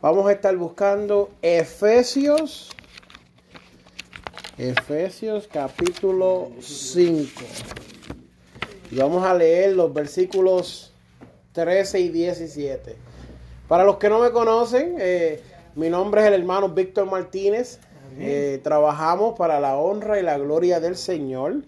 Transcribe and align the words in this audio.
Vamos 0.00 0.28
a 0.28 0.32
estar 0.32 0.56
buscando 0.56 1.30
Efesios, 1.42 2.70
Efesios 4.56 5.48
capítulo 5.52 6.52
5. 6.60 7.28
Y 8.92 8.96
vamos 8.96 9.24
a 9.24 9.34
leer 9.34 9.74
los 9.74 9.92
versículos 9.92 10.92
13 11.50 11.98
y 11.98 12.08
17. 12.10 12.94
Para 13.66 13.82
los 13.82 13.96
que 13.96 14.08
no 14.08 14.20
me 14.20 14.30
conocen, 14.30 14.94
eh, 15.00 15.42
mi 15.74 15.90
nombre 15.90 16.20
es 16.20 16.28
el 16.28 16.34
hermano 16.34 16.68
Víctor 16.68 17.10
Martínez. 17.10 17.80
Eh, 18.20 18.60
trabajamos 18.62 19.36
para 19.36 19.58
la 19.58 19.76
honra 19.78 20.20
y 20.20 20.22
la 20.22 20.38
gloria 20.38 20.78
del 20.78 20.96
Señor. 20.96 21.62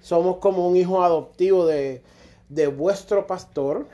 Somos 0.00 0.38
como 0.38 0.66
un 0.66 0.76
hijo 0.76 1.04
adoptivo 1.04 1.64
de, 1.64 2.02
de 2.48 2.66
vuestro 2.66 3.28
pastor. 3.28 3.86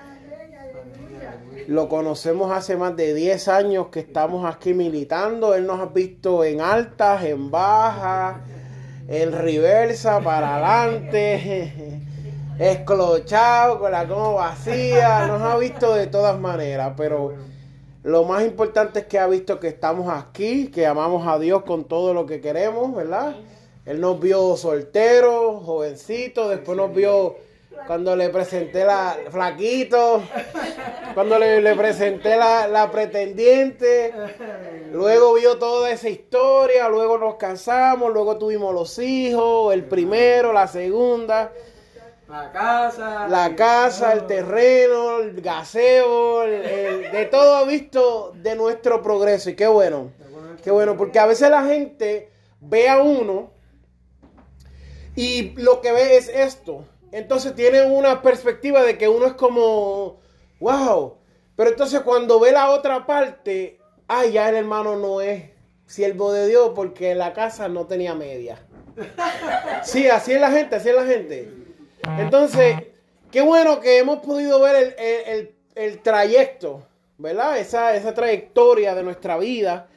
Lo 1.68 1.90
conocemos 1.90 2.50
hace 2.50 2.78
más 2.78 2.96
de 2.96 3.12
10 3.12 3.46
años 3.48 3.88
que 3.88 4.00
estamos 4.00 4.46
aquí 4.46 4.72
militando. 4.72 5.54
Él 5.54 5.66
nos 5.66 5.78
ha 5.80 5.84
visto 5.84 6.42
en 6.42 6.62
altas, 6.62 7.22
en 7.24 7.50
bajas, 7.50 8.38
en 9.06 9.32
reversa, 9.32 10.18
para 10.22 10.54
adelante, 10.54 12.00
esclochado, 12.58 13.80
con 13.80 13.92
la 13.92 14.08
coma 14.08 14.30
vacía. 14.30 15.26
Nos 15.26 15.42
ha 15.42 15.58
visto 15.58 15.94
de 15.94 16.06
todas 16.06 16.40
maneras, 16.40 16.94
pero 16.96 17.34
lo 18.02 18.24
más 18.24 18.44
importante 18.44 19.00
es 19.00 19.04
que 19.04 19.18
ha 19.18 19.26
visto 19.26 19.60
que 19.60 19.68
estamos 19.68 20.10
aquí, 20.10 20.68
que 20.68 20.86
amamos 20.86 21.28
a 21.28 21.38
Dios 21.38 21.64
con 21.64 21.84
todo 21.84 22.14
lo 22.14 22.24
que 22.24 22.40
queremos, 22.40 22.94
¿verdad? 22.94 23.36
Él 23.84 24.00
nos 24.00 24.18
vio 24.18 24.56
soltero, 24.56 25.60
jovencito, 25.60 26.48
después 26.48 26.78
nos 26.78 26.94
vio 26.94 27.36
cuando 27.86 28.16
le 28.16 28.28
presenté 28.28 28.84
la 28.84 29.16
flaquito, 29.30 30.22
cuando 31.14 31.38
le, 31.38 31.74
presenté 31.74 32.36
la, 32.36 32.88
pretendiente, 32.90 34.12
luego 34.92 35.34
vio 35.34 35.58
toda 35.58 35.90
esa 35.90 36.08
historia, 36.08 36.88
luego 36.88 37.18
nos 37.18 37.36
casamos, 37.36 38.12
luego 38.12 38.38
tuvimos 38.38 38.74
los 38.74 38.98
hijos, 38.98 39.72
el 39.72 39.84
primero, 39.84 40.52
la 40.52 40.66
segunda. 40.66 41.52
La 42.28 42.52
casa. 42.52 43.26
La 43.28 43.56
casa, 43.56 44.12
el 44.12 44.26
terreno, 44.26 45.20
el 45.20 45.40
gaseo, 45.40 46.40
de 46.40 47.26
todo 47.30 47.56
ha 47.56 47.64
visto 47.64 48.32
de 48.34 48.54
nuestro 48.54 49.02
progreso. 49.02 49.48
Y 49.48 49.56
qué 49.56 49.66
bueno. 49.66 50.10
Qué 50.62 50.70
bueno, 50.70 50.96
porque 50.96 51.18
a 51.18 51.26
veces 51.26 51.48
la 51.48 51.64
gente 51.64 52.30
ve 52.60 52.88
a 52.88 53.00
uno 53.00 53.50
y 55.16 55.50
lo 55.56 55.80
que 55.80 55.92
ve 55.92 56.16
es 56.16 56.28
esto. 56.28 56.84
Entonces 57.12 57.54
tiene 57.54 57.82
una 57.82 58.22
perspectiva 58.22 58.82
de 58.82 58.98
que 58.98 59.08
uno 59.08 59.26
es 59.26 59.34
como, 59.34 60.20
wow. 60.60 61.16
Pero 61.56 61.70
entonces 61.70 62.00
cuando 62.00 62.38
ve 62.38 62.52
la 62.52 62.70
otra 62.70 63.06
parte, 63.06 63.78
ay, 64.06 64.32
ya 64.32 64.48
el 64.48 64.56
hermano 64.56 64.96
no 64.96 65.20
es 65.20 65.50
siervo 65.86 66.32
de 66.32 66.46
Dios 66.46 66.72
porque 66.74 67.14
la 67.14 67.32
casa 67.32 67.68
no 67.68 67.86
tenía 67.86 68.14
media. 68.14 68.58
Sí, 69.84 70.08
así 70.08 70.32
es 70.32 70.40
la 70.40 70.50
gente, 70.50 70.76
así 70.76 70.88
es 70.88 70.94
la 70.94 71.04
gente. 71.04 71.48
Entonces, 72.18 72.76
qué 73.30 73.40
bueno 73.42 73.80
que 73.80 73.98
hemos 73.98 74.18
podido 74.20 74.60
ver 74.60 74.96
el, 75.74 75.98
trayecto, 76.02 76.86
¿verdad? 77.16 77.58
Esa, 77.58 77.94
esa 77.94 78.12
trayectoria 78.14 78.94
de 78.94 79.02
nuestra 79.02 79.38
vida. 79.38 79.88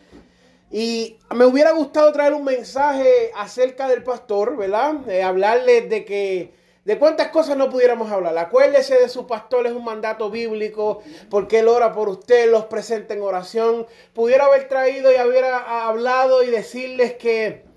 Y 0.69 1.17
me 1.35 1.45
hubiera 1.45 1.71
gustado 1.71 2.11
traer 2.13 2.33
un 2.33 2.45
mensaje 2.45 3.31
acerca 3.35 3.89
del 3.89 4.03
pastor, 4.03 4.55
¿verdad? 4.55 5.09
Eh, 5.09 5.21
hablarles 5.21 5.89
de 5.89 6.05
que 6.05 6.53
de 6.85 6.97
cuántas 6.97 7.27
cosas 7.27 7.57
no 7.57 7.69
pudiéramos 7.69 8.11
hablar. 8.11 8.37
Acuérdese 8.37 8.95
de 8.95 9.09
su 9.09 9.27
pastor, 9.27 9.67
es 9.67 9.73
un 9.73 9.83
mandato 9.83 10.29
bíblico, 10.29 11.01
porque 11.29 11.59
él 11.59 11.67
ora 11.67 11.93
por 11.93 12.09
usted, 12.09 12.49
los 12.49 12.65
presenta 12.65 13.13
en 13.13 13.21
oración. 13.21 13.85
Pudiera 14.13 14.45
haber 14.45 14.67
traído 14.67 15.11
y 15.11 15.27
hubiera 15.27 15.87
hablado 15.87 16.43
y 16.43 16.47
decirles 16.47 17.13
que 17.13 17.70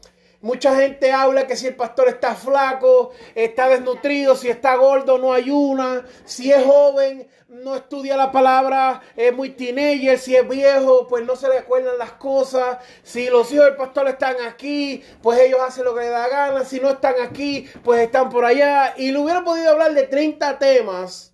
Mucha 0.45 0.77
gente 0.77 1.11
habla 1.11 1.47
que 1.47 1.57
si 1.57 1.69
el 1.69 1.75
pastor 1.75 2.07
está 2.07 2.35
flaco, 2.35 3.13
está 3.35 3.67
desnutrido, 3.71 4.37
si 4.37 4.51
está 4.51 4.77
gordo, 4.77 5.17
no 5.17 5.33
ayuna, 5.33 6.05
si 6.27 6.53
es 6.53 6.63
joven, 6.63 7.27
no 7.49 7.75
estudia 7.77 8.15
la 8.15 8.31
palabra, 8.31 9.01
es 9.17 9.35
muy 9.35 9.53
teenager, 9.53 10.19
si 10.19 10.37
es 10.37 10.47
viejo, 10.47 11.07
pues 11.09 11.25
no 11.25 11.35
se 11.35 11.49
le 11.49 11.61
acuerdan 11.61 11.97
las 11.97 12.13
cosas. 12.13 12.77
Si 13.03 13.31
los 13.31 13.51
hijos 13.53 13.65
del 13.65 13.77
pastor 13.77 14.07
están 14.07 14.37
aquí, 14.47 15.03
pues 15.23 15.41
ellos 15.41 15.61
hacen 15.67 15.87
lo 15.87 15.95
que 15.95 16.03
les 16.03 16.11
da 16.11 16.29
gana. 16.29 16.63
Si 16.67 16.79
no 16.79 16.91
están 16.91 17.15
aquí, 17.23 17.67
pues 17.83 18.03
están 18.03 18.29
por 18.29 18.45
allá. 18.45 18.93
Y 18.99 19.13
le 19.13 19.19
hubiera 19.21 19.43
podido 19.45 19.71
hablar 19.71 19.95
de 19.95 20.03
30 20.03 20.59
temas, 20.59 21.33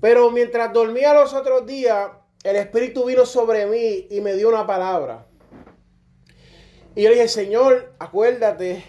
pero 0.00 0.32
mientras 0.32 0.72
dormía 0.72 1.14
los 1.14 1.32
otros 1.32 1.64
días, 1.64 2.10
el 2.42 2.56
Espíritu 2.56 3.04
vino 3.04 3.24
sobre 3.24 3.66
mí 3.66 4.08
y 4.10 4.20
me 4.20 4.34
dio 4.34 4.48
una 4.48 4.66
palabra. 4.66 5.29
Y 6.94 7.02
yo 7.02 7.08
le 7.08 7.14
dije, 7.14 7.28
Señor, 7.28 7.92
acuérdate 7.98 8.84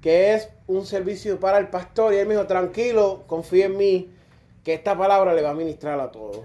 que 0.00 0.34
es 0.34 0.48
un 0.66 0.86
servicio 0.86 1.38
para 1.40 1.58
el 1.58 1.68
pastor. 1.68 2.14
Y 2.14 2.18
él 2.18 2.26
me 2.26 2.34
dijo, 2.34 2.46
tranquilo, 2.46 3.24
confía 3.26 3.66
en 3.66 3.76
mí, 3.76 4.10
que 4.62 4.74
esta 4.74 4.96
palabra 4.96 5.34
le 5.34 5.42
va 5.42 5.50
a 5.50 5.54
ministrar 5.54 5.98
a 5.98 6.12
todos. 6.12 6.40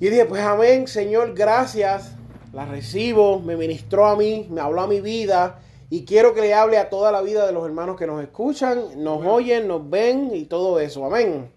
Y 0.00 0.08
dije, 0.08 0.24
pues 0.24 0.42
amén, 0.42 0.88
Señor, 0.88 1.34
gracias. 1.34 2.12
La 2.52 2.64
recibo, 2.64 3.40
me 3.40 3.56
ministró 3.56 4.06
a 4.06 4.16
mí, 4.16 4.46
me 4.50 4.60
habló 4.60 4.82
a 4.82 4.86
mi 4.86 5.00
vida. 5.00 5.60
Y 5.90 6.04
quiero 6.04 6.34
que 6.34 6.40
le 6.40 6.54
hable 6.54 6.78
a 6.78 6.88
toda 6.88 7.12
la 7.12 7.20
vida 7.20 7.46
de 7.46 7.52
los 7.52 7.64
hermanos 7.66 7.96
que 7.98 8.06
nos 8.06 8.22
escuchan, 8.22 9.02
nos 9.02 9.24
oyen, 9.26 9.68
nos 9.68 9.88
ven 9.88 10.30
y 10.34 10.44
todo 10.44 10.80
eso. 10.80 11.04
Amén. 11.04 11.50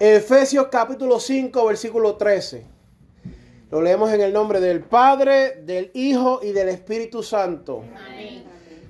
Efesios 0.00 0.68
capítulo 0.70 1.20
5, 1.20 1.66
versículo 1.66 2.16
13. 2.16 2.77
Lo 3.70 3.82
leemos 3.82 4.10
en 4.12 4.22
el 4.22 4.32
nombre 4.32 4.60
del 4.60 4.82
Padre, 4.82 5.62
del 5.62 5.90
Hijo 5.92 6.40
y 6.42 6.52
del 6.52 6.70
Espíritu 6.70 7.22
Santo. 7.22 7.84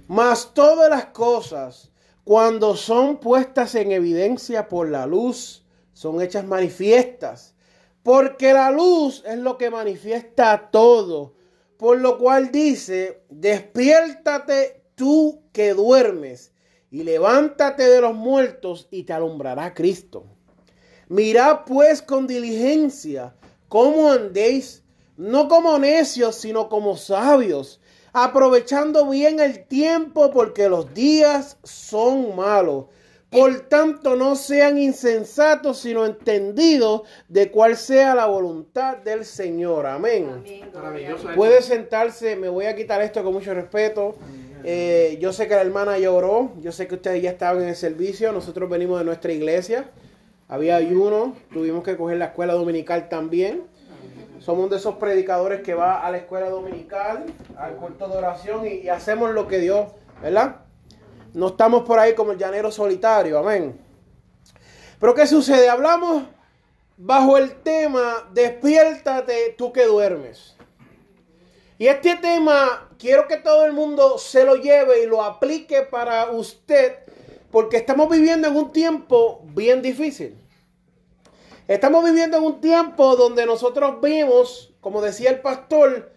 Mas 0.06 0.54
todas 0.54 0.88
las 0.88 1.06
cosas, 1.06 1.90
cuando 2.22 2.76
son 2.76 3.18
puestas 3.18 3.74
en 3.74 3.90
evidencia 3.90 4.68
por 4.68 4.88
la 4.88 5.04
luz, 5.04 5.64
son 5.92 6.22
hechas 6.22 6.46
manifiestas. 6.46 7.56
Porque 8.04 8.52
la 8.52 8.70
luz 8.70 9.24
es 9.26 9.38
lo 9.38 9.58
que 9.58 9.68
manifiesta 9.68 10.70
todo. 10.70 11.34
Por 11.76 11.98
lo 11.98 12.16
cual 12.16 12.52
dice, 12.52 13.24
despiértate 13.30 14.84
tú 14.94 15.42
que 15.52 15.74
duermes 15.74 16.52
y 16.90 17.02
levántate 17.02 17.88
de 17.88 18.00
los 18.00 18.14
muertos 18.14 18.86
y 18.92 19.02
te 19.02 19.12
alumbrará 19.12 19.74
Cristo. 19.74 20.24
Mirad 21.08 21.60
pues 21.66 22.00
con 22.00 22.26
diligencia 22.28 23.34
cómo 23.68 24.10
andéis, 24.10 24.82
no 25.16 25.48
como 25.48 25.78
necios, 25.78 26.36
sino 26.36 26.68
como 26.68 26.96
sabios, 26.96 27.80
aprovechando 28.12 29.08
bien 29.08 29.40
el 29.40 29.64
tiempo 29.66 30.30
porque 30.30 30.68
los 30.68 30.92
días 30.94 31.58
son 31.62 32.34
malos. 32.36 32.86
Por 33.30 33.60
tanto, 33.68 34.16
no 34.16 34.36
sean 34.36 34.78
insensatos, 34.78 35.80
sino 35.80 36.06
entendidos 36.06 37.02
de 37.28 37.50
cuál 37.50 37.76
sea 37.76 38.14
la 38.14 38.24
voluntad 38.24 38.96
del 38.96 39.26
Señor. 39.26 39.84
Amén. 39.84 40.42
Puede 41.36 41.60
sentarse, 41.60 42.36
me 42.36 42.48
voy 42.48 42.64
a 42.64 42.74
quitar 42.74 43.02
esto 43.02 43.22
con 43.22 43.34
mucho 43.34 43.52
respeto. 43.52 44.14
Eh, 44.64 45.18
yo 45.20 45.34
sé 45.34 45.46
que 45.46 45.54
la 45.54 45.60
hermana 45.60 45.98
lloró, 45.98 46.52
yo 46.60 46.72
sé 46.72 46.88
que 46.88 46.94
ustedes 46.94 47.22
ya 47.22 47.30
estaban 47.30 47.62
en 47.62 47.68
el 47.68 47.76
servicio, 47.76 48.32
nosotros 48.32 48.68
venimos 48.70 48.98
de 48.98 49.04
nuestra 49.04 49.30
iglesia 49.30 49.90
había 50.48 50.76
ayuno, 50.76 51.36
tuvimos 51.52 51.84
que 51.84 51.96
coger 51.96 52.16
la 52.16 52.26
escuela 52.26 52.54
dominical 52.54 53.08
también. 53.08 53.64
Somos 54.40 54.70
de 54.70 54.76
esos 54.76 54.94
predicadores 54.94 55.60
que 55.60 55.74
va 55.74 56.06
a 56.06 56.10
la 56.10 56.18
escuela 56.18 56.48
dominical, 56.48 57.26
al 57.56 57.76
culto 57.76 58.08
de 58.08 58.16
oración 58.16 58.66
y, 58.66 58.88
hacemos 58.88 59.32
lo 59.32 59.46
que 59.46 59.58
Dios, 59.58 59.92
¿verdad? 60.22 60.56
No 61.34 61.48
estamos 61.48 61.82
por 61.82 61.98
ahí 61.98 62.14
como 62.14 62.32
el 62.32 62.38
llanero 62.38 62.70
solitario, 62.70 63.38
amén. 63.38 63.78
Pero 64.98 65.14
¿qué 65.14 65.26
sucede? 65.26 65.68
Hablamos 65.68 66.24
bajo 66.96 67.36
el 67.36 67.56
tema, 67.56 68.28
despiértate 68.32 69.54
tú 69.58 69.70
que 69.70 69.84
duermes. 69.84 70.56
Y 71.76 71.86
este 71.86 72.16
tema 72.16 72.88
quiero 72.98 73.28
que 73.28 73.36
todo 73.36 73.66
el 73.66 73.72
mundo 73.72 74.16
se 74.18 74.44
lo 74.44 74.56
lleve 74.56 75.02
y 75.02 75.06
lo 75.06 75.22
aplique 75.22 75.82
para 75.82 76.30
usted 76.30 76.96
porque 77.50 77.76
estamos 77.76 78.08
viviendo 78.10 78.48
en 78.48 78.56
un 78.56 78.72
tiempo 78.72 79.42
bien 79.54 79.82
difícil. 79.82 80.36
Estamos 81.66 82.04
viviendo 82.04 82.38
en 82.38 82.44
un 82.44 82.60
tiempo 82.60 83.16
donde 83.16 83.44
nosotros 83.44 84.00
vimos, 84.00 84.74
como 84.80 85.00
decía 85.00 85.30
el 85.30 85.40
pastor, 85.40 86.12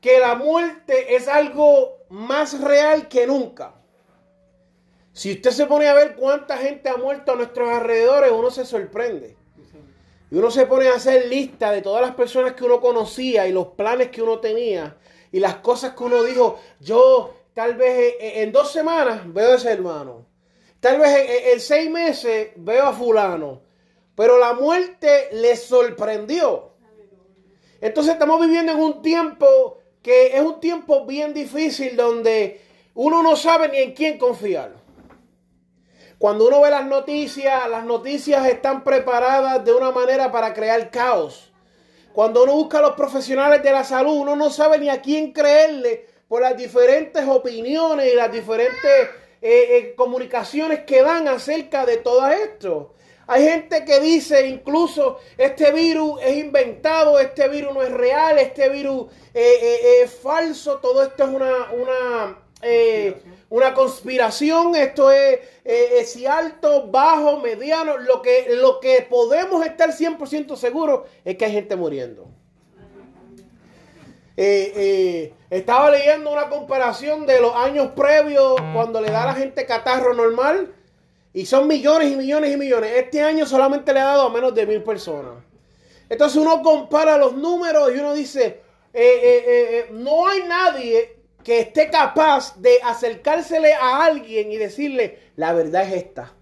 que 0.00 0.20
la 0.20 0.34
muerte 0.34 1.16
es 1.16 1.28
algo 1.28 1.98
más 2.10 2.60
real 2.60 3.08
que 3.08 3.26
nunca. 3.26 3.74
Si 5.12 5.32
usted 5.32 5.50
se 5.50 5.66
pone 5.66 5.88
a 5.88 5.94
ver 5.94 6.16
cuánta 6.16 6.58
gente 6.58 6.88
ha 6.88 6.96
muerto 6.96 7.32
a 7.32 7.36
nuestros 7.36 7.68
alrededores, 7.68 8.32
uno 8.32 8.50
se 8.50 8.64
sorprende. 8.64 9.36
Y 10.30 10.36
uno 10.36 10.50
se 10.50 10.66
pone 10.66 10.88
a 10.88 10.94
hacer 10.94 11.26
lista 11.28 11.70
de 11.70 11.82
todas 11.82 12.02
las 12.02 12.14
personas 12.14 12.54
que 12.54 12.64
uno 12.64 12.80
conocía 12.80 13.46
y 13.46 13.52
los 13.52 13.68
planes 13.68 14.10
que 14.10 14.22
uno 14.22 14.40
tenía 14.40 14.96
y 15.30 15.40
las 15.40 15.56
cosas 15.56 15.94
que 15.94 16.04
uno 16.04 16.22
dijo, 16.22 16.60
yo 16.80 17.34
tal 17.54 17.74
vez 17.74 18.14
en 18.20 18.52
dos 18.52 18.70
semanas 18.70 19.22
veo 19.32 19.52
a 19.52 19.56
ese 19.56 19.72
hermano. 19.72 20.26
Tal 20.84 20.98
vez 20.98 21.46
en 21.54 21.60
seis 21.60 21.90
meses 21.90 22.50
veo 22.56 22.84
a 22.84 22.92
fulano. 22.92 23.62
Pero 24.14 24.38
la 24.38 24.52
muerte 24.52 25.30
le 25.32 25.56
sorprendió. 25.56 26.72
Entonces 27.80 28.12
estamos 28.12 28.38
viviendo 28.38 28.72
en 28.72 28.78
un 28.78 29.00
tiempo 29.00 29.78
que 30.02 30.36
es 30.36 30.42
un 30.42 30.60
tiempo 30.60 31.06
bien 31.06 31.32
difícil 31.32 31.96
donde 31.96 32.60
uno 32.92 33.22
no 33.22 33.34
sabe 33.34 33.70
ni 33.70 33.78
en 33.78 33.94
quién 33.94 34.18
confiar. 34.18 34.72
Cuando 36.18 36.48
uno 36.48 36.60
ve 36.60 36.68
las 36.68 36.84
noticias, 36.84 37.66
las 37.70 37.86
noticias 37.86 38.46
están 38.46 38.84
preparadas 38.84 39.64
de 39.64 39.72
una 39.72 39.90
manera 39.90 40.30
para 40.30 40.52
crear 40.52 40.90
caos. 40.90 41.50
Cuando 42.12 42.42
uno 42.42 42.52
busca 42.56 42.80
a 42.80 42.82
los 42.82 42.92
profesionales 42.92 43.62
de 43.62 43.72
la 43.72 43.84
salud, 43.84 44.18
uno 44.18 44.36
no 44.36 44.50
sabe 44.50 44.78
ni 44.78 44.90
a 44.90 45.00
quién 45.00 45.32
creerle 45.32 46.06
por 46.28 46.42
las 46.42 46.58
diferentes 46.58 47.26
opiniones 47.26 48.12
y 48.12 48.16
las 48.16 48.30
diferentes 48.30 49.23
eh, 49.46 49.76
eh, 49.76 49.94
comunicaciones 49.94 50.84
que 50.84 51.02
dan 51.02 51.28
acerca 51.28 51.84
de 51.84 51.98
todo 51.98 52.26
esto. 52.28 52.94
Hay 53.26 53.44
gente 53.44 53.84
que 53.84 54.00
dice 54.00 54.46
incluso 54.48 55.18
este 55.36 55.70
virus 55.70 56.18
es 56.22 56.38
inventado, 56.38 57.18
este 57.18 57.46
virus 57.48 57.74
no 57.74 57.82
es 57.82 57.90
real, 57.90 58.38
este 58.38 58.70
virus 58.70 59.12
eh, 59.34 59.58
eh, 59.60 60.02
es 60.02 60.14
falso, 60.14 60.78
todo 60.78 61.02
esto 61.02 61.24
es 61.24 61.28
una, 61.28 61.72
una, 61.72 62.38
una 63.50 63.74
conspiración, 63.74 64.76
esto 64.76 65.10
es, 65.12 65.40
si 66.06 66.24
alto, 66.24 66.86
bajo, 66.86 67.38
mediano, 67.40 67.98
lo 67.98 68.22
que, 68.22 68.46
lo 68.48 68.80
que 68.80 69.06
podemos 69.10 69.66
estar 69.66 69.90
100% 69.90 70.56
seguros 70.56 71.02
es 71.22 71.36
que 71.36 71.44
hay 71.44 71.52
gente 71.52 71.76
muriendo. 71.76 72.30
Estaba 74.36 75.90
leyendo 75.90 76.32
una 76.32 76.48
comparación 76.48 77.26
de 77.26 77.40
los 77.40 77.54
años 77.54 77.92
previos 77.94 78.54
cuando 78.72 79.00
le 79.00 79.10
da 79.10 79.22
a 79.22 79.26
la 79.26 79.34
gente 79.34 79.66
catarro 79.66 80.14
normal 80.14 80.72
y 81.32 81.46
son 81.46 81.66
millones 81.66 82.12
y 82.12 82.16
millones 82.16 82.52
y 82.52 82.56
millones. 82.56 82.92
Este 82.94 83.20
año 83.20 83.44
solamente 83.44 83.92
le 83.92 84.00
ha 84.00 84.04
dado 84.04 84.22
a 84.22 84.30
menos 84.30 84.54
de 84.54 84.66
mil 84.66 84.82
personas. 84.82 85.42
Entonces 86.08 86.40
uno 86.40 86.62
compara 86.62 87.18
los 87.18 87.34
números 87.34 87.90
y 87.92 87.98
uno 87.98 88.14
dice, 88.14 88.60
eh, 88.92 89.02
eh, 89.02 89.44
eh, 89.46 89.86
no 89.90 90.28
hay 90.28 90.44
nadie 90.44 91.16
que 91.42 91.58
esté 91.58 91.90
capaz 91.90 92.56
de 92.60 92.78
acercársele 92.84 93.74
a 93.74 94.04
alguien 94.04 94.52
y 94.52 94.56
decirle, 94.56 95.18
la 95.34 95.52
verdad 95.52 95.82
es 95.82 96.04
esta. 96.04 96.32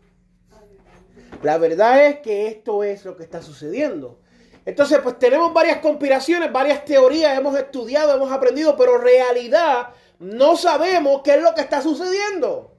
La 1.42 1.56
verdad 1.56 2.06
es 2.06 2.18
que 2.20 2.46
esto 2.46 2.84
es 2.84 3.04
lo 3.04 3.16
que 3.16 3.24
está 3.24 3.40
sucediendo. 3.40 4.20
Entonces, 4.64 5.00
pues 5.02 5.18
tenemos 5.18 5.52
varias 5.52 5.78
conspiraciones, 5.78 6.52
varias 6.52 6.84
teorías, 6.84 7.36
hemos 7.36 7.56
estudiado, 7.56 8.14
hemos 8.14 8.30
aprendido, 8.30 8.76
pero 8.76 8.96
en 8.96 9.02
realidad 9.02 9.88
no 10.20 10.56
sabemos 10.56 11.22
qué 11.22 11.34
es 11.34 11.42
lo 11.42 11.52
que 11.54 11.62
está 11.62 11.82
sucediendo. 11.82 12.76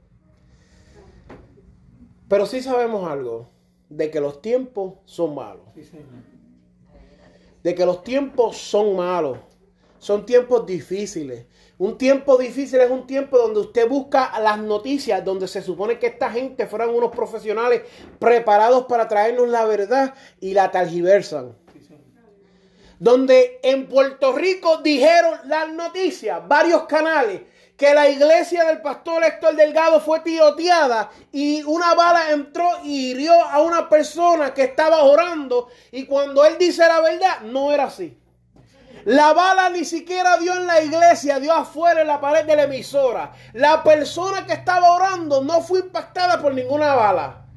Pero 2.29 2.45
sí 2.45 2.61
sabemos 2.61 3.09
algo, 3.09 3.49
de 3.89 4.09
que 4.09 4.21
los 4.21 4.41
tiempos 4.41 4.95
son 5.05 5.35
malos. 5.35 5.65
De 7.61 7.75
que 7.75 7.85
los 7.85 8.03
tiempos 8.03 8.57
son 8.57 8.95
malos. 8.95 9.39
Son 9.99 10.25
tiempos 10.25 10.65
difíciles. 10.65 11.45
Un 11.77 11.97
tiempo 11.97 12.37
difícil 12.37 12.79
es 12.79 12.91
un 12.91 13.07
tiempo 13.07 13.37
donde 13.37 13.59
usted 13.59 13.87
busca 13.87 14.39
las 14.39 14.57
noticias, 14.59 15.23
donde 15.23 15.47
se 15.47 15.61
supone 15.61 15.99
que 15.99 16.07
esta 16.07 16.29
gente 16.29 16.65
fueran 16.65 16.89
unos 16.89 17.11
profesionales 17.11 17.81
preparados 18.19 18.85
para 18.85 19.07
traernos 19.07 19.49
la 19.49 19.65
verdad 19.65 20.13
y 20.39 20.53
la 20.53 20.71
talgiversan. 20.71 21.62
Donde 23.03 23.59
en 23.63 23.87
Puerto 23.87 24.31
Rico 24.31 24.77
dijeron 24.77 25.37
las 25.43 25.67
noticias, 25.73 26.39
varios 26.47 26.83
canales, 26.83 27.41
que 27.75 27.93
la 27.93 28.07
iglesia 28.07 28.63
del 28.63 28.81
pastor 28.81 29.25
Héctor 29.25 29.57
Delgado 29.57 29.99
fue 29.99 30.21
tiroteada 30.21 31.11
y 31.29 31.63
una 31.63 31.95
bala 31.95 32.31
entró 32.31 32.65
y 32.81 33.11
hirió 33.11 33.33
a 33.33 33.61
una 33.61 33.89
persona 33.89 34.53
que 34.53 34.63
estaba 34.63 35.03
orando 35.03 35.67
y 35.91 36.05
cuando 36.05 36.45
él 36.45 36.55
dice 36.57 36.87
la 36.87 37.01
verdad, 37.01 37.41
no 37.41 37.73
era 37.73 37.83
así. 37.87 38.17
La 39.03 39.33
bala 39.33 39.69
ni 39.69 39.83
siquiera 39.83 40.37
dio 40.37 40.55
en 40.55 40.65
la 40.65 40.79
iglesia, 40.81 41.41
dio 41.41 41.51
afuera 41.51 42.03
en 42.03 42.07
la 42.07 42.21
pared 42.21 42.45
de 42.45 42.55
la 42.55 42.63
emisora. 42.63 43.33
La 43.51 43.83
persona 43.83 44.45
que 44.45 44.53
estaba 44.53 44.93
orando 44.93 45.43
no 45.43 45.59
fue 45.59 45.79
impactada 45.79 46.41
por 46.41 46.53
ninguna 46.53 46.95
bala. 46.95 47.47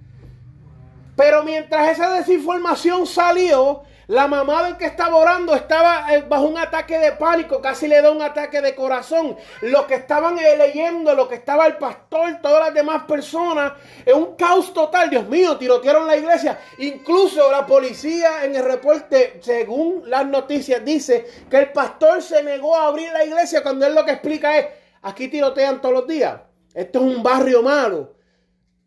Pero 1.15 1.45
mientras 1.45 1.93
esa 1.93 2.11
desinformación 2.11 3.07
salió, 3.07 3.85
la 4.09 4.29
mamá 4.29 4.63
del 4.63 4.77
que 4.77 4.87
estaba 4.87 5.17
orando 5.17 5.53
estaba 5.55 6.15
eh, 6.15 6.25
bajo 6.29 6.45
un 6.45 6.57
ataque 6.57 6.97
de 6.99 7.13
pánico, 7.13 7.61
casi 7.61 7.89
le 7.89 8.01
da 8.01 8.13
un 8.13 8.23
ataque 8.23 8.61
de 8.61 8.75
corazón. 8.75 9.37
Los 9.63 9.87
que 9.87 9.95
estaban 9.95 10.39
eh, 10.39 10.57
leyendo, 10.57 11.13
lo 11.15 11.27
que 11.27 11.35
estaba 11.35 11.67
el 11.67 11.77
pastor, 11.77 12.39
todas 12.41 12.67
las 12.67 12.75
demás 12.75 13.03
personas, 13.03 13.73
es 14.05 14.15
un 14.15 14.37
caos 14.37 14.73
total. 14.73 15.11
Dios 15.11 15.29
mío, 15.29 15.57
tirotearon 15.57 16.07
la 16.07 16.17
iglesia. 16.17 16.57
Incluso 16.79 17.51
la 17.51 17.67
policía 17.67 18.45
en 18.45 18.55
el 18.55 18.65
reporte, 18.65 19.41
según 19.43 20.09
las 20.09 20.25
noticias, 20.25 20.85
dice 20.85 21.27
que 21.51 21.59
el 21.59 21.73
pastor 21.73 22.23
se 22.23 22.45
negó 22.45 22.77
a 22.77 22.87
abrir 22.87 23.11
la 23.13 23.25
iglesia 23.25 23.63
cuando 23.65 23.87
él 23.87 23.95
lo 23.95 24.05
que 24.05 24.13
explica 24.13 24.57
es, 24.57 24.67
aquí 25.03 25.27
tirotean 25.27 25.81
todos 25.81 25.95
los 25.95 26.07
días. 26.07 26.41
Esto 26.73 27.01
es 27.01 27.05
un 27.17 27.25
barrio 27.25 27.61
malo. 27.61 28.15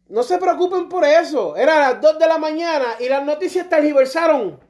No 0.07 0.23
se 0.23 0.37
preocupen 0.37 0.87
por 0.87 1.03
eso. 1.03 1.57
Era 1.57 1.75
a 1.75 1.91
las 1.91 2.01
2 2.01 2.19
de 2.19 2.27
la 2.27 2.37
mañana 2.37 2.95
y 2.99 3.09
las 3.09 3.23
noticias 3.25 3.67
tergiversaron 3.67 4.68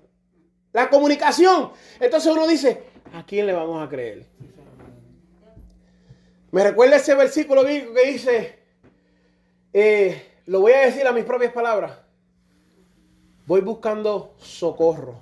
la 0.74 0.90
comunicación. 0.90 1.72
Entonces 2.00 2.32
uno 2.32 2.48
dice, 2.48 2.84
¿a 3.14 3.26
quién 3.26 3.46
le 3.46 3.54
vamos 3.54 3.86
a 3.86 3.90
creer? 3.90 4.26
Me 6.52 6.64
recuerda 6.64 6.96
ese 6.96 7.14
versículo 7.16 7.64
bíblico 7.64 7.94
que 7.94 8.12
dice, 8.12 8.60
eh, 9.74 10.22
lo 10.46 10.62
voy 10.62 10.74
a 10.74 10.82
decir 10.82 11.06
a 11.06 11.12
mis 11.12 11.26
propias 11.26 11.54
palabras. 11.54 11.92
Voy 13.46 13.62
buscando 13.62 14.36
socorro. 14.38 15.22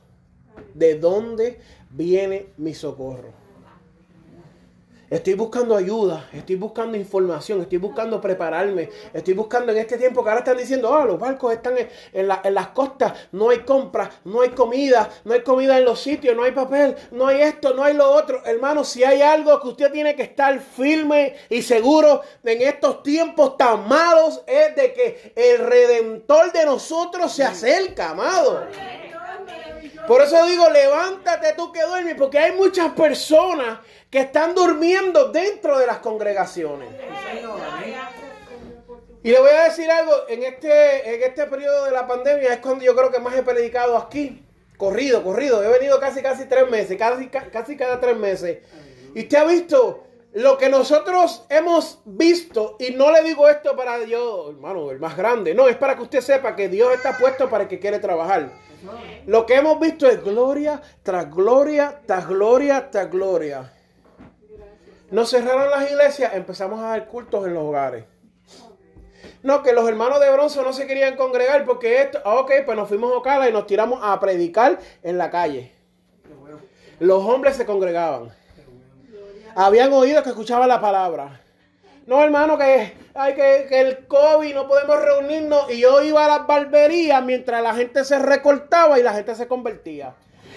¿De 0.73 0.95
dónde 0.95 1.59
viene 1.89 2.47
mi 2.57 2.73
socorro? 2.73 3.47
Estoy 5.09 5.35
buscando 5.35 5.73
ayuda, 5.73 6.27
estoy 6.33 6.57
buscando 6.57 6.97
información, 6.97 7.61
estoy 7.61 7.77
buscando 7.77 8.19
prepararme, 8.19 8.89
estoy 9.13 9.35
buscando 9.35 9.71
en 9.71 9.77
este 9.77 9.97
tiempo 9.97 10.21
que 10.21 10.29
ahora 10.29 10.39
están 10.39 10.57
diciendo, 10.57 10.93
ah, 10.93 11.05
los 11.05 11.17
barcos 11.17 11.53
están 11.53 11.75
en, 12.11 12.27
las 12.27 12.67
costas, 12.69 13.13
no 13.31 13.49
hay 13.49 13.59
compra, 13.59 14.11
no 14.25 14.41
hay 14.41 14.49
comida, 14.49 15.09
no 15.23 15.33
hay 15.33 15.43
comida 15.43 15.77
en 15.77 15.85
los 15.85 16.01
sitios, 16.01 16.35
no 16.35 16.43
hay 16.43 16.51
papel, 16.51 16.93
no 17.11 17.25
hay 17.25 17.39
esto, 17.41 17.73
no 17.73 17.83
hay 17.85 17.93
lo 17.93 18.11
otro. 18.11 18.43
Hermano, 18.45 18.83
si 18.83 19.05
hay 19.05 19.21
algo 19.21 19.61
que 19.61 19.69
usted 19.69 19.93
tiene 19.93 20.13
que 20.13 20.23
estar 20.23 20.59
firme 20.59 21.35
y 21.49 21.61
seguro 21.61 22.21
en 22.43 22.61
estos 22.61 23.01
tiempos 23.01 23.55
tan 23.55 23.87
malos, 23.87 24.43
es 24.45 24.75
de 24.75 24.91
que 24.91 25.31
el 25.37 25.59
redentor 25.65 26.51
de 26.51 26.65
nosotros 26.65 27.31
se 27.31 27.45
acerca, 27.45 28.09
amado. 28.09 28.67
Por 30.07 30.21
eso 30.21 30.45
digo, 30.45 30.69
levántate 30.69 31.53
tú 31.53 31.71
que 31.71 31.81
duermes, 31.81 32.15
porque 32.15 32.39
hay 32.39 32.53
muchas 32.53 32.93
personas 32.93 33.79
que 34.09 34.19
están 34.19 34.55
durmiendo 34.55 35.31
dentro 35.31 35.77
de 35.77 35.85
las 35.85 35.97
congregaciones. 35.97 36.87
Y 39.21 39.31
le 39.31 39.39
voy 39.39 39.49
a 39.49 39.65
decir 39.65 39.91
algo, 39.91 40.13
en 40.29 40.43
este, 40.43 41.15
en 41.15 41.23
este 41.23 41.45
periodo 41.47 41.85
de 41.85 41.91
la 41.91 42.07
pandemia 42.07 42.53
es 42.53 42.59
cuando 42.59 42.85
yo 42.85 42.95
creo 42.95 43.11
que 43.11 43.19
más 43.19 43.35
he 43.35 43.43
predicado 43.43 43.97
aquí. 43.97 44.43
Corrido, 44.77 45.23
corrido. 45.23 45.61
He 45.63 45.67
venido 45.67 45.99
casi, 45.99 46.21
casi 46.21 46.45
tres 46.45 46.69
meses, 46.69 46.97
casi, 46.97 47.27
casi 47.27 47.75
cada 47.75 47.99
tres 47.99 48.15
meses. 48.15 48.59
Y 49.13 49.23
usted 49.23 49.37
ha 49.37 49.43
visto 49.43 50.06
lo 50.34 50.57
que 50.57 50.69
nosotros 50.69 51.46
hemos 51.50 52.00
visto, 52.05 52.75
y 52.79 52.91
no 52.91 53.12
le 53.12 53.24
digo 53.24 53.48
esto 53.48 53.75
para 53.75 53.98
Dios, 54.00 54.50
hermano, 54.50 54.91
el 54.91 55.00
más 55.00 55.17
grande, 55.17 55.55
no, 55.55 55.67
es 55.67 55.77
para 55.77 55.96
que 55.96 56.03
usted 56.03 56.22
sepa 56.22 56.55
que 56.55 56.69
Dios 56.69 56.93
está 56.93 57.17
puesto 57.17 57.50
para 57.50 57.63
el 57.63 57.69
que 57.69 57.79
quiere 57.79 58.00
trabajar. 58.00 58.51
Lo 59.25 59.46
que 59.46 59.55
hemos 59.55 59.79
visto 59.79 60.07
es 60.07 60.24
gloria 60.24 60.81
tras 61.01 61.34
gloria, 61.34 62.01
tras 62.05 62.27
gloria, 62.27 62.91
tras 62.91 63.10
gloria. 63.10 63.74
Nos 65.10 65.29
cerraron 65.29 65.72
las 65.72 65.89
iglesias, 65.89 66.34
empezamos 66.36 66.81
a 66.81 66.89
dar 66.89 67.07
cultos 67.07 67.48
en 67.48 67.53
los 67.53 67.63
hogares. 67.63 68.05
No, 69.41 69.63
que 69.63 69.72
los 69.72 69.88
hermanos 69.88 70.19
de 70.19 70.31
bronce 70.31 70.62
no 70.62 70.74
se 70.74 70.86
querían 70.86 71.15
congregar 71.15 71.65
porque 71.65 72.01
esto, 72.01 72.19
ah, 72.25 72.36
ok, 72.36 72.51
pues 72.65 72.77
nos 72.77 72.88
fuimos 72.88 73.13
a 73.13 73.17
Ocala 73.17 73.50
y 73.50 73.53
nos 73.53 73.65
tiramos 73.65 74.00
a 74.03 74.19
predicar 74.19 74.79
en 75.03 75.17
la 75.17 75.29
calle. 75.29 75.72
Los 77.00 77.24
hombres 77.24 77.55
se 77.55 77.65
congregaban. 77.65 78.34
Habían 79.59 79.91
oído 79.91 80.21
que 80.21 80.29
escuchaban 80.29 80.69
la 80.69 80.79
palabra. 80.79 81.41
no 82.05 82.21
hermano, 82.21 82.59
que, 82.59 82.93
que, 83.35 83.65
que 83.67 83.81
el 83.81 84.05
COVID 84.05 84.53
no 84.53 84.67
podemos 84.67 85.01
reunirnos. 85.01 85.71
Y 85.71 85.79
yo 85.79 86.03
iba 86.03 86.25
a 86.25 86.27
las 86.27 86.45
barberías 86.45 87.23
mientras 87.25 87.63
la 87.63 87.73
gente 87.73 88.05
se 88.05 88.19
recortaba 88.19 88.99
y 88.99 89.03
la 89.03 89.13
gente 89.13 89.33
se 89.33 89.47
convertía. 89.47 90.13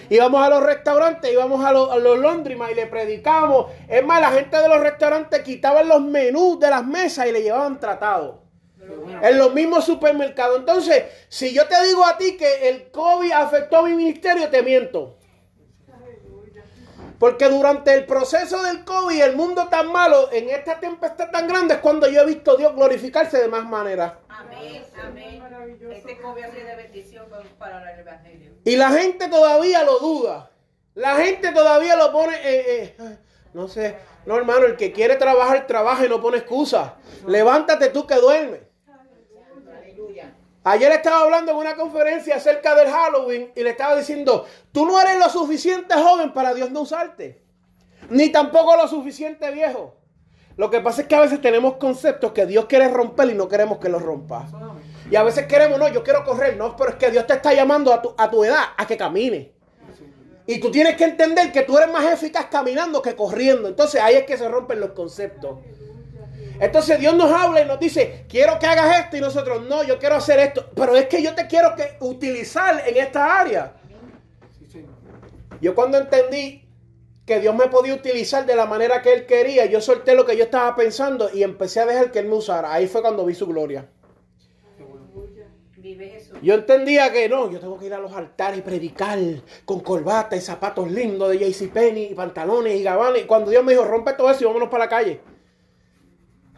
Íbamos 0.07 0.45
a 0.45 0.49
los 0.49 0.61
restaurantes, 0.61 1.33
íbamos 1.33 1.65
a, 1.65 1.71
los, 1.71 1.89
a 1.89 1.95
los 1.97 2.19
y 2.45 2.75
le 2.75 2.85
predicábamos. 2.85 3.71
Es 3.87 4.05
más, 4.05 4.21
la 4.21 4.29
gente 4.29 4.55
de 4.57 4.67
los 4.67 4.79
restaurantes 4.79 5.41
quitaban 5.41 5.87
los 5.87 6.01
menús 6.01 6.59
de 6.59 6.69
las 6.69 6.85
mesas 6.85 7.25
y 7.25 7.31
le 7.31 7.41
llevaban 7.41 7.79
tratado. 7.79 8.43
En 9.23 9.35
los 9.39 9.51
mismos 9.51 9.83
supermercados. 9.83 10.59
Entonces, 10.59 11.05
si 11.27 11.55
yo 11.55 11.65
te 11.67 11.81
digo 11.85 12.05
a 12.05 12.19
ti 12.19 12.37
que 12.37 12.69
el 12.69 12.91
COVID 12.91 13.31
afectó 13.31 13.77
a 13.77 13.83
mi 13.83 13.95
ministerio, 13.95 14.47
te 14.49 14.61
miento. 14.61 15.17
Porque 17.21 17.47
durante 17.49 17.93
el 17.93 18.07
proceso 18.07 18.63
del 18.63 18.83
COVID, 18.83 19.21
el 19.21 19.35
mundo 19.35 19.67
tan 19.67 19.91
malo, 19.91 20.31
en 20.31 20.49
esta 20.49 20.79
tempestad 20.79 21.29
tan 21.29 21.47
grande, 21.47 21.75
es 21.75 21.79
cuando 21.79 22.09
yo 22.09 22.21
he 22.21 22.25
visto 22.25 22.53
a 22.53 22.57
Dios 22.57 22.73
glorificarse 22.73 23.37
de 23.37 23.47
más 23.47 23.63
maneras. 23.63 24.13
Amén, 24.27 24.83
amén. 24.99 25.43
Este 25.91 26.19
COVID 26.19 26.43
ha 26.43 26.51
sido 26.51 26.65
de 26.65 26.75
bendición 26.77 27.27
para 27.59 27.93
el 27.93 27.99
Evangelio. 27.99 28.53
Y 28.65 28.75
la 28.75 28.89
gente 28.89 29.27
todavía 29.27 29.83
lo 29.83 29.99
duda. 29.99 30.49
La 30.95 31.15
gente 31.17 31.51
todavía 31.51 31.95
lo 31.95 32.11
pone, 32.11 32.37
eh, 32.37 32.95
eh, 32.97 33.17
no 33.53 33.67
sé, 33.67 33.97
no 34.25 34.35
hermano, 34.35 34.65
el 34.65 34.75
que 34.75 34.91
quiere 34.91 35.15
trabajar, 35.15 35.67
trabaja 35.67 36.03
y 36.03 36.09
no 36.09 36.19
pone 36.19 36.39
excusa. 36.39 36.95
Levántate 37.27 37.89
tú 37.89 38.07
que 38.07 38.15
duermes. 38.15 38.61
Ayer 40.63 40.91
estaba 40.91 41.21
hablando 41.21 41.51
en 41.51 41.57
una 41.57 41.75
conferencia 41.75 42.35
acerca 42.35 42.75
del 42.75 42.89
Halloween 42.89 43.51
y 43.55 43.63
le 43.63 43.71
estaba 43.71 43.95
diciendo, 43.95 44.45
tú 44.71 44.85
no 44.85 45.01
eres 45.01 45.17
lo 45.17 45.27
suficiente 45.27 45.95
joven 45.95 46.33
para 46.33 46.53
Dios 46.53 46.69
no 46.69 46.81
usarte, 46.81 47.41
ni 48.09 48.29
tampoco 48.29 48.75
lo 48.75 48.87
suficiente 48.87 49.49
viejo. 49.51 49.97
Lo 50.57 50.69
que 50.69 50.79
pasa 50.79 51.01
es 51.01 51.07
que 51.07 51.15
a 51.15 51.21
veces 51.21 51.41
tenemos 51.41 51.77
conceptos 51.77 52.33
que 52.33 52.45
Dios 52.45 52.65
quiere 52.65 52.87
romper 52.89 53.31
y 53.31 53.33
no 53.33 53.47
queremos 53.47 53.79
que 53.79 53.89
los 53.89 54.01
rompa. 54.01 54.47
Y 55.09 55.15
a 55.15 55.23
veces 55.23 55.47
queremos, 55.47 55.79
no, 55.79 55.87
yo 55.87 56.03
quiero 56.03 56.23
correr, 56.23 56.55
no, 56.57 56.75
pero 56.75 56.91
es 56.91 56.95
que 56.97 57.09
Dios 57.09 57.25
te 57.25 57.33
está 57.33 57.53
llamando 57.53 57.91
a 57.91 58.01
tu, 58.01 58.13
a 58.15 58.29
tu 58.29 58.43
edad 58.43 58.63
a 58.77 58.85
que 58.85 58.97
camine. 58.97 59.53
Y 60.45 60.59
tú 60.59 60.69
tienes 60.69 60.95
que 60.95 61.05
entender 61.05 61.51
que 61.51 61.63
tú 61.63 61.77
eres 61.77 61.91
más 61.91 62.05
eficaz 62.11 62.47
caminando 62.51 63.01
que 63.01 63.15
corriendo. 63.15 63.67
Entonces 63.67 64.01
ahí 64.01 64.15
es 64.15 64.25
que 64.25 64.37
se 64.37 64.47
rompen 64.47 64.79
los 64.79 64.91
conceptos. 64.91 65.59
Entonces 66.61 66.99
Dios 66.99 67.15
nos 67.15 67.31
habla 67.31 67.63
y 67.63 67.65
nos 67.65 67.79
dice, 67.79 68.23
quiero 68.29 68.59
que 68.59 68.67
hagas 68.67 68.99
esto 68.99 69.17
y 69.17 69.19
nosotros, 69.19 69.63
no, 69.67 69.83
yo 69.83 69.97
quiero 69.97 70.17
hacer 70.17 70.37
esto. 70.37 70.69
Pero 70.75 70.95
es 70.95 71.07
que 71.07 71.23
yo 71.23 71.33
te 71.33 71.47
quiero 71.47 71.75
que 71.75 71.97
utilizar 72.01 72.83
en 72.87 72.97
esta 72.97 73.39
área. 73.39 73.73
Yo 75.59 75.73
cuando 75.73 75.97
entendí 75.97 76.63
que 77.25 77.39
Dios 77.39 77.55
me 77.55 77.67
podía 77.67 77.95
utilizar 77.95 78.45
de 78.45 78.55
la 78.55 78.67
manera 78.67 79.01
que 79.01 79.11
Él 79.11 79.25
quería, 79.25 79.65
yo 79.65 79.81
solté 79.81 80.13
lo 80.13 80.23
que 80.23 80.37
yo 80.37 80.43
estaba 80.43 80.75
pensando 80.75 81.31
y 81.33 81.41
empecé 81.41 81.79
a 81.79 81.87
dejar 81.87 82.11
que 82.11 82.19
Él 82.19 82.27
me 82.27 82.35
usara. 82.35 82.71
Ahí 82.71 82.85
fue 82.85 83.01
cuando 83.01 83.25
vi 83.25 83.33
su 83.33 83.47
gloria. 83.47 83.89
Yo 86.43 86.53
entendía 86.53 87.11
que 87.11 87.27
no, 87.27 87.49
yo 87.49 87.59
tengo 87.59 87.79
que 87.79 87.87
ir 87.87 87.93
a 87.95 87.99
los 87.99 88.13
altares 88.13 88.59
y 88.59 88.61
predicar 88.61 89.17
con 89.65 89.79
corbata 89.79 90.35
y 90.35 90.41
zapatos 90.41 90.91
lindos 90.91 91.31
de 91.31 91.39
JCPenney 91.39 92.11
y 92.11 92.13
pantalones 92.13 92.79
y 92.79 92.83
gabanes. 92.83 93.23
Y 93.23 93.25
cuando 93.25 93.49
Dios 93.49 93.63
me 93.63 93.71
dijo, 93.71 93.83
rompe 93.83 94.13
todo 94.13 94.29
eso 94.29 94.43
y 94.43 94.45
vámonos 94.45 94.69
para 94.69 94.85
la 94.85 94.89
calle. 94.89 95.21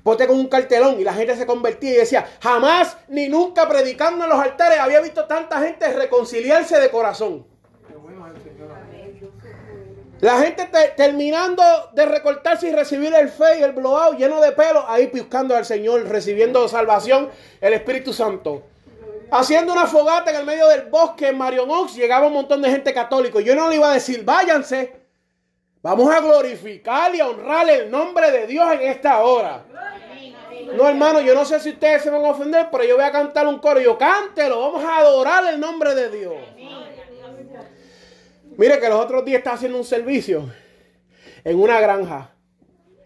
Ponte 0.04 0.28
con 0.28 0.38
un 0.38 0.48
cartelón 0.48 1.00
y 1.00 1.04
la 1.04 1.14
gente 1.14 1.38
se 1.38 1.46
convertía 1.46 1.92
y 1.92 1.98
decía, 1.98 2.28
jamás 2.42 2.98
ni 3.08 3.30
nunca 3.30 3.68
predicando 3.70 4.26
en 4.26 4.30
los 4.30 4.40
altares 4.40 4.80
había 4.80 5.00
visto 5.00 5.26
tanta 5.26 5.60
gente 5.60 5.92
reconciliarse 5.94 6.80
de 6.80 6.90
corazón. 6.90 7.46
La 10.20 10.40
gente 10.40 10.70
terminando 10.96 11.64
de 11.94 12.06
recortarse 12.06 12.70
y 12.70 12.72
recibir 12.72 13.14
el 13.14 13.28
fe 13.28 13.60
y 13.60 13.64
el 13.64 13.74
blowout 13.74 14.18
lleno 14.18 14.40
de 14.40 14.54
pelo, 14.54 14.86
ahí 14.88 15.08
buscando 15.08 15.54
al 15.54 15.66
Señor, 15.66 16.08
recibiendo 16.08 16.66
salvación, 16.70 17.30
el 17.60 17.74
Espíritu 17.74 18.14
Santo. 18.14 18.64
Haciendo 19.32 19.74
una 19.74 19.86
fogata 19.86 20.32
en 20.32 20.38
el 20.38 20.46
medio 20.46 20.68
del 20.70 20.84
bosque 20.84 21.28
en 21.28 21.38
Marion 21.38 21.70
Oaks, 21.70 21.96
llegaba 21.96 22.28
un 22.28 22.34
montón 22.34 22.62
de 22.62 22.70
gente 22.70 22.94
católico. 22.94 23.42
Yo 23.42 23.54
no 23.54 23.68
le 23.68 23.76
iba 23.76 23.92
a 23.92 23.94
decir, 23.96 24.24
váyanse. 24.24 25.03
Vamos 25.84 26.10
a 26.16 26.22
glorificar 26.22 27.14
y 27.14 27.20
a 27.20 27.28
honrar 27.28 27.70
el 27.70 27.92
nombre 27.92 28.32
de 28.32 28.48
Dios 28.48 28.72
en 28.72 28.84
esta 28.84 29.22
hora. 29.22 29.66
No, 30.78 30.88
hermano, 30.88 31.20
yo 31.20 31.36
no 31.36 31.44
sé 31.44 31.60
si 31.60 31.72
ustedes 31.72 32.04
se 32.04 32.10
van 32.10 32.24
a 32.24 32.30
ofender, 32.30 32.70
pero 32.72 32.86
yo 32.86 32.96
voy 32.96 33.04
a 33.04 33.12
cantar 33.12 33.46
un 33.48 33.60
coro. 33.60 33.82
Yo 33.82 33.98
cántelo, 33.98 34.62
vamos 34.62 34.86
a 34.86 35.00
adorar 35.00 35.46
el 35.54 35.60
nombre 35.60 35.94
de 35.94 36.10
Dios. 36.10 36.36
Mire 38.56 38.80
que 38.80 38.88
los 38.88 38.98
otros 38.98 39.26
días 39.26 39.40
estaba 39.40 39.58
haciendo 39.58 39.78
un 39.78 39.84
servicio 39.84 40.50
en 41.44 41.60
una 41.60 41.82
granja. 41.82 42.30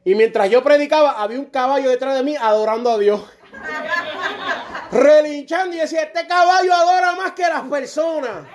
Y 0.04 0.14
mientras 0.14 0.48
yo 0.52 0.64
predicaba, 0.64 1.20
había 1.20 1.40
un 1.40 1.48
caballo 1.48 1.90
detrás 1.90 2.14
de 2.14 2.24
mí 2.24 2.36
adorando 2.40 2.92
a 2.92 3.00
Dios. 3.00 3.26
Relinchando 4.92 5.76
y 5.76 5.80
decía, 5.80 6.04
este 6.04 6.28
caballo 6.28 6.72
adora 6.76 7.16
más 7.16 7.32
que 7.32 7.42
las 7.42 7.64
personas. 7.64 8.48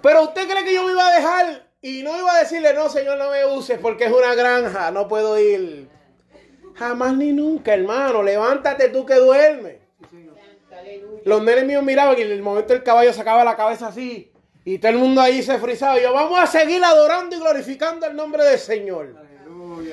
Pero 0.00 0.22
usted 0.22 0.48
cree 0.48 0.64
que 0.64 0.74
yo 0.74 0.84
me 0.84 0.92
iba 0.92 1.04
a 1.04 1.12
dejar 1.12 1.67
y 1.80 2.02
no 2.02 2.18
iba 2.18 2.34
a 2.34 2.40
decirle, 2.40 2.74
no, 2.74 2.88
Señor, 2.88 3.18
no 3.18 3.30
me 3.30 3.46
uses 3.46 3.78
porque 3.78 4.06
es 4.06 4.12
una 4.12 4.34
granja, 4.34 4.90
no 4.90 5.06
puedo 5.06 5.38
ir. 5.38 5.88
Jamás 6.74 7.16
ni 7.16 7.32
nunca, 7.32 7.74
hermano. 7.74 8.22
Levántate 8.22 8.88
tú 8.88 9.06
que 9.06 9.14
duermes. 9.14 9.78
Los 11.24 11.42
nenes 11.42 11.64
míos 11.64 11.82
miraban 11.82 12.18
y 12.18 12.22
en 12.22 12.30
el 12.30 12.42
momento 12.42 12.72
el 12.72 12.82
caballo 12.82 13.12
sacaba 13.12 13.44
la 13.44 13.56
cabeza 13.56 13.88
así. 13.88 14.32
Y 14.64 14.78
todo 14.78 14.92
el 14.92 14.98
mundo 14.98 15.20
ahí 15.20 15.42
se 15.42 15.58
frizaba. 15.58 15.98
Y 15.98 16.02
yo, 16.02 16.12
vamos 16.12 16.38
a 16.38 16.46
seguir 16.46 16.82
adorando 16.84 17.34
y 17.34 17.38
glorificando 17.38 18.06
el 18.06 18.16
nombre 18.16 18.44
del 18.44 18.58
Señor. 18.58 19.27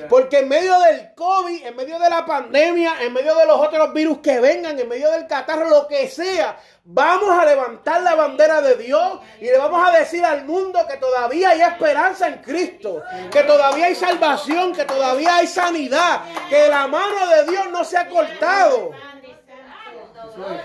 Porque 0.08 0.40
en 0.40 0.48
medio 0.48 0.78
del 0.80 1.14
COVID, 1.14 1.66
en 1.66 1.76
medio 1.76 1.98
de 1.98 2.10
la 2.10 2.24
pandemia, 2.24 3.02
en 3.02 3.12
medio 3.12 3.34
de 3.34 3.46
los 3.46 3.60
otros 3.60 3.92
virus 3.92 4.18
que 4.18 4.40
vengan, 4.40 4.78
en 4.78 4.88
medio 4.88 5.10
del 5.10 5.26
catarro, 5.26 5.68
lo 5.68 5.86
que 5.86 6.08
sea, 6.08 6.58
vamos 6.84 7.30
a 7.30 7.44
levantar 7.44 8.02
la 8.02 8.14
bandera 8.14 8.60
de 8.60 8.76
Dios 8.76 9.20
y 9.40 9.44
le 9.44 9.58
vamos 9.58 9.86
a 9.86 9.98
decir 9.98 10.24
al 10.24 10.44
mundo 10.44 10.78
que 10.88 10.96
todavía 10.96 11.50
hay 11.50 11.60
esperanza 11.62 12.28
en 12.28 12.38
Cristo, 12.42 13.02
que 13.30 13.42
todavía 13.42 13.86
hay 13.86 13.94
salvación, 13.94 14.72
que 14.72 14.84
todavía 14.84 15.36
hay 15.36 15.46
sanidad, 15.46 16.22
que 16.48 16.68
la 16.68 16.86
mano 16.86 17.26
de 17.28 17.50
Dios 17.50 17.70
no 17.70 17.84
se 17.84 17.98
ha 17.98 18.08
cortado. 18.08 18.92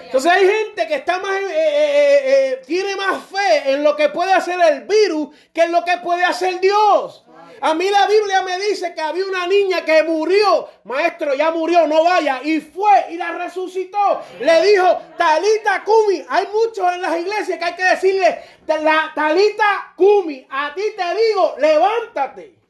Entonces 0.04 0.32
hay 0.32 0.48
gente 0.48 0.88
que 0.88 0.96
está 0.96 1.20
más, 1.20 1.32
eh, 1.32 1.48
eh, 1.50 2.22
eh, 2.24 2.62
tiene 2.66 2.96
más 2.96 3.24
fe 3.24 3.72
en 3.72 3.84
lo 3.84 3.96
que 3.96 4.10
puede 4.10 4.34
hacer 4.34 4.60
el 4.60 4.82
virus 4.82 5.30
que 5.54 5.64
en 5.64 5.72
lo 5.72 5.84
que 5.84 5.98
puede 5.98 6.24
hacer 6.24 6.60
Dios. 6.60 7.24
A 7.62 7.76
mí 7.76 7.90
la 7.90 8.08
Biblia 8.08 8.42
me 8.42 8.58
dice 8.60 8.94
que 8.94 9.02
había 9.02 9.26
una 9.26 9.46
niña 9.46 9.86
que 9.86 10.02
murió. 10.04 10.68
Maestro, 10.84 11.36
ya 11.36 11.52
murió, 11.52 11.86
no 11.88 12.04
vaya. 12.04 12.42
Y 12.44 12.60
fue 12.60 13.08
y 13.12 13.18
la 13.18 13.32
resucitó. 13.34 14.22
Le 14.40 14.62
dijo, 14.64 14.98
Talita 15.16 15.84
Kumi. 15.84 16.26
Hay 16.28 16.48
muchos 16.52 16.92
en 16.92 17.02
las 17.02 17.18
iglesias 17.20 17.60
que 17.60 17.66
hay 17.66 17.76
que 17.76 17.84
decirle, 17.84 18.44
la 18.68 19.12
Talita 19.14 19.94
Kumi, 19.96 20.48
a 20.50 20.74
ti 20.74 20.82
te 20.98 21.04
digo, 21.16 21.56
levántate. 21.60 22.62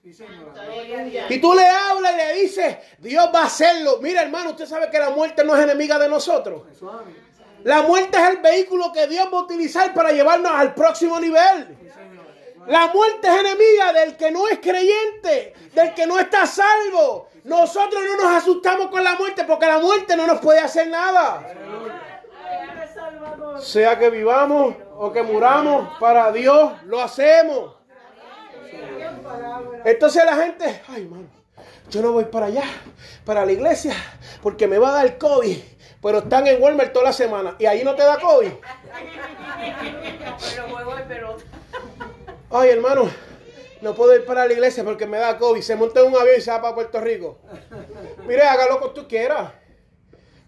Y 1.29 1.39
tú 1.39 1.53
le 1.53 1.65
hablas 1.65 2.13
y 2.13 2.17
le 2.17 2.41
dices, 2.41 2.77
Dios 2.97 3.29
va 3.33 3.43
a 3.43 3.45
hacerlo. 3.45 3.99
Mira, 4.01 4.23
hermano, 4.23 4.51
usted 4.51 4.65
sabe 4.65 4.89
que 4.89 4.99
la 4.99 5.11
muerte 5.11 5.43
no 5.45 5.55
es 5.55 5.63
enemiga 5.63 5.97
de 5.99 6.09
nosotros. 6.09 6.63
La 7.63 7.83
muerte 7.83 8.17
es 8.17 8.29
el 8.29 8.37
vehículo 8.37 8.91
que 8.91 9.07
Dios 9.07 9.27
va 9.31 9.37
a 9.37 9.43
utilizar 9.43 9.93
para 9.93 10.11
llevarnos 10.11 10.51
al 10.51 10.73
próximo 10.73 11.19
nivel. 11.19 11.77
La 12.67 12.87
muerte 12.87 13.27
es 13.27 13.39
enemiga 13.39 13.93
del 13.93 14.17
que 14.17 14.31
no 14.31 14.47
es 14.47 14.59
creyente, 14.59 15.53
del 15.73 15.93
que 15.93 16.05
no 16.05 16.19
está 16.19 16.45
salvo. 16.45 17.29
Nosotros 17.43 18.03
no 18.03 18.17
nos 18.17 18.35
asustamos 18.35 18.87
con 18.87 19.03
la 19.03 19.15
muerte 19.15 19.43
porque 19.45 19.65
la 19.65 19.79
muerte 19.79 20.15
no 20.15 20.27
nos 20.27 20.39
puede 20.39 20.59
hacer 20.59 20.87
nada. 20.87 21.43
Sea 23.59 23.97
que 23.97 24.09
vivamos 24.09 24.75
o 24.95 25.11
que 25.11 25.23
muramos, 25.23 25.97
para 25.99 26.31
Dios 26.31 26.73
lo 26.83 27.01
hacemos. 27.01 27.75
Entonces 29.83 30.23
la 30.23 30.35
gente, 30.35 30.81
ay, 30.87 31.05
mano, 31.05 31.27
yo 31.89 32.01
no 32.01 32.11
voy 32.11 32.25
para 32.25 32.47
allá, 32.47 32.63
para 33.25 33.45
la 33.45 33.51
iglesia, 33.51 33.95
porque 34.41 34.67
me 34.67 34.77
va 34.77 34.89
a 34.89 35.03
dar 35.03 35.17
COVID. 35.17 35.57
Pero 36.01 36.17
están 36.19 36.47
en 36.47 36.61
Walmart 36.61 36.93
toda 36.93 37.05
la 37.05 37.13
semana 37.13 37.55
y 37.59 37.65
ahí 37.65 37.83
no 37.83 37.95
te 37.95 38.03
da 38.03 38.19
COVID. 38.19 38.51
Ay, 42.53 42.69
hermano, 42.69 43.09
no 43.81 43.95
puedo 43.95 44.13
ir 44.13 44.25
para 44.25 44.45
la 44.45 44.53
iglesia 44.53 44.83
porque 44.83 45.07
me 45.07 45.17
da 45.17 45.37
COVID. 45.37 45.61
Se 45.61 45.75
monta 45.75 46.01
en 46.01 46.07
un 46.07 46.15
avión 46.15 46.35
y 46.37 46.41
se 46.41 46.51
va 46.51 46.61
para 46.61 46.75
Puerto 46.75 46.99
Rico. 46.99 47.39
Mire, 48.27 48.43
haga 48.43 48.67
lo 48.67 48.81
que 48.81 48.89
tú 48.89 49.07
quieras. 49.07 49.53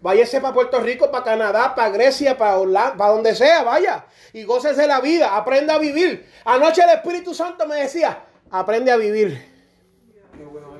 Váyase 0.02 0.40
para 0.42 0.52
Puerto 0.52 0.80
Rico, 0.80 1.10
para 1.10 1.24
Canadá, 1.24 1.74
para 1.74 1.88
Grecia, 1.88 2.36
para 2.36 2.58
Holanda, 2.58 2.94
para 2.94 3.12
donde 3.12 3.34
sea, 3.34 3.62
vaya. 3.62 4.04
Y 4.34 4.44
gócese 4.44 4.86
la 4.86 5.00
vida, 5.00 5.34
aprenda 5.34 5.76
a 5.76 5.78
vivir. 5.78 6.28
Anoche 6.44 6.82
el 6.82 6.90
Espíritu 6.90 7.32
Santo 7.32 7.66
me 7.66 7.76
decía, 7.76 8.22
aprende 8.50 8.92
a 8.92 8.96
vivir. 8.98 9.42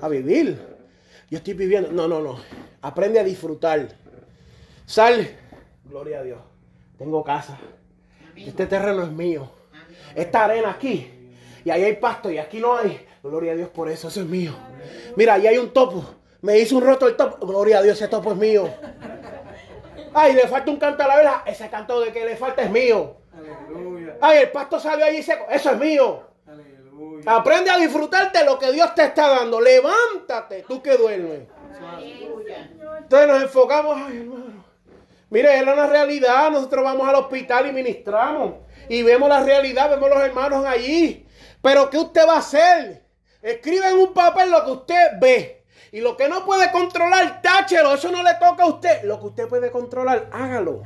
A 0.03 0.09
vivir. 0.09 0.61
Yo 1.31 1.39
estoy 1.39 1.55
viviendo. 1.55 1.91
No, 1.91 2.07
no, 2.07 2.21
no. 2.21 2.39
Aprende 2.83 3.19
a 3.19 3.25
disfrutar. 3.25 3.89
Sal. 4.85 5.27
Gloria 5.87 6.19
a 6.19 6.23
Dios. 6.23 6.41
Tengo 6.99 7.25
casa. 7.25 7.59
Este 8.37 8.67
terreno 8.67 9.05
es 9.05 9.11
mío. 9.11 9.51
Esta 10.15 10.45
arena 10.45 10.73
aquí 10.73 11.14
y 11.65 11.71
ahí 11.71 11.85
hay 11.85 11.97
pasto 11.97 12.31
y 12.31 12.39
aquí 12.39 12.61
no 12.61 12.77
hay. 12.77 13.07
Gloria 13.23 13.53
a 13.53 13.55
Dios 13.55 13.71
por 13.71 13.89
eso, 13.89 14.09
eso 14.09 14.21
es 14.21 14.27
mío. 14.27 14.53
Mira, 15.17 15.35
ahí 15.35 15.47
hay 15.47 15.59
un 15.59 15.73
topo. 15.73 16.05
Me 16.43 16.59
hizo 16.59 16.77
un 16.77 16.85
roto 16.85 17.09
el 17.09 17.17
top. 17.17 17.41
Gloria 17.41 17.79
a 17.79 17.83
Dios, 17.83 17.97
ese 17.97 18.09
topo 18.09 18.33
es 18.33 18.37
mío. 18.37 18.69
Ay, 20.13 20.35
le 20.35 20.47
falta 20.47 20.71
un 20.71 20.77
canto 20.77 21.03
a 21.03 21.09
la 21.09 21.17
vela. 21.17 21.43
Ese 21.47 21.69
canto 21.71 22.01
de 22.01 22.13
que 22.13 22.25
le 22.25 22.37
falta 22.37 22.63
es 22.63 22.71
mío. 22.71 23.17
Aleluya. 23.35 24.19
Ay, 24.21 24.43
el 24.43 24.51
pasto 24.51 24.79
salió 24.79 25.07
allí 25.07 25.23
seco. 25.23 25.47
Eso 25.51 25.71
es 25.71 25.79
mío. 25.79 26.23
Aleluya. 26.47 27.35
Aprende 27.35 27.71
a 27.71 27.79
disfrutarte 27.79 28.45
lo 28.45 28.59
que 28.59 28.71
Dios 28.73 28.95
te 28.95 29.05
está 29.05 29.29
dando. 29.29 29.59
Levántate, 29.59 30.65
tú 30.69 30.83
que 30.83 30.97
duermes. 30.99 31.49
Entonces 32.99 33.29
nos 33.29 33.43
enfocamos, 33.43 33.97
ay 33.97 34.19
hermano. 34.19 34.65
Mire, 35.31 35.57
es 35.57 35.63
una 35.63 35.87
realidad. 35.87 36.51
Nosotros 36.51 36.85
vamos 36.85 37.09
al 37.09 37.15
hospital 37.17 37.67
y 37.67 37.73
ministramos. 37.73 38.55
Y 38.89 39.03
vemos 39.03 39.29
la 39.29 39.43
realidad, 39.43 39.91
vemos 39.91 40.11
los 40.11 40.21
hermanos 40.21 40.65
allí. 40.67 41.24
Pero 41.65 41.89
¿qué 41.89 41.97
usted 41.97 42.29
va 42.29 42.35
a 42.35 42.39
hacer? 42.41 43.03
Escribe 43.41 43.89
en 43.89 43.97
un 43.97 44.13
papel 44.13 44.51
lo 44.51 44.63
que 44.67 44.71
usted 44.71 45.13
ve. 45.19 45.65
Y 45.93 46.01
lo 46.03 46.15
que 46.15 46.29
no 46.29 46.45
puede 46.45 46.71
controlar, 46.71 47.41
táchelo. 47.41 47.95
Eso 47.95 48.13
no 48.13 48.23
le 48.23 48.35
toca 48.35 48.65
a 48.65 48.67
usted. 48.67 49.05
Lo 49.05 49.19
que 49.19 49.27
usted 49.29 49.49
puede 49.49 49.71
controlar, 49.71 50.29
hágalo. 50.31 50.83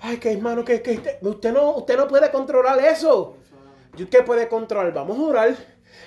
Ay, 0.00 0.18
que 0.18 0.32
hermano, 0.32 0.66
que, 0.66 0.82
que 0.82 0.96
usted, 0.96 1.16
usted 1.22 1.52
no, 1.54 1.76
usted 1.76 1.96
no 1.96 2.06
puede 2.06 2.30
controlar 2.30 2.78
eso. 2.80 3.38
¿Y 3.96 4.02
usted 4.02 4.22
puede 4.22 4.48
controlar? 4.48 4.92
Vamos 4.92 5.18
a 5.18 5.22
orar. 5.22 5.56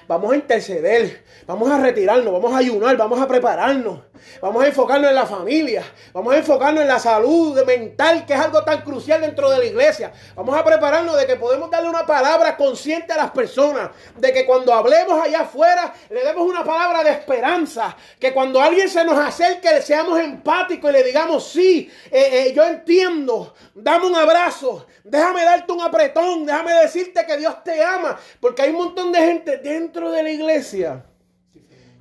Vamos 0.10 0.32
a 0.32 0.36
interceder, 0.38 1.24
vamos 1.46 1.70
a 1.70 1.78
retirarnos, 1.78 2.34
vamos 2.34 2.52
a 2.52 2.58
ayunar, 2.58 2.98
vamos 2.98 3.22
a 3.22 3.28
prepararnos, 3.28 4.00
vamos 4.42 4.64
a 4.64 4.66
enfocarnos 4.66 5.08
en 5.08 5.16
la 5.16 5.28
familia, 5.28 5.84
vamos 6.12 6.34
a 6.34 6.38
enfocarnos 6.40 6.82
en 6.82 6.88
la 6.88 6.98
salud 6.98 7.64
mental, 7.64 8.26
que 8.26 8.34
es 8.34 8.40
algo 8.40 8.64
tan 8.64 8.82
crucial 8.82 9.22
dentro 9.22 9.52
de 9.52 9.60
la 9.60 9.66
iglesia. 9.66 10.12
Vamos 10.36 10.58
a 10.58 10.66
prepararnos 10.66 11.16
de 11.16 11.28
que 11.28 11.36
podemos 11.36 11.70
darle 11.70 11.90
una 11.90 12.08
palabra 12.08 12.58
consciente 12.58 13.14
a 13.14 13.18
las 13.18 13.30
personas, 13.30 13.92
de 14.18 14.34
que 14.34 14.48
cuando 14.48 14.74
hablemos 14.74 15.24
allá 15.24 15.42
afuera 15.42 15.94
le 16.10 16.26
demos 16.26 16.50
una 16.50 16.64
palabra 16.64 17.04
de 17.04 17.12
esperanza, 17.12 17.96
que 18.20 18.34
cuando 18.34 18.60
alguien 18.60 18.90
se 18.90 19.06
nos 19.06 19.20
acerque 19.20 19.80
seamos 19.84 20.20
empáticos 20.20 20.90
y 20.90 20.94
le 20.94 21.04
digamos, 21.04 21.48
sí, 21.48 21.88
eh, 22.10 22.48
eh, 22.48 22.54
yo 22.56 22.64
entiendo, 22.64 23.54
dame 23.76 24.08
un 24.08 24.16
abrazo, 24.16 24.88
déjame 25.04 25.44
darte 25.44 25.72
un 25.72 25.82
apretón, 25.82 26.48
déjame 26.48 26.74
decirte 26.82 27.28
que 27.28 27.38
Dios 27.38 27.64
te 27.64 27.84
ama, 27.84 28.20
porque 28.40 28.64
hay 28.64 28.72
un 28.72 28.78
montón 28.78 29.12
de 29.12 29.20
gente 29.20 29.58
dentro 29.58 29.99
de 30.08 30.24
la 30.24 30.32
iglesia 30.32 31.06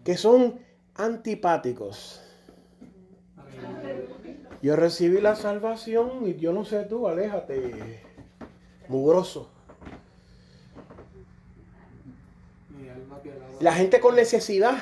que 0.05 0.17
son 0.17 0.61
antipáticos. 0.95 2.21
Yo 4.63 4.75
recibí 4.75 5.21
la 5.21 5.37
salvación 5.37 6.27
y 6.27 6.37
yo 6.37 6.53
no 6.53 6.65
sé 6.65 6.85
tú, 6.85 7.07
aléjate, 7.07 8.03
mugroso. 8.89 9.51
La 13.61 13.73
gente 13.73 14.01
con 14.01 14.17
necesidad, 14.17 14.79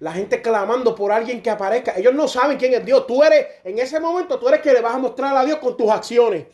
la 0.00 0.12
gente 0.12 0.42
clamando 0.42 0.94
por 0.94 1.12
alguien 1.12 1.42
que 1.42 1.50
aparezca. 1.50 1.96
Ellos 1.96 2.14
no 2.14 2.28
saben 2.28 2.58
quién 2.58 2.74
es 2.74 2.84
Dios. 2.84 3.06
Tú 3.06 3.22
eres, 3.22 3.46
en 3.64 3.78
ese 3.78 4.00
momento, 4.00 4.38
tú 4.38 4.48
eres 4.48 4.60
que 4.60 4.72
le 4.72 4.80
vas 4.80 4.94
a 4.94 4.98
mostrar 4.98 5.36
a 5.36 5.44
Dios 5.44 5.58
con 5.58 5.76
tus 5.76 5.90
acciones. 5.90 6.46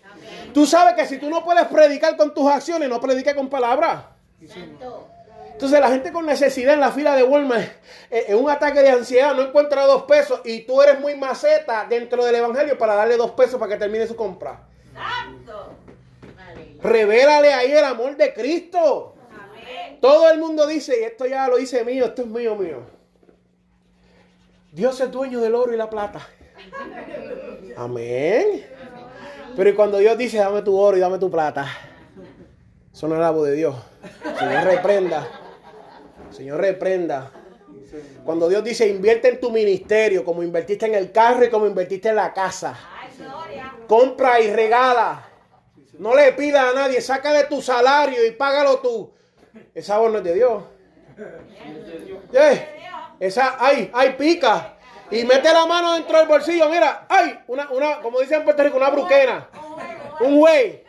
Tú 0.52 0.66
sabes 0.66 0.94
que 0.94 1.06
si 1.06 1.18
tú 1.18 1.28
no 1.28 1.44
puedes 1.44 1.66
predicar 1.66 2.16
con 2.16 2.32
tus 2.32 2.50
acciones, 2.50 2.88
no 2.88 3.00
prediques 3.00 3.34
con 3.34 3.48
palabras. 3.48 4.04
Entonces 5.58 5.80
la 5.80 5.88
gente 5.88 6.12
con 6.12 6.24
necesidad 6.24 6.74
en 6.74 6.78
la 6.78 6.92
fila 6.92 7.16
de 7.16 7.24
Walmart, 7.24 7.66
eh, 8.12 8.26
en 8.28 8.38
un 8.38 8.48
ataque 8.48 8.80
de 8.80 8.90
ansiedad, 8.90 9.34
no 9.34 9.42
encuentra 9.42 9.86
dos 9.86 10.04
pesos 10.04 10.40
y 10.44 10.60
tú 10.60 10.80
eres 10.80 11.00
muy 11.00 11.16
maceta 11.16 11.84
dentro 11.90 12.24
del 12.24 12.36
evangelio 12.36 12.78
para 12.78 12.94
darle 12.94 13.16
dos 13.16 13.32
pesos 13.32 13.58
para 13.58 13.72
que 13.72 13.76
termine 13.80 14.06
su 14.06 14.14
compra. 14.14 14.68
Revélale 16.80 17.52
ahí 17.52 17.72
el 17.72 17.84
amor 17.84 18.16
de 18.16 18.32
Cristo. 18.32 19.16
Todo 20.00 20.30
el 20.30 20.38
mundo 20.38 20.64
dice, 20.64 21.00
y 21.00 21.02
esto 21.02 21.26
ya 21.26 21.48
lo 21.48 21.58
hice 21.58 21.84
mío, 21.84 22.04
esto 22.04 22.22
es 22.22 22.28
mío, 22.28 22.54
mío. 22.54 22.82
Dios 24.70 25.00
es 25.00 25.10
dueño 25.10 25.40
del 25.40 25.56
oro 25.56 25.74
y 25.74 25.76
la 25.76 25.90
plata. 25.90 26.20
Amén. 27.76 28.64
Pero 29.56 29.74
cuando 29.74 29.98
Dios 29.98 30.16
dice, 30.16 30.38
dame 30.38 30.62
tu 30.62 30.78
oro 30.78 30.96
y 30.96 31.00
dame 31.00 31.18
tu 31.18 31.28
plata, 31.28 31.66
eso 32.92 33.08
no 33.08 33.16
es 33.16 33.20
la 33.20 33.32
voz 33.32 33.48
de 33.48 33.54
Dios. 33.56 33.74
Señor, 34.38 34.62
reprenda. 34.62 35.28
Señor, 36.38 36.60
reprenda. 36.60 37.32
Cuando 38.24 38.48
Dios 38.48 38.62
dice, 38.62 38.86
invierte 38.86 39.28
en 39.28 39.40
tu 39.40 39.50
ministerio, 39.50 40.24
como 40.24 40.44
invertiste 40.44 40.86
en 40.86 40.94
el 40.94 41.10
carro 41.10 41.44
y 41.44 41.50
como 41.50 41.66
invertiste 41.66 42.10
en 42.10 42.14
la 42.14 42.32
casa. 42.32 42.78
Compra 43.88 44.38
y 44.38 44.48
regala. 44.52 45.28
No 45.98 46.14
le 46.14 46.32
pida 46.34 46.70
a 46.70 46.74
nadie, 46.74 47.00
saca 47.00 47.32
de 47.32 47.44
tu 47.46 47.60
salario 47.60 48.24
y 48.24 48.30
págalo 48.30 48.78
tú. 48.78 49.12
Esa 49.74 49.98
voz 49.98 50.12
no 50.12 50.18
es 50.18 50.24
de 50.24 50.34
Dios. 50.34 50.62
Eh, 52.32 52.68
Esa, 53.18 53.56
ay, 53.58 53.90
ay, 53.92 54.14
pica. 54.16 54.76
Y 55.10 55.24
mete 55.24 55.52
la 55.52 55.66
mano 55.66 55.94
dentro 55.94 56.18
del 56.18 56.28
bolsillo, 56.28 56.68
mira, 56.68 57.04
ay, 57.08 57.36
una, 57.48 57.68
una, 57.72 58.00
como 58.00 58.20
dicen 58.20 58.38
en 58.38 58.44
Puerto 58.44 58.62
Rico, 58.62 58.76
una 58.76 58.90
bruquena. 58.90 59.48
Un 60.20 60.38
güey. 60.38 60.84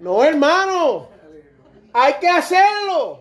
No, 0.00 0.22
hermano. 0.22 1.08
Hay 1.94 2.12
que 2.20 2.28
hacerlo. 2.28 3.19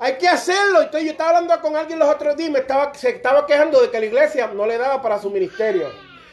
Hay 0.00 0.14
que 0.14 0.26
hacerlo. 0.26 0.80
Entonces 0.80 1.04
yo 1.04 1.10
estaba 1.12 1.36
hablando 1.36 1.60
con 1.60 1.76
alguien 1.76 1.98
los 1.98 2.08
otros 2.08 2.34
días 2.34 2.48
y 2.48 2.52
me 2.52 2.60
estaba, 2.60 2.92
se 2.94 3.10
estaba 3.10 3.46
quejando 3.46 3.82
de 3.82 3.90
que 3.90 4.00
la 4.00 4.06
iglesia 4.06 4.46
no 4.48 4.66
le 4.66 4.78
daba 4.78 5.02
para 5.02 5.20
su 5.20 5.30
ministerio. 5.30 5.90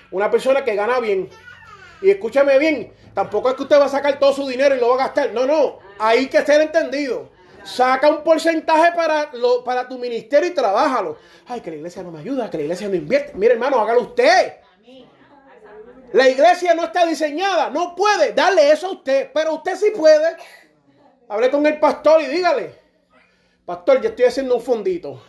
Una 0.10 0.32
persona 0.32 0.64
que 0.64 0.74
gana 0.74 1.02
bien. 1.02 1.30
Y 2.02 2.10
escúchame 2.10 2.58
bien, 2.60 2.94
tampoco 3.14 3.50
es 3.50 3.56
que 3.56 3.64
usted 3.64 3.80
va 3.80 3.86
a 3.86 3.90
sacar 3.90 4.18
todo 4.20 4.32
su 4.32 4.48
dinero 4.48 4.76
y 4.76 4.80
lo 4.80 4.90
va 4.90 4.96
a 4.96 5.08
gastar. 5.08 5.34
No, 5.34 5.46
no, 5.46 5.80
hay 6.00 6.28
que 6.28 6.46
ser 6.46 6.62
entendido. 6.62 7.30
Saca 7.66 8.10
un 8.10 8.24
porcentaje 8.24 8.94
para, 8.96 9.32
lo, 9.34 9.64
para 9.66 9.86
tu 9.86 9.98
ministerio 9.98 10.48
y 10.48 10.54
trabájalo. 10.54 11.18
Ay, 11.48 11.60
que 11.60 11.72
la 11.72 11.76
iglesia 11.78 12.04
no 12.04 12.12
me 12.12 12.20
ayuda, 12.20 12.50
que 12.50 12.58
la 12.58 12.64
iglesia 12.64 12.88
no 12.88 12.96
invierte. 12.96 13.34
Mire, 13.36 13.54
hermano, 13.54 13.82
hágalo 13.82 14.02
usted. 14.02 14.54
La 16.14 16.30
iglesia 16.30 16.74
no 16.74 16.86
está 16.86 17.06
diseñada, 17.06 17.70
no 17.70 17.94
puede 17.94 18.32
darle 18.32 18.72
eso 18.72 18.88
a 18.88 18.92
usted, 18.92 19.30
pero 19.34 19.56
usted 19.56 19.76
sí 19.76 19.92
puede. 19.94 20.38
Hable 21.28 21.52
con 21.52 21.66
el 21.66 21.78
pastor 21.80 22.22
y 22.22 22.28
dígale, 22.28 22.87
pastor, 23.68 24.02
yo 24.02 24.10
estoy 24.10 24.24
haciendo 24.24 24.56
un 24.56 24.62
fondito 24.62 25.22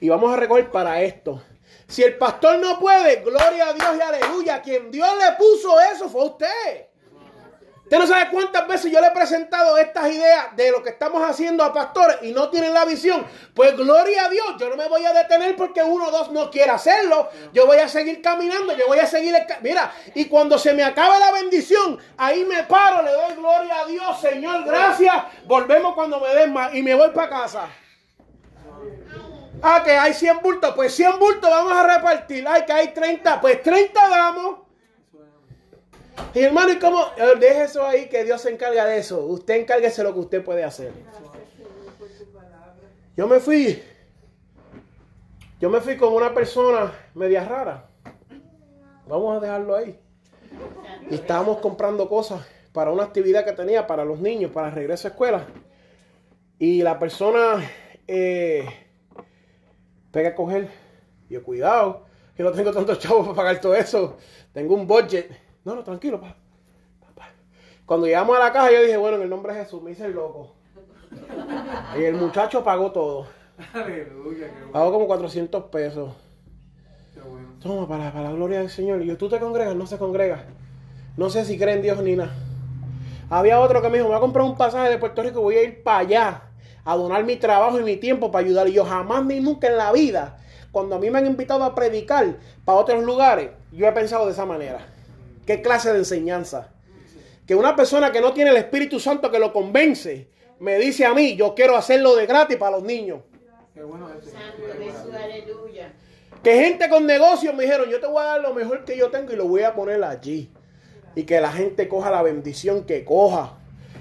y 0.00 0.08
vamos 0.08 0.32
a 0.32 0.36
recoger 0.36 0.70
para 0.70 1.02
esto. 1.02 1.42
Si 1.88 2.04
el 2.04 2.16
pastor 2.16 2.60
no 2.60 2.78
puede, 2.78 3.16
gloria 3.16 3.68
a 3.68 3.72
Dios 3.72 3.96
y 3.98 4.00
aleluya, 4.00 4.62
quien 4.62 4.92
Dios 4.92 5.08
le 5.18 5.32
puso 5.36 5.80
eso 5.80 6.08
fue 6.08 6.24
usted. 6.26 6.86
Usted 7.92 8.06
no 8.06 8.06
sabe 8.06 8.30
cuántas 8.30 8.66
veces 8.66 8.90
yo 8.90 9.02
le 9.02 9.08
he 9.08 9.10
presentado 9.10 9.76
estas 9.76 10.10
ideas 10.10 10.56
de 10.56 10.70
lo 10.70 10.82
que 10.82 10.88
estamos 10.88 11.22
haciendo 11.28 11.62
a 11.62 11.74
pastores 11.74 12.16
y 12.22 12.32
no 12.32 12.48
tienen 12.48 12.72
la 12.72 12.86
visión. 12.86 13.22
Pues 13.52 13.76
gloria 13.76 14.24
a 14.24 14.28
Dios, 14.30 14.46
yo 14.58 14.70
no 14.70 14.76
me 14.76 14.88
voy 14.88 15.04
a 15.04 15.12
detener 15.12 15.54
porque 15.56 15.82
uno 15.82 16.08
o 16.08 16.10
dos 16.10 16.30
no 16.30 16.50
quiere 16.50 16.70
hacerlo. 16.70 17.28
Yo 17.52 17.66
voy 17.66 17.76
a 17.76 17.88
seguir 17.88 18.22
caminando, 18.22 18.74
yo 18.74 18.86
voy 18.86 18.98
a 18.98 19.06
seguir. 19.06 19.34
Mira, 19.60 19.92
y 20.14 20.24
cuando 20.24 20.56
se 20.56 20.72
me 20.72 20.82
acabe 20.82 21.18
la 21.18 21.32
bendición, 21.32 21.98
ahí 22.16 22.46
me 22.46 22.62
paro, 22.62 23.02
le 23.02 23.12
doy 23.12 23.34
gloria 23.34 23.80
a 23.80 23.84
Dios, 23.84 24.20
Señor, 24.22 24.64
gracias. 24.64 25.14
Volvemos 25.44 25.94
cuando 25.94 26.18
me 26.18 26.34
den 26.34 26.50
más 26.50 26.74
y 26.74 26.82
me 26.82 26.94
voy 26.94 27.10
para 27.10 27.28
casa. 27.28 27.68
Ah, 29.62 29.82
que 29.84 29.90
hay 29.90 30.14
100 30.14 30.40
bultos, 30.40 30.74
pues 30.74 30.94
100 30.96 31.18
bultos 31.18 31.50
vamos 31.50 31.74
a 31.74 31.82
repartir. 31.82 32.42
Ay, 32.48 32.62
que 32.64 32.72
hay 32.72 32.88
30, 32.88 33.38
pues 33.38 33.62
30 33.62 34.08
damos. 34.08 34.61
Y 36.34 36.40
hermano, 36.40 36.72
¿y 36.72 36.78
cómo? 36.78 37.04
Deje 37.38 37.64
eso 37.64 37.86
ahí, 37.86 38.08
que 38.08 38.24
Dios 38.24 38.40
se 38.40 38.50
encarga 38.50 38.86
de 38.86 38.98
eso. 38.98 39.26
Usted 39.26 39.54
encárguese 39.54 40.02
lo 40.02 40.14
que 40.14 40.20
usted 40.20 40.44
puede 40.44 40.64
hacer. 40.64 40.92
Yo 43.16 43.28
me 43.28 43.38
fui. 43.38 43.82
Yo 45.60 45.68
me 45.68 45.80
fui 45.80 45.96
con 45.96 46.14
una 46.14 46.32
persona 46.32 46.92
media 47.14 47.44
rara. 47.44 47.86
Vamos 49.06 49.36
a 49.36 49.40
dejarlo 49.40 49.76
ahí. 49.76 49.98
Estábamos 51.10 51.58
comprando 51.58 52.08
cosas 52.08 52.46
para 52.72 52.90
una 52.90 53.02
actividad 53.02 53.44
que 53.44 53.52
tenía 53.52 53.86
para 53.86 54.04
los 54.04 54.18
niños, 54.18 54.50
para 54.52 54.70
regreso 54.70 55.08
a 55.08 55.10
escuela. 55.10 55.46
Y 56.58 56.82
la 56.82 56.98
persona 56.98 57.62
eh, 58.08 58.66
pega 60.10 60.30
a 60.30 60.34
coger. 60.34 60.68
Yo, 61.28 61.42
cuidado, 61.42 62.06
que 62.34 62.42
no 62.42 62.52
tengo 62.52 62.72
tantos 62.72 62.98
chavos 62.98 63.26
para 63.26 63.36
pagar 63.36 63.60
todo 63.60 63.74
eso. 63.74 64.16
Tengo 64.54 64.74
un 64.74 64.86
budget. 64.86 65.30
No, 65.64 65.74
no, 65.74 65.84
tranquilo, 65.84 66.20
pa. 66.20 66.34
Pa. 67.14 67.28
Cuando 67.86 68.06
llegamos 68.06 68.36
a 68.36 68.40
la 68.40 68.52
caja, 68.52 68.72
yo 68.72 68.82
dije, 68.82 68.96
bueno, 68.96 69.16
en 69.16 69.22
el 69.24 69.30
nombre 69.30 69.54
de 69.54 69.64
Jesús, 69.64 69.82
me 69.82 69.92
hice 69.92 70.06
el 70.06 70.12
loco. 70.12 70.54
Y 71.98 72.04
el 72.04 72.14
muchacho 72.14 72.64
pagó 72.64 72.90
todo. 72.90 73.26
Aleluya, 73.72 74.46
qué 74.46 74.52
bueno. 74.54 74.72
Pagó 74.72 74.92
como 74.92 75.06
400 75.06 75.64
pesos. 75.64 76.12
Qué 77.14 77.20
bueno. 77.20 77.48
Toma, 77.62 77.86
para, 77.86 78.12
para 78.12 78.30
la 78.30 78.32
gloria 78.32 78.60
del 78.60 78.70
Señor. 78.70 79.02
Y 79.02 79.06
yo, 79.06 79.16
¿tú 79.16 79.28
te 79.28 79.38
congregas? 79.38 79.76
No 79.76 79.86
se 79.86 79.98
congrega. 79.98 80.44
No 81.16 81.28
sé 81.28 81.44
si 81.44 81.58
cree 81.58 81.74
en 81.74 81.82
Dios 81.82 82.02
ni 82.02 82.16
nada. 82.16 82.32
Había 83.28 83.60
otro 83.60 83.80
que 83.80 83.88
me 83.88 83.98
dijo, 83.98 84.08
me 84.08 84.14
voy 84.14 84.18
a 84.18 84.20
comprar 84.20 84.44
un 84.44 84.56
pasaje 84.56 84.90
de 84.90 84.98
Puerto 84.98 85.22
Rico 85.22 85.40
y 85.40 85.42
voy 85.42 85.54
a 85.56 85.62
ir 85.62 85.82
para 85.82 85.98
allá 85.98 86.42
a 86.84 86.96
donar 86.96 87.24
mi 87.24 87.36
trabajo 87.36 87.78
y 87.78 87.82
mi 87.82 87.96
tiempo 87.96 88.30
para 88.30 88.44
ayudar. 88.44 88.68
Y 88.68 88.72
yo 88.72 88.84
jamás 88.84 89.24
ni 89.24 89.40
nunca 89.40 89.68
en 89.68 89.76
la 89.76 89.92
vida, 89.92 90.38
cuando 90.70 90.96
a 90.96 90.98
mí 90.98 91.10
me 91.10 91.18
han 91.18 91.26
invitado 91.26 91.64
a 91.64 91.74
predicar 91.74 92.36
para 92.64 92.78
otros 92.78 93.02
lugares, 93.04 93.50
yo 93.70 93.86
he 93.86 93.92
pensado 93.92 94.26
de 94.26 94.32
esa 94.32 94.46
manera. 94.46 94.86
¿Qué 95.46 95.62
clase 95.62 95.92
de 95.92 95.98
enseñanza? 95.98 96.72
Que 97.46 97.54
una 97.54 97.74
persona 97.74 98.12
que 98.12 98.20
no 98.20 98.32
tiene 98.32 98.50
el 98.50 98.56
Espíritu 98.56 99.00
Santo 99.00 99.30
que 99.30 99.38
lo 99.38 99.52
convence, 99.52 100.28
me 100.60 100.78
dice 100.78 101.04
a 101.04 101.12
mí, 101.12 101.34
yo 101.34 101.54
quiero 101.54 101.76
hacerlo 101.76 102.14
de 102.14 102.26
gratis 102.26 102.56
para 102.56 102.76
los 102.76 102.84
niños. 102.84 103.20
Qué 103.74 103.82
bueno 103.82 104.08
ese. 104.10 104.30
Santo 104.30 104.62
Jesús, 104.78 105.14
aleluya. 105.14 105.92
Que 106.42 106.64
gente 106.64 106.88
con 106.88 107.06
negocios 107.06 107.54
me 107.54 107.64
dijeron, 107.64 107.88
yo 107.88 108.00
te 108.00 108.06
voy 108.06 108.22
a 108.22 108.26
dar 108.26 108.40
lo 108.40 108.54
mejor 108.54 108.84
que 108.84 108.96
yo 108.96 109.10
tengo 109.10 109.32
y 109.32 109.36
lo 109.36 109.46
voy 109.46 109.62
a 109.62 109.74
poner 109.74 110.02
allí. 110.04 110.50
Y 111.14 111.24
que 111.24 111.40
la 111.40 111.52
gente 111.52 111.88
coja 111.88 112.10
la 112.10 112.22
bendición 112.22 112.84
que 112.84 113.04
coja. 113.04 113.54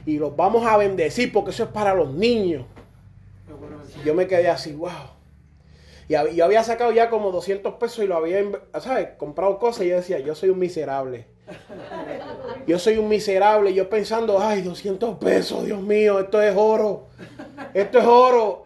Y 0.06 0.18
los 0.18 0.36
vamos 0.36 0.66
a 0.66 0.78
bendecir 0.78 1.32
porque 1.32 1.52
eso 1.52 1.64
es 1.64 1.70
para 1.70 1.94
los 1.94 2.14
niños. 2.14 2.66
Yo 4.06 4.14
me 4.14 4.28
quedé 4.28 4.50
así, 4.50 4.74
wow. 4.74 4.90
Y 6.12 6.36
yo 6.36 6.44
había 6.44 6.62
sacado 6.64 6.92
ya 6.92 7.10
como 7.10 7.32
200 7.32 7.76
pesos 7.76 8.04
y 8.04 8.08
lo 8.08 8.18
había, 8.18 8.44
¿sabes? 8.82 9.12
Comprado 9.18 9.58
cosas 9.60 9.86
y 9.86 9.90
yo 9.90 9.96
decía, 9.96 10.20
yo 10.20 10.36
soy 10.36 10.50
un 10.50 10.60
miserable. 10.60 11.28
Yo 12.68 12.80
soy 12.80 12.98
un 12.98 13.08
miserable. 13.08 13.74
Yo 13.74 13.90
pensando, 13.90 14.42
ay, 14.42 14.62
200 14.62 15.18
pesos, 15.20 15.66
Dios 15.66 15.82
mío, 15.82 16.20
esto 16.20 16.42
es 16.42 16.54
oro. 16.56 17.08
Esto 17.74 18.00
es 18.00 18.06
oro. 18.06 18.66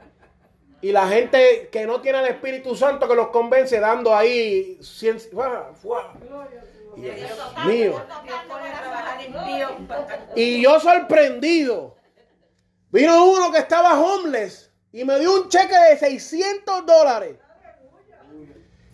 Y 0.81 0.91
la 0.91 1.07
gente 1.07 1.69
que 1.71 1.85
no 1.85 2.01
tiene 2.01 2.19
el 2.19 2.25
Espíritu 2.27 2.75
Santo 2.75 3.07
que 3.07 3.15
los 3.15 3.27
convence 3.27 3.79
dando 3.79 4.15
ahí, 4.15 4.79
mío. 7.67 8.01
Y 10.35 10.63
yo 10.63 10.79
sorprendido. 10.79 11.95
Vino 12.89 13.25
uno 13.25 13.51
que 13.51 13.59
estaba 13.59 13.99
homeless 13.99 14.71
y 14.97 15.03
me 15.03 15.19
dio 15.19 15.33
un 15.41 15.49
cheque 15.49 15.75
de 15.89 15.97
600 15.97 16.85
dólares. 16.85 17.35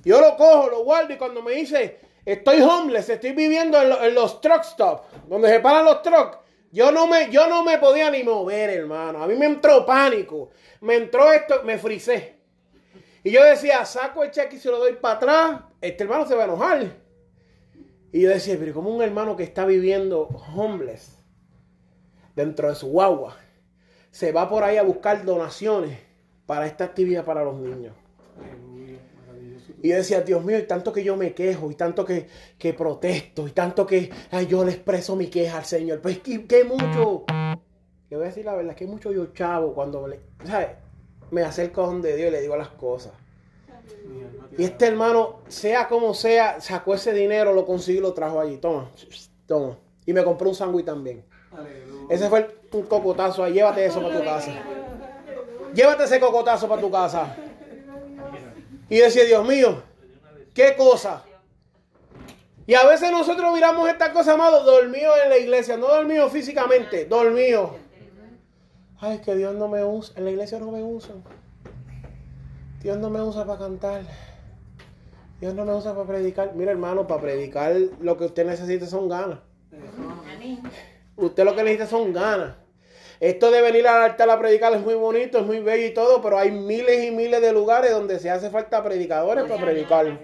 Yo 0.03 0.19
lo 0.19 0.35
cojo, 0.35 0.67
lo 0.69 0.83
guardo 0.83 1.13
y 1.13 1.17
cuando 1.17 1.43
me 1.43 1.51
dice, 1.51 1.99
estoy 2.25 2.59
homeless, 2.61 3.09
estoy 3.09 3.33
viviendo 3.33 3.79
en, 3.79 3.89
lo- 3.89 4.03
en 4.03 4.15
los 4.15 4.41
truck 4.41 4.63
stops, 4.63 5.03
donde 5.27 5.49
se 5.49 5.59
paran 5.59 5.85
los 5.85 6.01
trucks, 6.01 6.39
yo 6.71 6.91
no, 6.91 7.05
me, 7.05 7.29
yo 7.29 7.47
no 7.47 7.63
me 7.63 7.77
podía 7.77 8.09
ni 8.09 8.23
mover, 8.23 8.69
hermano. 8.71 9.21
A 9.23 9.27
mí 9.27 9.35
me 9.35 9.45
entró 9.45 9.85
pánico. 9.85 10.49
Me 10.79 10.95
entró 10.95 11.31
esto, 11.33 11.61
me 11.63 11.77
frisé. 11.77 12.37
Y 13.23 13.29
yo 13.31 13.43
decía, 13.43 13.83
saco 13.85 14.23
el 14.23 14.31
cheque 14.31 14.55
y 14.55 14.59
se 14.59 14.69
lo 14.71 14.79
doy 14.79 14.93
para 14.93 15.15
atrás. 15.15 15.61
Este 15.81 16.03
hermano 16.05 16.25
se 16.25 16.33
va 16.33 16.43
a 16.43 16.45
enojar. 16.45 16.87
Y 18.13 18.21
yo 18.21 18.29
decía, 18.29 18.55
pero 18.57 18.73
como 18.73 18.89
un 18.89 19.01
hermano 19.03 19.35
que 19.35 19.43
está 19.43 19.65
viviendo 19.65 20.23
homeless 20.55 21.19
dentro 22.35 22.69
de 22.69 22.75
su 22.75 22.87
guagua 22.87 23.37
se 24.11 24.31
va 24.31 24.49
por 24.49 24.63
ahí 24.63 24.77
a 24.77 24.83
buscar 24.83 25.25
donaciones 25.25 25.97
para 26.45 26.67
esta 26.67 26.83
actividad 26.83 27.25
para 27.25 27.43
los 27.43 27.55
niños. 27.55 27.93
Y 29.83 29.89
decía, 29.89 30.21
Dios 30.21 30.43
mío, 30.43 30.59
y 30.59 30.63
tanto 30.63 30.93
que 30.93 31.03
yo 31.03 31.17
me 31.17 31.33
quejo, 31.33 31.71
y 31.71 31.75
tanto 31.75 32.05
que, 32.05 32.27
que 32.59 32.73
protesto, 32.73 33.47
y 33.47 33.51
tanto 33.51 33.87
que 33.87 34.11
ay, 34.29 34.45
yo 34.45 34.63
le 34.63 34.71
expreso 34.73 35.15
mi 35.15 35.27
queja 35.27 35.57
al 35.57 35.65
Señor. 35.65 36.01
Pues 36.01 36.19
que, 36.19 36.63
mucho, 36.63 37.25
le 38.09 38.17
voy 38.17 38.25
a 38.25 38.29
decir 38.29 38.45
la 38.45 38.53
verdad, 38.53 38.75
que 38.75 38.85
mucho 38.85 39.11
yo 39.11 39.27
chavo 39.33 39.73
cuando 39.73 40.07
le, 40.07 40.19
¿sabes? 40.45 40.69
me 41.31 41.41
acerco 41.41 41.83
a 41.83 41.87
donde 41.87 42.15
Dios 42.15 42.29
y 42.29 42.31
le 42.31 42.41
digo 42.41 42.55
las 42.55 42.69
cosas. 42.69 43.13
Y 44.57 44.63
este 44.63 44.87
hermano, 44.87 45.39
sea 45.47 45.87
como 45.87 46.13
sea, 46.13 46.59
sacó 46.59 46.93
ese 46.93 47.13
dinero, 47.13 47.53
lo 47.53 47.65
consiguió 47.65 48.01
y 48.01 48.03
lo 48.03 48.13
trajo 48.13 48.39
allí. 48.39 48.57
Toma, 48.57 48.91
toma. 49.47 49.77
Y 50.05 50.13
me 50.13 50.23
compró 50.23 50.49
un 50.49 50.55
sándwich 50.55 50.85
también. 50.85 51.23
Ese 52.09 52.29
fue 52.29 52.39
el- 52.71 52.87
cocotazo. 52.87 53.47
Llévate 53.47 53.85
eso 53.85 54.01
para 54.01 54.17
tu 54.17 54.23
casa. 54.23 54.51
Llévate 55.73 56.03
ese 56.03 56.19
cocotazo 56.19 56.67
para 56.67 56.81
tu 56.81 56.91
casa. 56.91 57.35
Y 58.89 58.97
decía, 58.97 59.23
Dios 59.25 59.47
mío, 59.47 59.81
qué 60.53 60.75
cosa. 60.75 61.23
Y 62.67 62.73
a 62.75 62.85
veces 62.85 63.11
nosotros 63.11 63.53
miramos 63.53 63.89
estas 63.89 64.09
cosas, 64.09 64.35
amado, 64.35 64.63
dormido 64.63 65.11
en 65.23 65.29
la 65.29 65.37
iglesia. 65.37 65.77
No 65.77 65.87
dormido 65.87 66.29
físicamente, 66.29 67.05
dormido. 67.05 67.75
Ay, 68.99 69.19
que 69.19 69.35
Dios 69.35 69.55
no 69.55 69.67
me 69.67 69.83
usa. 69.83 70.13
En 70.17 70.25
la 70.25 70.31
iglesia 70.31 70.59
no 70.59 70.71
me 70.71 70.83
usa. 70.83 71.15
Dios 72.81 72.97
no 72.97 73.09
me 73.09 73.21
usa 73.21 73.45
para 73.45 73.59
cantar. 73.59 74.01
Dios 75.39 75.53
no 75.55 75.65
me 75.65 75.73
usa 75.73 75.93
para 75.93 76.05
predicar. 76.05 76.53
Mira, 76.55 76.71
hermano, 76.71 77.07
para 77.07 77.21
predicar 77.21 77.75
lo 77.99 78.15
que 78.17 78.25
usted 78.25 78.45
necesita 78.45 78.85
son 78.85 79.09
ganas. 79.09 79.39
Usted 81.15 81.43
lo 81.43 81.55
que 81.55 81.63
necesita 81.63 81.87
son 81.87 82.13
ganas. 82.13 82.55
Esto 83.19 83.51
de 83.51 83.61
venir 83.61 83.87
al 83.87 84.01
altar 84.01 84.29
a 84.29 84.39
predicar 84.39 84.73
es 84.73 84.81
muy 84.81 84.95
bonito, 84.95 85.37
es 85.37 85.45
muy 85.45 85.59
bello 85.59 85.85
y 85.85 85.93
todo, 85.93 86.21
pero 86.21 86.39
hay 86.39 86.51
miles 86.51 87.03
y 87.03 87.11
miles 87.11 87.39
de 87.39 87.53
lugares 87.53 87.91
donde 87.91 88.17
se 88.17 88.31
hace 88.31 88.49
falta 88.49 88.83
predicadores 88.83 89.43
para 89.43 89.61
predicar. 89.61 90.19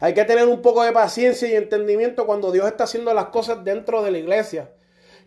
Hay 0.00 0.14
que 0.14 0.24
tener 0.24 0.46
un 0.46 0.62
poco 0.62 0.82
de 0.82 0.92
paciencia 0.92 1.48
y 1.48 1.54
entendimiento 1.54 2.26
cuando 2.26 2.50
Dios 2.50 2.66
está 2.66 2.84
haciendo 2.84 3.14
las 3.14 3.26
cosas 3.26 3.62
dentro 3.64 4.02
de 4.02 4.10
la 4.10 4.18
iglesia. 4.18 4.70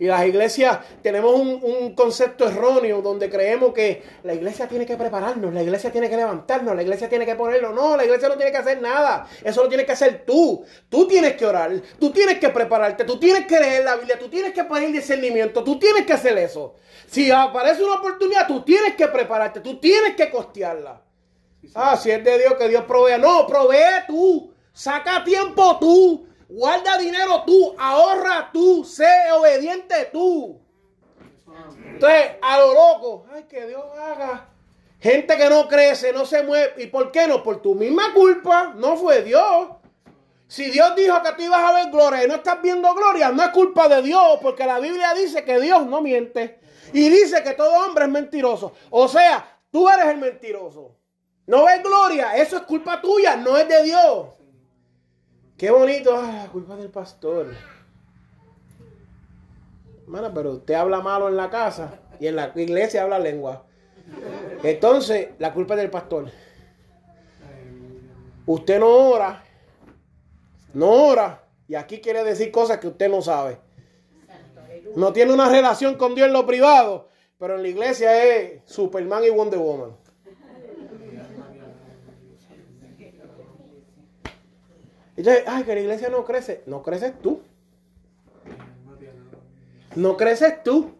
Y 0.01 0.07
las 0.07 0.25
iglesias 0.25 0.79
tenemos 1.03 1.39
un, 1.39 1.59
un 1.63 1.93
concepto 1.93 2.47
erróneo 2.47 3.03
donde 3.03 3.29
creemos 3.29 3.71
que 3.71 4.01
la 4.23 4.33
iglesia 4.33 4.67
tiene 4.67 4.83
que 4.83 4.97
prepararnos, 4.97 5.53
la 5.53 5.61
iglesia 5.61 5.91
tiene 5.91 6.09
que 6.09 6.17
levantarnos, 6.17 6.75
la 6.75 6.81
iglesia 6.81 7.07
tiene 7.07 7.23
que 7.23 7.35
ponerlo. 7.35 7.71
No, 7.71 7.95
la 7.95 8.03
iglesia 8.03 8.27
no 8.27 8.35
tiene 8.35 8.51
que 8.51 8.57
hacer 8.57 8.81
nada. 8.81 9.27
Eso 9.43 9.61
lo 9.61 9.69
tienes 9.69 9.85
que 9.85 9.91
hacer 9.91 10.23
tú. 10.25 10.65
Tú 10.89 11.07
tienes 11.07 11.35
que 11.35 11.45
orar, 11.45 11.79
tú 11.99 12.09
tienes 12.09 12.39
que 12.39 12.49
prepararte, 12.49 13.03
tú 13.03 13.19
tienes 13.19 13.45
que 13.45 13.59
leer 13.59 13.83
la 13.83 13.95
Biblia, 13.95 14.17
tú 14.17 14.27
tienes 14.27 14.53
que 14.53 14.63
pedir 14.63 14.91
discernimiento, 14.91 15.63
tú 15.63 15.77
tienes 15.77 16.03
que 16.03 16.13
hacer 16.13 16.35
eso. 16.39 16.77
Si 17.05 17.29
aparece 17.29 17.83
una 17.83 17.97
oportunidad, 17.97 18.47
tú 18.47 18.63
tienes 18.63 18.95
que 18.95 19.07
prepararte, 19.07 19.59
tú 19.59 19.79
tienes 19.79 20.15
que 20.15 20.31
costearla. 20.31 20.99
Ah, 21.75 21.95
si 21.95 22.09
es 22.09 22.23
de 22.23 22.39
Dios 22.39 22.55
que 22.55 22.69
Dios 22.69 22.85
provea. 22.85 23.19
No, 23.19 23.45
provee 23.45 24.07
tú. 24.07 24.51
Saca 24.73 25.23
tiempo 25.23 25.77
tú. 25.79 26.25
Guarda 26.51 26.97
dinero 26.97 27.43
tú. 27.45 27.75
Ahorra 27.77 28.49
tú. 28.51 28.83
Sé 28.83 29.07
obediente 29.33 30.09
tú. 30.11 30.59
Entonces, 31.85 32.31
a 32.41 32.59
lo 32.59 32.73
loco. 32.73 33.25
Ay, 33.33 33.43
que 33.43 33.67
Dios 33.67 33.83
haga. 33.97 34.49
Gente 34.99 35.35
que 35.37 35.49
no 35.49 35.67
crece, 35.67 36.13
no 36.13 36.25
se 36.25 36.43
mueve. 36.43 36.83
¿Y 36.83 36.87
por 36.87 37.11
qué 37.11 37.27
no? 37.27 37.41
Por 37.41 37.61
tu 37.61 37.73
misma 37.73 38.13
culpa. 38.13 38.73
No 38.75 38.97
fue 38.97 39.23
Dios. 39.23 39.69
Si 40.47 40.69
Dios 40.69 40.93
dijo 40.97 41.21
que 41.23 41.31
tú 41.31 41.43
ibas 41.43 41.63
a 41.63 41.71
ver 41.71 41.91
gloria 41.91 42.25
y 42.25 42.27
no 42.27 42.35
estás 42.35 42.61
viendo 42.61 42.93
gloria, 42.93 43.31
no 43.31 43.41
es 43.41 43.51
culpa 43.51 43.87
de 43.87 44.01
Dios, 44.01 44.37
porque 44.41 44.65
la 44.65 44.79
Biblia 44.79 45.13
dice 45.13 45.45
que 45.45 45.61
Dios 45.61 45.85
no 45.85 46.01
miente. 46.01 46.59
Y 46.91 47.07
dice 47.07 47.41
que 47.41 47.53
todo 47.53 47.85
hombre 47.85 48.03
es 48.03 48.11
mentiroso. 48.11 48.73
O 48.89 49.07
sea, 49.07 49.59
tú 49.71 49.87
eres 49.89 50.07
el 50.07 50.17
mentiroso. 50.17 50.97
No 51.47 51.63
ves 51.63 51.81
gloria, 51.81 52.35
eso 52.35 52.57
es 52.57 52.63
culpa 52.63 52.99
tuya, 53.01 53.37
no 53.37 53.57
es 53.57 53.65
de 53.69 53.83
Dios. 53.83 54.27
Qué 55.61 55.69
bonito, 55.69 56.17
ah, 56.17 56.45
la 56.45 56.47
culpa 56.51 56.75
del 56.75 56.89
pastor. 56.89 57.53
Hermana, 60.01 60.33
pero 60.33 60.53
usted 60.53 60.73
habla 60.73 61.01
malo 61.01 61.29
en 61.29 61.37
la 61.37 61.51
casa 61.51 61.99
y 62.19 62.25
en 62.25 62.35
la 62.35 62.51
iglesia 62.55 63.03
habla 63.03 63.19
lengua. 63.19 63.63
Entonces, 64.63 65.29
la 65.37 65.53
culpa 65.53 65.75
es 65.75 65.81
del 65.81 65.91
pastor. 65.91 66.31
Usted 68.47 68.79
no 68.79 68.87
ora, 68.87 69.43
no 70.73 70.89
ora, 70.89 71.43
y 71.67 71.75
aquí 71.75 72.01
quiere 72.01 72.23
decir 72.23 72.51
cosas 72.51 72.79
que 72.79 72.87
usted 72.87 73.07
no 73.07 73.21
sabe. 73.21 73.59
No 74.95 75.13
tiene 75.13 75.31
una 75.31 75.47
relación 75.47 75.93
con 75.93 76.15
Dios 76.15 76.25
en 76.25 76.33
lo 76.33 76.47
privado, 76.47 77.09
pero 77.37 77.57
en 77.57 77.61
la 77.61 77.67
iglesia 77.67 78.23
es 78.23 78.61
Superman 78.65 79.23
y 79.25 79.29
Wonder 79.29 79.59
Woman. 79.59 80.00
Entonces, 85.15 85.43
ay, 85.47 85.63
que 85.63 85.75
la 85.75 85.81
iglesia 85.81 86.09
no 86.09 86.23
crece. 86.23 86.63
No 86.65 86.81
creces 86.81 87.19
tú. 87.21 87.41
No 89.95 90.17
creces 90.17 90.63
tú. 90.63 90.91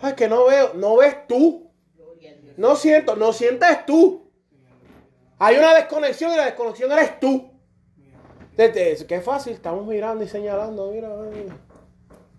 Ay, 0.00 0.14
que 0.14 0.28
no 0.28 0.46
veo. 0.46 0.74
No 0.74 0.96
ves 0.96 1.26
tú. 1.26 1.70
No 2.56 2.76
siento. 2.76 3.16
No 3.16 3.32
sientes 3.32 3.86
tú. 3.86 4.30
Hay 5.38 5.56
una 5.56 5.74
desconexión 5.74 6.32
y 6.32 6.36
la 6.36 6.46
desconexión 6.46 6.90
eres 6.92 7.18
tú. 7.20 7.50
Desde, 8.56 9.06
qué 9.06 9.20
fácil. 9.20 9.52
Estamos 9.52 9.86
mirando 9.86 10.24
y 10.24 10.28
señalando. 10.28 10.90
Mira, 10.90 11.08
mira. 11.32 11.56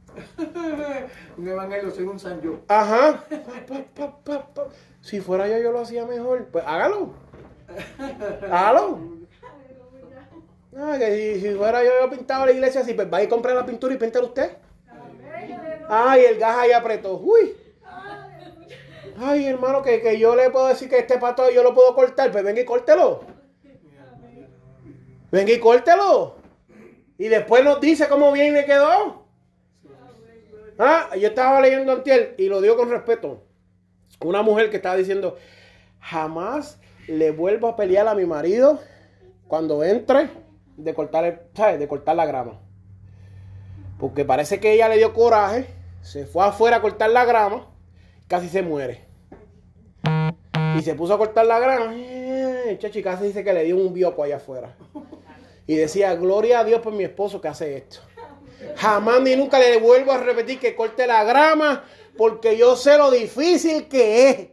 Un 1.37 1.47
evangelio 1.47 1.91
según 1.91 2.19
San 2.19 2.41
Yo. 2.41 2.59
Ajá. 2.67 3.23
Pa, 3.29 3.65
pa, 3.67 3.85
pa, 3.93 4.23
pa, 4.23 4.53
pa. 4.53 4.67
Si 5.01 5.21
fuera 5.21 5.47
yo, 5.47 5.57
yo 5.59 5.71
lo 5.71 5.79
hacía 5.79 6.05
mejor. 6.05 6.47
Pues 6.47 6.63
hágalo. 6.65 7.13
Hágalo. 8.51 9.18
No, 10.71 10.97
que 10.99 11.35
si, 11.35 11.41
si 11.41 11.55
fuera 11.55 11.83
yo, 11.83 11.89
yo 12.01 12.09
pintaba 12.09 12.45
la 12.45 12.51
iglesia 12.51 12.81
así, 12.81 12.93
pues 12.93 13.09
vaya 13.09 13.25
y 13.25 13.29
compre 13.29 13.53
la 13.53 13.65
pintura 13.65 13.93
y 13.93 13.97
píntela 13.97 14.25
usted. 14.25 14.51
Ay, 15.89 16.25
el 16.25 16.37
gas 16.37 16.57
ahí 16.57 16.71
apretó. 16.71 17.17
Uy. 17.17 17.55
Ay, 19.17 19.47
hermano, 19.47 19.81
que, 19.81 20.01
que 20.01 20.19
yo 20.19 20.35
le 20.35 20.49
puedo 20.49 20.67
decir 20.67 20.87
que 20.87 20.99
este 20.99 21.17
pato 21.17 21.49
yo 21.49 21.63
lo 21.63 21.73
puedo 21.73 21.93
cortar. 21.95 22.31
Pues 22.31 22.43
venga 22.43 22.61
y 22.61 22.65
córtelo. 22.65 23.21
Venga 25.31 25.51
y 25.51 25.59
córtelo. 25.59 26.35
Y 27.17 27.27
después 27.27 27.63
nos 27.63 27.81
dice 27.81 28.07
cómo 28.07 28.31
bien 28.31 28.53
le 28.53 28.65
quedó. 28.65 29.25
Ah, 30.77 31.09
yo 31.17 31.27
estaba 31.27 31.59
leyendo 31.59 31.91
antier 31.91 32.35
y 32.37 32.47
lo 32.47 32.61
digo 32.61 32.77
con 32.77 32.89
respeto. 32.89 33.43
Una 34.23 34.41
mujer 34.41 34.69
que 34.69 34.77
estaba 34.77 34.95
diciendo, 34.95 35.37
jamás 35.99 36.79
le 37.07 37.31
vuelvo 37.31 37.67
a 37.67 37.75
pelear 37.75 38.07
a 38.07 38.15
mi 38.15 38.25
marido 38.25 38.79
cuando 39.47 39.83
entre 39.83 40.29
de 40.83 40.93
cortar, 40.93 41.25
el- 41.25 41.39
¿sabes? 41.53 41.79
De 41.79 41.87
cortar 41.87 42.15
la 42.15 42.25
grama. 42.25 42.59
Porque 43.99 44.25
parece 44.25 44.59
que 44.59 44.71
ella 44.73 44.87
le 44.89 44.97
dio 44.97 45.13
coraje, 45.13 45.67
se 46.01 46.25
fue 46.25 46.45
afuera 46.45 46.77
a 46.77 46.81
cortar 46.81 47.09
la 47.09 47.25
grama, 47.25 47.67
casi 48.27 48.47
se 48.49 48.61
muere. 48.61 49.05
Y 50.77 50.81
se 50.81 50.95
puso 50.95 51.13
a 51.13 51.17
cortar 51.17 51.45
la 51.45 51.59
grama. 51.59 51.91
Eh, 51.95 52.77
Chachi 52.79 53.03
casi 53.03 53.25
dice 53.25 53.43
que 53.43 53.53
le 53.53 53.63
dio 53.63 53.75
un 53.75 53.93
bioco 53.93 54.23
allá 54.23 54.37
afuera. 54.37 54.75
Y 55.67 55.75
decía, 55.75 56.15
gloria 56.15 56.59
a 56.59 56.63
Dios 56.63 56.81
por 56.81 56.93
mi 56.93 57.03
esposo 57.03 57.41
que 57.41 57.47
hace 57.47 57.77
esto. 57.77 57.99
Jamás 58.77 59.21
ni 59.21 59.35
nunca 59.35 59.59
le 59.59 59.77
vuelvo 59.79 60.11
a 60.11 60.17
repetir 60.17 60.59
que 60.59 60.75
corte 60.75 61.05
la 61.07 61.23
grama 61.23 61.83
porque 62.17 62.57
yo 62.57 62.75
sé 62.75 62.97
lo 62.97 63.11
difícil 63.11 63.87
que 63.87 64.29
es. 64.29 64.47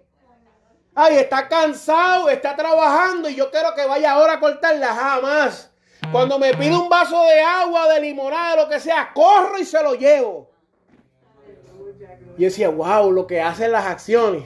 Ay, 0.95 1.17
está 1.17 1.49
cansado, 1.49 2.29
está 2.29 2.57
trabajando 2.57 3.29
y 3.29 3.35
yo 3.35 3.51
quiero 3.51 3.75
que 3.75 3.87
vaya 3.87 4.13
ahora 4.13 4.35
a 4.35 4.41
cortarla. 4.41 4.95
Jamás. 4.95 5.71
Cuando 6.13 6.39
me 6.39 6.55
pide 6.55 6.77
un 6.77 6.89
vaso 6.89 7.23
de 7.25 7.41
agua, 7.41 7.93
de 7.93 8.01
limonada, 8.01 8.57
lo 8.57 8.69
que 8.69 8.79
sea, 8.81 9.11
corro 9.13 9.59
y 9.59 9.65
se 9.65 9.83
lo 9.83 9.95
llevo. 9.95 10.51
Y 12.39 12.45
decía, 12.45 12.69
wow, 12.69 13.11
lo 13.11 13.27
que 13.27 13.41
hacen 13.41 13.73
las 13.73 13.87
acciones. 13.87 14.45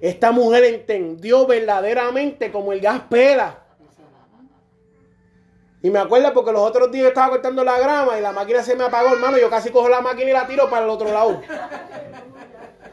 Esta 0.00 0.32
mujer 0.32 0.64
entendió 0.64 1.46
verdaderamente 1.46 2.50
como 2.50 2.72
el 2.72 2.80
gas 2.80 3.02
pela. 3.08 3.62
Y 5.82 5.90
me 5.90 5.98
acuerdo 5.98 6.32
porque 6.32 6.52
los 6.52 6.62
otros 6.62 6.90
días 6.90 7.08
estaba 7.08 7.30
cortando 7.30 7.62
la 7.62 7.78
grama 7.78 8.18
y 8.18 8.22
la 8.22 8.32
máquina 8.32 8.62
se 8.62 8.74
me 8.74 8.84
apagó, 8.84 9.14
hermano. 9.14 9.38
Yo 9.38 9.48
casi 9.48 9.70
cojo 9.70 9.88
la 9.88 10.00
máquina 10.00 10.30
y 10.30 10.32
la 10.32 10.46
tiro 10.46 10.68
para 10.68 10.84
el 10.84 10.90
otro 10.90 11.12
lado. 11.12 11.40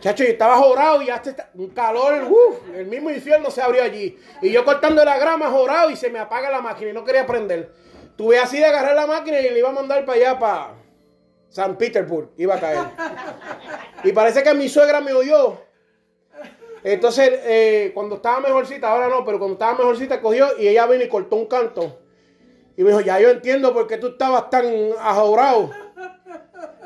Chacho, 0.03 0.25
yo 0.25 0.31
estaba 0.31 0.57
jorado 0.57 1.01
y 1.01 1.09
hasta 1.09 1.49
un 1.53 1.69
calor, 1.69 2.25
uff, 2.29 2.75
el 2.75 2.87
mismo 2.87 3.09
infierno 3.09 3.49
se 3.49 3.61
abrió 3.61 3.81
allí. 3.81 4.19
Y 4.41 4.51
yo 4.51 4.65
cortando 4.65 5.05
la 5.05 5.17
grama 5.17 5.49
jorado 5.49 5.91
y 5.91 5.95
se 5.95 6.09
me 6.09 6.19
apaga 6.19 6.51
la 6.51 6.59
máquina 6.59 6.89
y 6.89 6.93
no 6.93 7.05
quería 7.05 7.25
prender. 7.25 7.71
Tuve 8.17 8.37
así 8.37 8.57
de 8.57 8.65
agarrar 8.65 8.97
la 8.97 9.07
máquina 9.07 9.39
y 9.39 9.49
le 9.49 9.59
iba 9.59 9.69
a 9.69 9.71
mandar 9.71 10.03
para 10.03 10.17
allá, 10.17 10.37
para 10.37 10.73
San 11.47 11.77
Petersburg. 11.77 12.31
Iba 12.35 12.55
a 12.55 12.59
caer. 12.59 12.79
Y 14.03 14.11
parece 14.11 14.43
que 14.43 14.53
mi 14.53 14.67
suegra 14.67 14.99
me 14.99 15.13
oyó. 15.13 15.61
Entonces, 16.83 17.39
eh, 17.45 17.91
cuando 17.93 18.15
estaba 18.15 18.41
mejorcita, 18.41 18.91
ahora 18.91 19.07
no, 19.07 19.23
pero 19.23 19.39
cuando 19.39 19.53
estaba 19.53 19.77
mejorcita, 19.77 20.19
cogió 20.19 20.59
y 20.59 20.67
ella 20.67 20.85
vino 20.85 21.05
y 21.05 21.07
cortó 21.07 21.37
un 21.37 21.45
canto. 21.45 22.01
Y 22.75 22.83
me 22.83 22.89
dijo, 22.89 22.99
ya 22.99 23.21
yo 23.21 23.29
entiendo 23.29 23.73
por 23.73 23.87
qué 23.87 23.97
tú 23.97 24.07
estabas 24.07 24.49
tan 24.49 24.65
ajourado. 24.99 25.71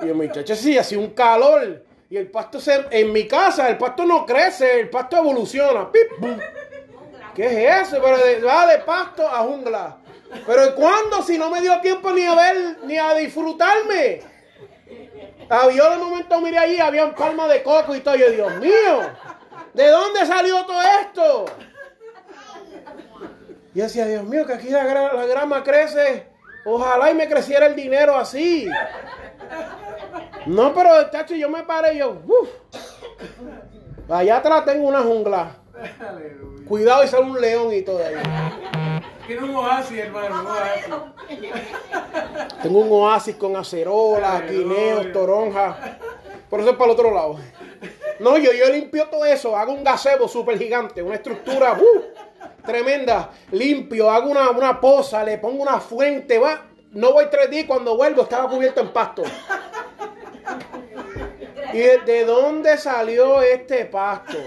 Y 0.04 0.08
yo, 0.08 0.14
muchacho, 0.14 0.56
sí, 0.56 0.78
hacía 0.78 1.00
un 1.00 1.10
calor. 1.10 1.87
Y 2.10 2.16
el 2.18 2.30
pasto 2.32 2.60
se, 2.60 2.86
en 2.92 3.12
mi 3.12 3.28
casa, 3.28 3.70
el 3.70 3.78
pasto 3.78 4.06
no 4.06 4.26
crece, 4.26 4.80
el 4.80 4.90
pasto 4.90 5.18
evoluciona. 5.18 5.92
Pip. 5.92 6.08
¿Qué 7.36 7.46
es 7.68 7.88
eso? 7.88 8.02
Pero 8.02 8.18
de- 8.18 8.42
va 8.42 8.66
de 8.68 8.80
pasto 8.80 9.28
a 9.28 9.40
jungla. 9.40 9.98
Pero 10.46 10.76
¿cuándo? 10.76 11.22
Si 11.22 11.38
no 11.38 11.50
me 11.50 11.62
dio 11.62 11.80
tiempo 11.82 12.12
ni 12.12 12.26
a 12.26 12.34
ver, 12.36 12.78
ni 12.84 12.98
a 12.98 13.14
disfrutarme. 13.14 14.22
Yo 15.74 15.92
de 15.92 15.98
momento 15.98 16.42
miré 16.42 16.58
allí, 16.58 16.80
había 16.80 17.14
palmas 17.14 17.50
de 17.50 17.64
coco 17.64 17.96
y 17.96 18.00
todo. 18.02 18.16
Yo, 18.16 18.30
Dios 18.32 18.56
mío, 18.58 19.02
¿de 19.74 19.88
dónde 19.88 20.26
salió 20.26 20.66
todo 20.66 20.82
esto? 21.02 21.46
Y 23.74 23.80
decía, 23.80 24.06
Dios 24.08 24.24
mío, 24.24 24.46
que 24.46 24.54
aquí 24.54 24.70
la, 24.70 24.84
la 25.14 25.26
grama 25.26 25.64
crece. 25.64 26.28
Ojalá 26.66 27.12
y 27.12 27.16
me 27.16 27.30
creciera 27.30 27.68
el 27.68 27.76
dinero 27.76 28.16
así. 28.18 28.68
No, 30.48 30.74
pero 30.74 31.12
chacho, 31.12 31.36
yo 31.36 31.50
me 31.50 31.64
paré 31.64 31.96
y 31.96 31.98
yo, 32.00 32.22
uff. 32.26 32.50
Allá 34.10 34.38
atrás 34.38 34.66
tengo 34.66 34.88
una 34.88 35.02
jungla. 35.02 35.58
Aleluya. 36.00 36.68
Cuidado 36.68 37.04
y 37.04 37.08
sale 37.08 37.26
un 37.26 37.40
león 37.40 37.74
y 37.74 37.82
todo 37.82 38.00
ahí. 38.00 38.16
Tiene 39.26 39.44
un 39.44 39.56
oasis, 39.56 39.98
hermano, 40.00 40.42
un 40.42 40.48
oasis. 40.48 40.86
Tengo 42.64 42.80
un 42.80 42.92
oasis 42.92 43.36
con 43.36 43.56
acerolas, 43.56 44.50
guineos, 44.50 45.12
toronjas. 45.12 45.76
Por 46.50 46.62
eso 46.62 46.70
es 46.70 46.76
para 46.78 46.92
el 46.92 46.98
otro 46.98 47.14
lado. 47.14 47.36
No, 48.20 48.38
yo, 48.38 48.52
yo 48.54 48.70
limpio 48.72 49.08
todo 49.08 49.26
eso. 49.26 49.56
Hago 49.56 49.74
un 49.74 49.84
gazebo 49.84 50.28
súper 50.28 50.58
gigante, 50.58 51.04
una 51.04 51.16
estructura 51.16 51.74
uh, 51.74 52.66
tremenda. 52.66 53.32
Limpio, 53.52 54.10
hago 54.10 54.30
una, 54.30 54.50
una 54.52 54.80
poza, 54.80 55.24
le 55.24 55.38
pongo 55.38 55.62
una 55.62 55.80
fuente. 55.80 56.40
Va. 56.40 56.64
No 56.92 57.12
voy 57.12 57.26
tres 57.30 57.50
días 57.50 57.66
cuando 57.66 57.98
vuelvo 57.98 58.24
estaba 58.24 58.50
cubierto 58.50 58.80
en 58.80 58.94
pasto. 58.94 59.24
¿Y 61.78 61.80
de, 61.80 61.98
de 62.00 62.26
dónde 62.26 62.76
salió 62.76 63.40
este 63.40 63.86
pasto? 63.86 64.40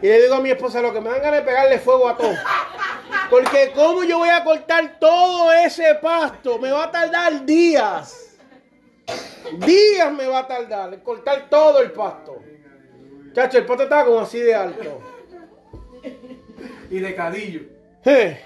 Y 0.00 0.06
le 0.06 0.22
digo 0.22 0.36
a 0.36 0.40
mi 0.40 0.50
esposa, 0.50 0.80
lo 0.80 0.90
que 0.90 1.02
me 1.02 1.10
dan 1.10 1.20
ganas 1.20 1.40
de 1.40 1.46
pegarle 1.46 1.78
fuego 1.78 2.08
a 2.08 2.16
todo. 2.16 2.32
Porque 3.28 3.70
cómo 3.74 4.02
yo 4.04 4.18
voy 4.18 4.30
a 4.30 4.42
cortar 4.42 4.98
todo 4.98 5.52
ese 5.52 5.96
pasto, 5.96 6.58
me 6.58 6.72
va 6.72 6.84
a 6.84 6.90
tardar 6.90 7.44
días. 7.44 8.38
Días 9.58 10.10
me 10.10 10.26
va 10.26 10.38
a 10.38 10.46
tardar 10.46 11.02
cortar 11.02 11.50
todo 11.50 11.82
el 11.82 11.92
pasto. 11.92 12.42
Chacho, 13.34 13.58
el 13.58 13.66
pasto 13.66 13.82
estaba 13.82 14.06
como 14.06 14.20
así 14.20 14.40
de 14.40 14.54
alto. 14.54 15.02
Y 16.90 17.00
de 17.00 17.14
cadillo. 17.14 17.60
Eh. 18.06 18.40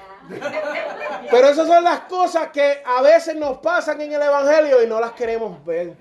Pero 1.31 1.49
esas 1.49 1.69
son 1.69 1.85
las 1.85 2.01
cosas 2.01 2.49
que 2.49 2.83
a 2.85 3.03
veces 3.03 3.37
nos 3.37 3.59
pasan 3.59 4.01
en 4.01 4.15
el 4.15 4.23
Evangelio 4.23 4.83
y 4.83 4.89
no 4.89 4.99
las 4.99 5.13
queremos 5.13 5.65
ver. 5.65 5.95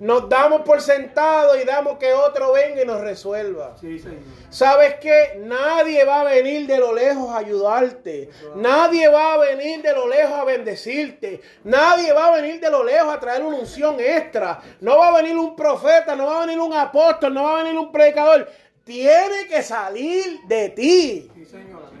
Nos 0.00 0.28
damos 0.28 0.62
por 0.62 0.80
sentado 0.80 1.58
y 1.60 1.64
damos 1.64 1.98
que 1.98 2.12
otro 2.12 2.52
venga 2.52 2.82
y 2.82 2.86
nos 2.86 3.00
resuelva. 3.00 3.76
Sí, 3.80 3.98
señor. 3.98 4.18
¿Sabes 4.50 4.96
qué? 5.00 5.38
Nadie 5.38 6.04
va 6.04 6.22
a 6.22 6.24
venir 6.24 6.66
de 6.66 6.78
lo 6.78 6.92
lejos 6.92 7.30
a 7.30 7.38
ayudarte. 7.38 8.30
Nadie 8.54 9.08
va 9.08 9.34
a 9.34 9.38
venir 9.38 9.82
de 9.82 9.92
lo 9.92 10.08
lejos 10.08 10.32
a 10.32 10.44
bendecirte. 10.44 11.40
Nadie 11.64 12.12
va 12.12 12.28
a 12.28 12.40
venir 12.40 12.60
de 12.60 12.70
lo 12.70 12.84
lejos 12.84 13.14
a 13.14 13.20
traer 13.20 13.42
una 13.42 13.56
unción 13.56 13.96
extra. 14.00 14.60
No 14.80 14.98
va 14.98 15.08
a 15.08 15.22
venir 15.22 15.36
un 15.36 15.56
profeta, 15.56 16.14
no 16.14 16.26
va 16.26 16.42
a 16.42 16.46
venir 16.46 16.60
un 16.60 16.72
apóstol, 16.72 17.34
no 17.34 17.44
va 17.44 17.60
a 17.60 17.62
venir 17.62 17.78
un 17.78 17.90
predicador. 17.90 18.48
Tiene 18.84 19.46
que 19.48 19.62
salir 19.62 20.40
de 20.46 20.68
ti. 20.70 21.30
Sí, 21.34 21.44
señor. 21.44 21.96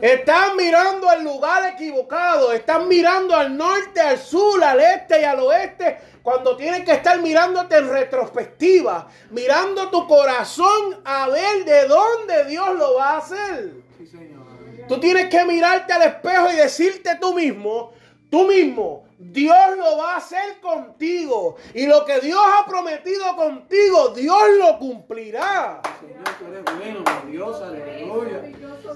Están 0.00 0.56
mirando 0.56 1.08
al 1.08 1.24
lugar 1.24 1.72
equivocado. 1.72 2.52
Están 2.52 2.86
mirando 2.86 3.34
al 3.34 3.56
norte, 3.56 4.00
al 4.00 4.18
sur, 4.18 4.62
al 4.62 4.78
este 4.80 5.22
y 5.22 5.24
al 5.24 5.40
oeste. 5.40 5.98
Cuando 6.26 6.56
tienes 6.56 6.84
que 6.84 6.90
estar 6.90 7.22
mirándote 7.22 7.76
en 7.76 7.88
retrospectiva. 7.88 9.06
Mirando 9.30 9.90
tu 9.90 10.08
corazón 10.08 11.00
a 11.04 11.28
ver 11.28 11.64
de 11.64 11.86
dónde 11.86 12.46
Dios 12.46 12.76
lo 12.76 12.96
va 12.96 13.10
a 13.10 13.18
hacer. 13.18 13.74
Sí, 13.96 14.08
señor. 14.08 14.44
Tú 14.88 14.98
tienes 14.98 15.28
que 15.28 15.44
mirarte 15.44 15.92
al 15.92 16.02
espejo 16.02 16.50
y 16.50 16.56
decirte 16.56 17.16
tú 17.20 17.32
mismo, 17.32 17.92
tú 18.28 18.44
mismo, 18.44 19.04
Dios 19.16 19.56
lo 19.76 19.98
va 19.98 20.14
a 20.14 20.16
hacer 20.16 20.60
contigo. 20.60 21.58
Y 21.72 21.86
lo 21.86 22.04
que 22.04 22.18
Dios 22.18 22.40
ha 22.44 22.66
prometido 22.66 23.36
contigo, 23.36 24.08
Dios 24.08 24.42
lo 24.58 24.80
cumplirá. 24.80 25.80
Señor, 26.00 26.24
tú 26.40 26.46
eres 26.46 26.64
bueno, 26.76 27.04
mi 27.24 27.30
Dios, 27.30 27.62
aleluya. 27.62 28.42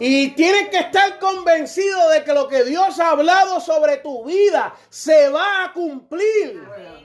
Y 0.00 0.30
tienes 0.30 0.68
que 0.70 0.78
estar 0.78 1.20
convencido 1.20 2.08
de 2.08 2.24
que 2.24 2.34
lo 2.34 2.48
que 2.48 2.64
Dios 2.64 2.98
ha 2.98 3.10
hablado 3.10 3.60
sobre 3.60 3.98
tu 3.98 4.24
vida 4.24 4.74
se 4.88 5.28
va 5.28 5.66
a 5.66 5.72
cumplir. 5.72 6.60
Amén. 6.66 6.99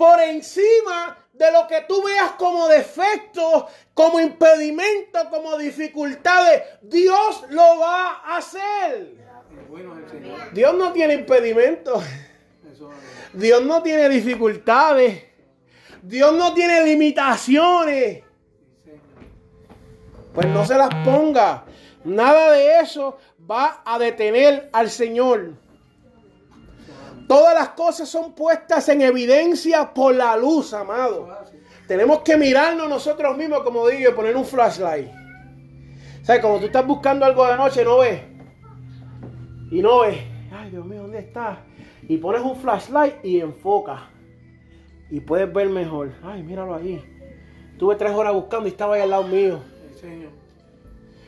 Por 0.00 0.18
encima 0.18 1.14
de 1.34 1.52
lo 1.52 1.66
que 1.66 1.82
tú 1.82 2.02
veas 2.02 2.30
como 2.38 2.68
defectos, 2.68 3.66
como 3.92 4.18
impedimento, 4.18 5.28
como 5.28 5.58
dificultades, 5.58 6.62
Dios 6.80 7.44
lo 7.50 7.78
va 7.80 8.22
a 8.24 8.38
hacer. 8.38 9.14
Dios 10.54 10.74
no 10.74 10.90
tiene 10.94 11.12
impedimentos. 11.12 12.02
Dios 13.34 13.62
no 13.62 13.82
tiene 13.82 14.08
dificultades. 14.08 15.22
Dios 16.00 16.32
no 16.32 16.54
tiene 16.54 16.82
limitaciones. 16.82 18.22
Pues 20.32 20.46
no 20.46 20.64
se 20.64 20.78
las 20.78 20.94
ponga. 21.04 21.66
Nada 22.04 22.52
de 22.52 22.80
eso 22.80 23.18
va 23.38 23.82
a 23.84 23.98
detener 23.98 24.70
al 24.72 24.88
Señor. 24.88 25.59
Todas 27.30 27.54
las 27.54 27.68
cosas 27.68 28.08
son 28.08 28.32
puestas 28.32 28.88
en 28.88 29.02
evidencia 29.02 29.94
por 29.94 30.12
la 30.12 30.36
luz, 30.36 30.74
amado. 30.74 31.28
Tenemos 31.86 32.22
que 32.22 32.36
mirarnos 32.36 32.88
nosotros 32.88 33.36
mismos, 33.36 33.62
como 33.62 33.86
digo, 33.86 34.10
y 34.10 34.14
poner 34.14 34.36
un 34.36 34.44
flashlight. 34.44 35.06
¿Sabes? 36.24 36.42
Como 36.42 36.58
tú 36.58 36.66
estás 36.66 36.84
buscando 36.84 37.24
algo 37.24 37.46
de 37.46 37.56
noche, 37.56 37.84
no 37.84 37.98
ves. 37.98 38.20
Y 39.70 39.80
no 39.80 40.00
ves. 40.00 40.18
Ay, 40.50 40.70
Dios 40.70 40.84
mío, 40.84 41.02
¿dónde 41.02 41.20
está? 41.20 41.60
Y 42.08 42.16
pones 42.16 42.40
un 42.40 42.56
flashlight 42.56 43.24
y 43.24 43.38
enfoca. 43.38 44.10
Y 45.08 45.20
puedes 45.20 45.52
ver 45.52 45.68
mejor. 45.68 46.10
Ay, 46.24 46.42
míralo 46.42 46.74
allí. 46.74 47.00
Tuve 47.78 47.94
tres 47.94 48.10
horas 48.10 48.34
buscando 48.34 48.66
y 48.66 48.72
estaba 48.72 48.96
ahí 48.96 49.02
al 49.02 49.10
lado 49.10 49.22
mío. 49.22 49.60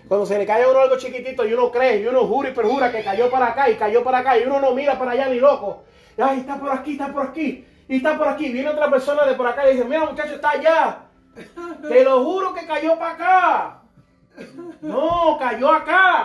Cuando 0.08 0.26
se 0.26 0.36
le 0.36 0.46
cae 0.46 0.64
a 0.64 0.68
uno 0.68 0.80
algo 0.80 0.98
chiquitito 0.98 1.46
y 1.46 1.52
uno 1.52 1.70
cree, 1.70 2.00
y 2.00 2.06
uno 2.08 2.26
jura 2.26 2.48
y 2.48 2.52
perjura 2.52 2.90
que 2.90 3.04
cayó 3.04 3.30
para 3.30 3.52
acá 3.52 3.70
y 3.70 3.76
cayó 3.76 4.02
para 4.02 4.18
acá, 4.18 4.36
y 4.36 4.42
uno 4.42 4.58
no 4.58 4.74
mira 4.74 4.98
para 4.98 5.12
allá 5.12 5.28
ni 5.28 5.38
loco. 5.38 5.84
Ay, 6.18 6.40
está 6.40 6.58
por 6.58 6.70
aquí, 6.70 6.92
está 6.92 7.12
por 7.12 7.26
aquí, 7.26 7.64
y 7.88 7.96
está 7.96 8.18
por 8.18 8.28
aquí. 8.28 8.50
Viene 8.50 8.68
otra 8.68 8.90
persona 8.90 9.24
de 9.26 9.34
por 9.34 9.46
acá 9.46 9.68
y 9.68 9.74
dice, 9.74 9.84
mira 9.84 10.04
muchacho, 10.04 10.34
está 10.34 10.50
allá. 10.50 10.98
Te 11.88 12.04
lo 12.04 12.24
juro 12.24 12.54
que 12.54 12.66
cayó 12.66 12.98
para 12.98 13.12
acá. 13.12 13.82
No, 14.80 15.36
cayó 15.38 15.72
acá. 15.72 16.22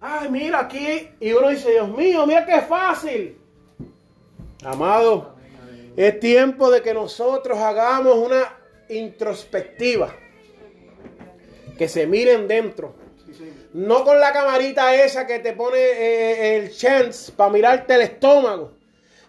Ay, 0.00 0.28
mira 0.30 0.60
aquí. 0.60 1.08
Y 1.20 1.32
uno 1.32 1.48
dice, 1.48 1.70
Dios 1.70 1.88
mío, 1.96 2.26
mira 2.26 2.44
qué 2.46 2.60
fácil. 2.62 3.38
Amado, 4.64 5.34
es 5.96 6.18
tiempo 6.20 6.70
de 6.70 6.82
que 6.82 6.94
nosotros 6.94 7.58
hagamos 7.58 8.14
una 8.16 8.56
introspectiva. 8.88 10.14
que 11.76 11.88
se 11.88 12.06
miren 12.08 12.48
dentro. 12.48 12.94
No 13.72 14.02
con 14.02 14.18
la 14.18 14.32
camarita 14.32 14.94
esa 14.96 15.26
que 15.26 15.38
te 15.38 15.52
pone 15.52 15.78
eh, 15.78 16.56
el 16.56 16.72
chance 16.72 17.30
para 17.30 17.52
mirarte 17.52 17.94
el 17.94 18.00
estómago, 18.00 18.72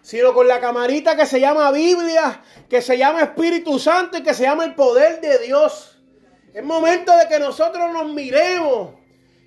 sino 0.02 0.32
con 0.34 0.48
la 0.48 0.60
camarita 0.60 1.16
que 1.16 1.26
se 1.26 1.40
llama 1.40 1.70
Biblia, 1.70 2.42
que 2.68 2.82
se 2.82 2.96
llama 2.96 3.22
Espíritu 3.22 3.78
Santo 3.78 4.18
y 4.18 4.22
que 4.22 4.34
se 4.34 4.44
llama 4.44 4.64
el 4.64 4.74
poder 4.74 5.20
de 5.20 5.38
Dios. 5.38 5.98
Es 6.52 6.64
momento 6.64 7.16
de 7.16 7.28
que 7.28 7.38
nosotros 7.38 7.92
nos 7.92 8.12
miremos. 8.12 9.00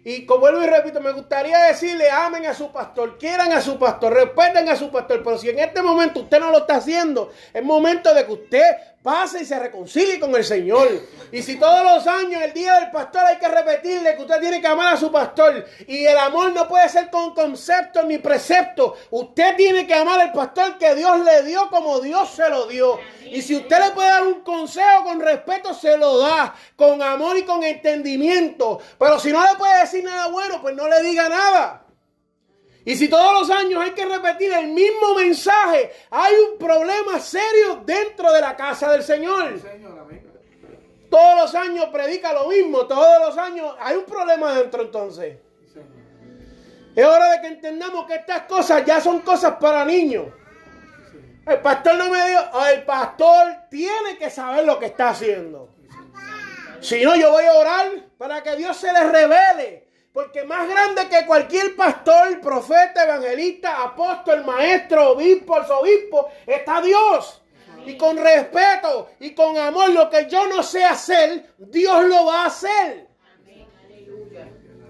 Y 0.05 0.25
como 0.25 0.41
vuelvo 0.41 0.63
y 0.63 0.67
repito, 0.67 0.99
me 0.99 1.13
gustaría 1.13 1.57
decirle, 1.59 2.09
amen 2.09 2.45
a 2.45 2.53
su 2.53 2.71
pastor, 2.71 3.17
quieran 3.17 3.53
a 3.53 3.61
su 3.61 3.79
pastor, 3.79 4.13
respeten 4.13 4.67
a 4.67 4.75
su 4.75 4.91
pastor. 4.91 5.23
Pero 5.23 5.37
si 5.37 5.49
en 5.49 5.59
este 5.59 5.81
momento 5.81 6.21
usted 6.21 6.39
no 6.39 6.51
lo 6.51 6.59
está 6.59 6.75
haciendo, 6.75 7.31
es 7.53 7.63
momento 7.63 8.13
de 8.13 8.25
que 8.25 8.31
usted 8.31 8.63
pase 9.03 9.43
y 9.43 9.45
se 9.45 9.59
reconcilie 9.59 10.19
con 10.19 10.33
el 10.35 10.45
Señor. 10.45 10.87
Y 11.31 11.43
si 11.43 11.59
todos 11.59 11.83
los 11.83 12.07
años, 12.07 12.41
el 12.41 12.53
día 12.53 12.79
del 12.79 12.89
pastor, 12.89 13.25
hay 13.25 13.37
que 13.37 13.47
repetirle 13.49 14.15
que 14.15 14.21
usted 14.21 14.39
tiene 14.39 14.61
que 14.61 14.67
amar 14.67 14.93
a 14.93 14.97
su 14.97 15.11
pastor. 15.11 15.65
Y 15.85 16.05
el 16.05 16.17
amor 16.17 16.53
no 16.53 16.67
puede 16.67 16.87
ser 16.87 17.09
con 17.09 17.35
conceptos 17.35 18.05
ni 18.05 18.17
preceptos. 18.17 18.93
Usted 19.11 19.55
tiene 19.57 19.85
que 19.85 19.93
amar 19.93 20.21
al 20.21 20.31
pastor 20.31 20.77
que 20.77 20.95
Dios 20.95 21.19
le 21.19 21.43
dio 21.43 21.69
como 21.69 21.99
Dios 21.99 22.29
se 22.29 22.49
lo 22.49 22.65
dio. 22.67 22.99
Y 23.25 23.41
si 23.41 23.57
usted 23.57 23.79
le 23.79 23.91
puede 23.91 24.07
dar 24.07 24.23
un 24.23 24.41
consejo 24.41 25.03
con 25.03 25.19
respeto, 25.19 25.73
se 25.73 25.97
lo 25.97 26.19
da. 26.19 26.55
Con 26.75 27.01
amor 27.01 27.37
y 27.37 27.43
con 27.43 27.63
entendimiento. 27.63 28.79
Pero 28.97 29.19
si 29.19 29.31
no 29.31 29.41
le 29.43 29.57
puede 29.57 29.81
decir 29.81 30.03
nada 30.03 30.27
bueno, 30.27 30.61
pues 30.61 30.75
no 30.75 30.87
le 30.87 31.01
diga 31.01 31.27
nada. 31.27 31.82
Y 32.85 32.95
si 32.95 33.07
todos 33.07 33.39
los 33.39 33.49
años 33.49 33.81
hay 33.81 33.91
que 33.91 34.05
repetir 34.05 34.51
el 34.51 34.67
mismo 34.67 35.15
mensaje, 35.15 35.91
hay 36.09 36.33
un 36.51 36.57
problema 36.57 37.19
serio 37.19 37.81
dentro 37.85 38.31
de 38.31 38.41
la 38.41 38.57
casa 38.57 38.91
del 38.91 39.03
Señor. 39.03 39.53
Todos 41.09 41.35
los 41.35 41.55
años 41.55 41.85
predica 41.93 42.33
lo 42.33 42.47
mismo, 42.47 42.85
todos 42.85 43.27
los 43.27 43.37
años 43.37 43.75
hay 43.79 43.95
un 43.95 44.03
problema 44.03 44.53
dentro 44.53 44.81
entonces. 44.81 45.37
Es 46.95 47.05
hora 47.05 47.31
de 47.31 47.41
que 47.41 47.47
entendamos 47.47 48.05
que 48.05 48.15
estas 48.15 48.41
cosas 48.41 48.83
ya 48.85 48.99
son 48.99 49.21
cosas 49.21 49.55
para 49.59 49.85
niños. 49.85 50.25
El 51.45 51.59
pastor 51.59 51.95
no 51.95 52.09
me 52.09 52.29
dio, 52.29 52.39
el 52.71 52.83
pastor 52.83 53.47
tiene 53.69 54.17
que 54.17 54.29
saber 54.29 54.65
lo 54.65 54.77
que 54.79 54.87
está 54.87 55.09
haciendo. 55.09 55.69
Si 56.81 57.03
no, 57.03 57.15
yo 57.15 57.31
voy 57.31 57.45
a 57.45 57.53
orar 57.53 57.91
para 58.17 58.43
que 58.43 58.55
Dios 58.55 58.75
se 58.75 58.91
le 58.91 59.03
revele. 59.09 59.82
Porque 60.13 60.43
más 60.43 60.69
grande 60.69 61.09
que 61.09 61.25
cualquier 61.25 61.75
pastor, 61.75 62.39
profeta, 62.39 63.03
evangelista, 63.03 63.81
apóstol, 63.81 64.45
maestro, 64.45 65.13
obispo, 65.13 65.55
arzobispo, 65.55 66.29
está 66.45 66.81
Dios. 66.81 67.41
Y 67.87 67.97
con 67.97 68.15
respeto 68.17 69.09
y 69.19 69.33
con 69.33 69.57
amor, 69.57 69.89
lo 69.89 70.09
que 70.11 70.27
yo 70.29 70.47
no 70.47 70.61
sé 70.61 70.85
hacer, 70.85 71.55
Dios 71.57 72.05
lo 72.05 72.27
va 72.27 72.43
a 72.43 72.45
hacer. 72.45 73.07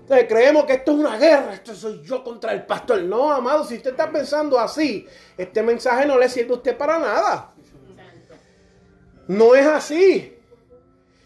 Entonces 0.02 0.28
creemos 0.28 0.66
que 0.66 0.74
esto 0.74 0.92
es 0.92 0.98
una 0.98 1.18
guerra, 1.18 1.54
esto 1.54 1.74
soy 1.74 2.04
yo 2.04 2.22
contra 2.22 2.52
el 2.52 2.66
pastor. 2.66 3.02
No, 3.04 3.32
amado, 3.32 3.64
si 3.64 3.78
usted 3.78 3.92
está 3.92 4.12
pensando 4.12 4.60
así, 4.60 5.08
este 5.38 5.64
mensaje 5.64 6.06
no 6.06 6.20
le 6.20 6.28
sirve 6.28 6.52
a 6.52 6.58
usted 6.58 6.78
para 6.78 7.00
nada. 7.00 7.54
No 9.30 9.56
es 9.56 9.66
así. 9.66 10.38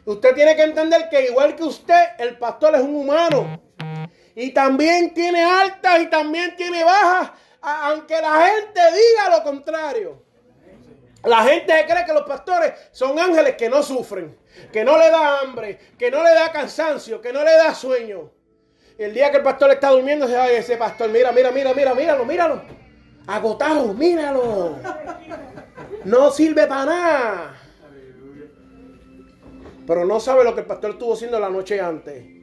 Usted 0.06 0.36
tiene 0.36 0.56
que 0.56 0.62
entender 0.62 1.10
que 1.10 1.26
igual 1.26 1.56
que 1.56 1.64
usted, 1.64 2.12
el 2.20 2.38
pastor 2.38 2.76
es 2.76 2.82
un 2.82 2.96
humano. 2.96 3.67
Y 4.40 4.52
también 4.52 5.16
tiene 5.16 5.44
altas 5.44 6.00
y 6.00 6.06
también 6.12 6.56
tiene 6.56 6.84
bajas, 6.84 7.32
a- 7.60 7.90
aunque 7.90 8.22
la 8.22 8.48
gente 8.48 8.80
diga 8.92 9.36
lo 9.36 9.42
contrario. 9.44 10.22
La 11.24 11.42
gente 11.44 11.74
cree 11.90 12.06
que 12.06 12.14
los 12.14 12.22
pastores 12.22 12.72
son 12.92 13.18
ángeles 13.18 13.56
que 13.56 13.68
no 13.68 13.82
sufren, 13.82 14.38
que 14.72 14.86
no 14.86 14.96
le 14.96 15.10
da 15.10 15.40
hambre, 15.40 15.80
que 15.98 16.12
no 16.12 16.22
le 16.24 16.36
da 16.36 16.52
cansancio, 16.52 17.20
que 17.20 17.34
no 17.34 17.44
le 17.44 17.52
da 17.52 17.74
sueño. 17.74 18.30
El 19.00 19.12
día 19.16 19.32
que 19.32 19.38
el 19.38 19.44
pastor 19.44 19.72
está 19.72 19.90
durmiendo, 19.90 20.28
se 20.28 20.36
va 20.36 20.48
ese 20.52 20.78
pastor, 20.78 21.10
mira, 21.10 21.32
mira, 21.32 21.52
mira, 21.52 21.74
mira, 21.74 21.96
míralo, 21.96 22.24
míralo. 22.24 22.62
Agotado, 23.26 23.92
míralo. 23.96 24.76
No 26.06 26.30
sirve 26.30 26.68
para 26.68 26.86
nada. 26.86 27.62
Pero 29.88 30.06
no 30.06 30.20
sabe 30.20 30.44
lo 30.44 30.54
que 30.54 30.62
el 30.62 30.68
pastor 30.68 30.92
estuvo 30.92 31.16
haciendo 31.16 31.40
la 31.40 31.50
noche 31.50 31.82
antes. 31.82 32.37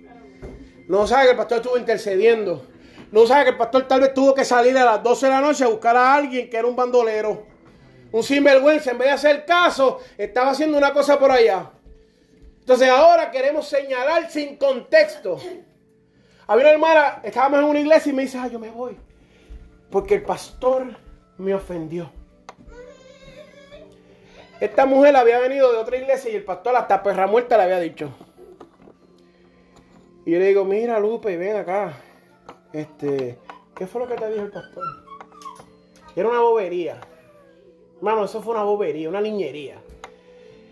No 0.88 1.06
sabe 1.06 1.24
que 1.24 1.30
el 1.30 1.36
pastor 1.36 1.58
estuvo 1.58 1.78
intercediendo. 1.78 2.66
No 3.10 3.26
sabe 3.26 3.44
que 3.44 3.50
el 3.50 3.56
pastor 3.56 3.86
tal 3.86 4.00
vez 4.00 4.12
tuvo 4.12 4.34
que 4.34 4.44
salir 4.44 4.76
a 4.76 4.84
las 4.84 5.02
12 5.02 5.26
de 5.26 5.32
la 5.32 5.40
noche 5.40 5.64
a 5.64 5.68
buscar 5.68 5.96
a 5.96 6.14
alguien 6.14 6.50
que 6.50 6.56
era 6.56 6.66
un 6.66 6.76
bandolero. 6.76 7.46
Un 8.12 8.22
sinvergüenza. 8.22 8.90
En 8.90 8.98
vez 8.98 9.08
de 9.08 9.14
hacer 9.14 9.44
caso, 9.44 10.00
estaba 10.18 10.50
haciendo 10.50 10.76
una 10.76 10.92
cosa 10.92 11.18
por 11.18 11.30
allá. 11.30 11.70
Entonces 12.60 12.88
ahora 12.88 13.30
queremos 13.30 13.68
señalar 13.68 14.30
sin 14.30 14.56
contexto. 14.56 15.38
Había 16.46 16.64
una 16.64 16.72
hermana, 16.72 17.20
estábamos 17.22 17.60
en 17.60 17.64
una 17.66 17.80
iglesia 17.80 18.10
y 18.10 18.14
me 18.14 18.22
dice, 18.22 18.38
ah, 18.38 18.48
yo 18.48 18.58
me 18.58 18.70
voy. 18.70 18.96
Porque 19.90 20.14
el 20.14 20.22
pastor 20.22 20.96
me 21.38 21.54
ofendió. 21.54 22.10
Esta 24.60 24.86
mujer 24.86 25.16
había 25.16 25.38
venido 25.40 25.72
de 25.72 25.78
otra 25.78 25.96
iglesia 25.96 26.30
y 26.30 26.36
el 26.36 26.44
pastor 26.44 26.76
hasta 26.76 27.02
perra 27.02 27.26
muerta 27.26 27.56
le 27.56 27.64
había 27.64 27.80
dicho. 27.80 28.10
Y 30.26 30.30
le 30.30 30.46
digo, 30.46 30.64
mira 30.64 30.98
Lupe, 30.98 31.36
ven 31.36 31.56
acá. 31.56 31.92
Este, 32.72 33.38
¿qué 33.74 33.86
fue 33.86 34.00
lo 34.00 34.08
que 34.08 34.14
te 34.14 34.30
dijo 34.30 34.44
el 34.44 34.50
pastor? 34.50 34.84
Era 36.16 36.28
una 36.28 36.40
bobería. 36.40 37.00
Hermano, 37.96 38.24
eso 38.24 38.42
fue 38.42 38.54
una 38.54 38.64
bobería, 38.64 39.08
una 39.08 39.20
niñería. 39.20 39.76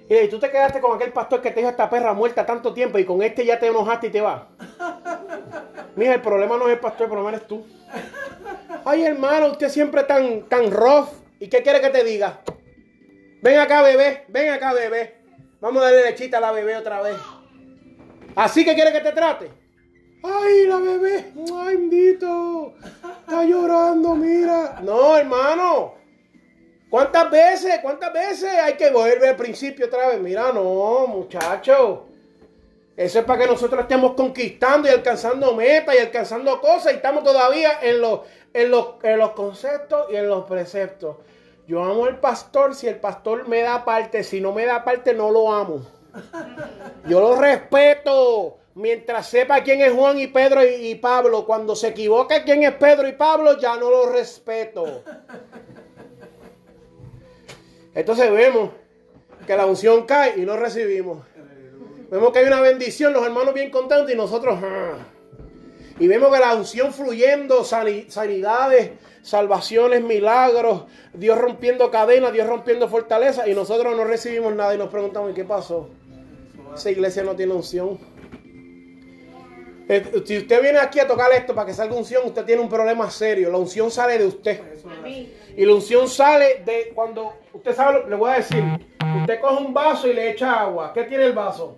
Y 0.08 0.14
le 0.14 0.20
digo, 0.22 0.32
tú 0.32 0.38
te 0.40 0.50
quedaste 0.50 0.80
con 0.80 0.96
aquel 0.96 1.12
pastor 1.12 1.40
que 1.42 1.50
te 1.50 1.60
dijo 1.60 1.70
esta 1.70 1.88
perra 1.88 2.12
muerta 2.12 2.46
tanto 2.46 2.72
tiempo 2.72 2.98
y 2.98 3.04
con 3.04 3.22
este 3.22 3.44
ya 3.44 3.58
te 3.58 3.66
enojaste 3.66 4.08
y 4.08 4.10
te 4.10 4.20
vas. 4.20 4.42
Mira, 5.96 6.14
el 6.14 6.22
problema 6.22 6.56
no 6.56 6.66
es 6.66 6.74
el 6.74 6.80
pastor, 6.80 7.04
el 7.04 7.10
problema 7.10 7.36
eres 7.36 7.46
tú. 7.46 7.66
Ay, 8.84 9.04
hermano, 9.04 9.48
usted 9.48 9.68
siempre 9.68 10.02
tan, 10.04 10.48
tan 10.48 10.70
rough. 10.70 11.08
¿Y 11.38 11.48
qué 11.48 11.62
quiere 11.62 11.80
que 11.80 11.90
te 11.90 12.04
diga? 12.04 12.40
Ven 13.42 13.58
acá, 13.58 13.82
bebé. 13.82 14.24
Ven 14.28 14.50
acá, 14.50 14.72
bebé. 14.72 15.16
Vamos 15.60 15.82
a 15.82 15.86
darle 15.86 16.10
lechita 16.10 16.38
a 16.38 16.40
la 16.40 16.52
bebé 16.52 16.76
otra 16.76 17.02
vez. 17.02 17.16
¿Así 18.34 18.64
que 18.64 18.74
quiere 18.74 18.92
que 18.92 19.00
te 19.00 19.12
trate? 19.12 19.50
Ay, 20.22 20.66
la 20.66 20.76
bebé. 20.78 21.32
Ay, 21.54 21.76
bendito. 21.76 22.74
Está 23.20 23.44
llorando, 23.44 24.14
mira. 24.14 24.80
No, 24.82 25.16
hermano. 25.16 25.94
¿Cuántas 26.88 27.30
veces? 27.30 27.80
¿Cuántas 27.80 28.12
veces 28.12 28.50
hay 28.52 28.74
que 28.74 28.90
volver 28.90 29.30
al 29.30 29.36
principio 29.36 29.86
otra 29.86 30.08
vez? 30.08 30.20
Mira, 30.20 30.52
no, 30.52 31.06
muchacho. 31.06 32.06
Eso 32.96 33.18
es 33.20 33.24
para 33.24 33.40
que 33.40 33.46
nosotros 33.46 33.80
estemos 33.80 34.12
conquistando 34.12 34.88
y 34.88 34.90
alcanzando 34.90 35.54
metas 35.54 35.94
y 35.94 35.98
alcanzando 35.98 36.60
cosas 36.60 36.92
y 36.92 36.96
estamos 36.96 37.24
todavía 37.24 37.78
en 37.80 38.00
los, 38.00 38.20
en 38.52 38.70
los, 38.70 38.96
en 39.02 39.18
los 39.18 39.30
conceptos 39.30 40.08
y 40.10 40.16
en 40.16 40.28
los 40.28 40.44
preceptos. 40.44 41.16
Yo 41.66 41.82
amo 41.82 42.04
al 42.04 42.20
pastor 42.20 42.74
si 42.74 42.88
el 42.88 42.96
pastor 42.96 43.48
me 43.48 43.62
da 43.62 43.84
parte, 43.84 44.22
si 44.22 44.40
no 44.40 44.52
me 44.52 44.66
da 44.66 44.84
parte 44.84 45.14
no 45.14 45.30
lo 45.30 45.50
amo. 45.52 45.80
Yo 47.06 47.20
lo 47.20 47.36
respeto 47.40 48.58
mientras 48.74 49.26
sepa 49.28 49.62
quién 49.62 49.80
es 49.80 49.92
Juan 49.92 50.18
y 50.18 50.28
Pedro 50.28 50.60
y, 50.64 50.94
Pablo. 50.96 51.44
Cuando 51.44 51.74
se 51.76 51.88
equivoca 51.88 52.44
quién 52.44 52.62
es 52.62 52.72
Pedro 52.72 53.08
y 53.08 53.12
Pablo 53.12 53.58
ya 53.58 53.76
no 53.76 53.90
lo 53.90 54.10
respeto. 54.10 55.02
Entonces 57.94 58.30
vemos 58.32 58.70
que 59.46 59.56
la 59.56 59.66
unción 59.66 60.06
cae 60.06 60.34
y 60.38 60.42
no 60.42 60.56
recibimos. 60.56 61.18
Vemos 62.10 62.32
que 62.32 62.40
hay 62.40 62.46
una 62.46 62.60
bendición, 62.60 63.12
los 63.12 63.24
hermanos 63.24 63.54
bien 63.54 63.70
contentos 63.70 64.10
y 64.10 64.14
nosotros... 64.14 64.58
ah. 64.62 64.96
Y 65.98 66.08
vemos 66.08 66.32
que 66.32 66.40
la 66.40 66.54
unción 66.54 66.92
fluyendo, 66.92 67.64
sani- 67.64 68.10
sanidades, 68.10 68.92
salvaciones, 69.22 70.02
milagros, 70.02 70.84
Dios 71.12 71.38
rompiendo 71.38 71.90
cadenas, 71.90 72.32
Dios 72.32 72.46
rompiendo 72.48 72.88
fortaleza 72.88 73.46
y 73.46 73.54
nosotros 73.54 73.94
no 73.96 74.04
recibimos 74.04 74.54
nada 74.54 74.74
y 74.74 74.78
nos 74.78 74.88
preguntamos, 74.88 75.30
¿y 75.30 75.34
qué 75.34 75.44
pasó? 75.44 75.90
Esa 76.74 76.90
iglesia 76.90 77.22
no 77.22 77.34
tiene 77.36 77.52
unción. 77.52 77.98
Eh, 79.88 80.22
Si 80.24 80.38
usted 80.38 80.62
viene 80.62 80.78
aquí 80.78 81.00
a 81.00 81.06
tocar 81.06 81.32
esto 81.32 81.54
para 81.54 81.66
que 81.66 81.74
salga 81.74 81.94
unción, 81.94 82.22
usted 82.26 82.44
tiene 82.44 82.62
un 82.62 82.68
problema 82.68 83.10
serio. 83.10 83.50
La 83.50 83.58
unción 83.58 83.90
sale 83.90 84.18
de 84.18 84.26
usted. 84.26 84.60
Y 85.56 85.64
la 85.66 85.74
unción 85.74 86.08
sale 86.08 86.62
de 86.64 86.92
cuando, 86.94 87.34
usted 87.52 87.74
sabe, 87.74 88.00
lo, 88.00 88.08
le 88.08 88.16
voy 88.16 88.30
a 88.30 88.34
decir, 88.34 88.64
usted 89.20 89.40
coge 89.40 89.62
un 89.62 89.74
vaso 89.74 90.08
y 90.08 90.14
le 90.14 90.30
echa 90.30 90.60
agua. 90.60 90.92
¿Qué 90.92 91.04
tiene 91.04 91.24
el 91.24 91.32
vaso? 91.32 91.76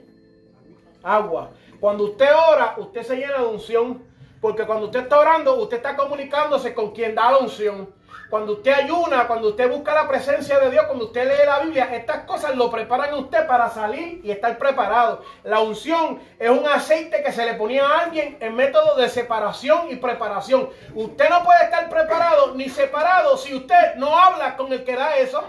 Agua. 1.02 1.50
Cuando 1.80 2.04
usted 2.04 2.28
ora, 2.52 2.76
usted 2.78 3.02
se 3.02 3.16
llena 3.16 3.38
de 3.38 3.46
unción. 3.46 4.02
Porque 4.40 4.66
cuando 4.66 4.86
usted 4.86 5.00
está 5.00 5.18
orando, 5.18 5.54
usted 5.56 5.78
está 5.78 5.96
comunicándose 5.96 6.74
con 6.74 6.92
quien 6.92 7.14
da 7.14 7.32
la 7.32 7.38
unción. 7.38 7.88
Cuando 8.34 8.54
usted 8.54 8.72
ayuna, 8.72 9.28
cuando 9.28 9.50
usted 9.50 9.70
busca 9.70 9.94
la 9.94 10.08
presencia 10.08 10.58
de 10.58 10.68
Dios, 10.68 10.86
cuando 10.86 11.04
usted 11.04 11.24
lee 11.24 11.46
la 11.46 11.60
Biblia, 11.60 11.94
estas 11.94 12.24
cosas 12.24 12.56
lo 12.56 12.68
preparan 12.68 13.10
a 13.10 13.16
usted 13.16 13.46
para 13.46 13.70
salir 13.70 14.22
y 14.24 14.32
estar 14.32 14.58
preparado. 14.58 15.22
La 15.44 15.60
unción 15.60 16.18
es 16.36 16.50
un 16.50 16.66
aceite 16.66 17.22
que 17.22 17.30
se 17.30 17.44
le 17.44 17.54
ponía 17.54 17.86
a 17.86 18.00
alguien 18.00 18.36
en 18.40 18.56
método 18.56 18.96
de 18.96 19.08
separación 19.08 19.86
y 19.88 19.94
preparación. 19.94 20.68
Usted 20.96 21.30
no 21.30 21.44
puede 21.44 21.62
estar 21.62 21.88
preparado 21.88 22.56
ni 22.56 22.68
separado 22.68 23.36
si 23.36 23.54
usted 23.54 23.94
no 23.98 24.18
habla 24.18 24.56
con 24.56 24.72
el 24.72 24.82
que 24.82 24.96
da 24.96 25.16
eso. 25.16 25.40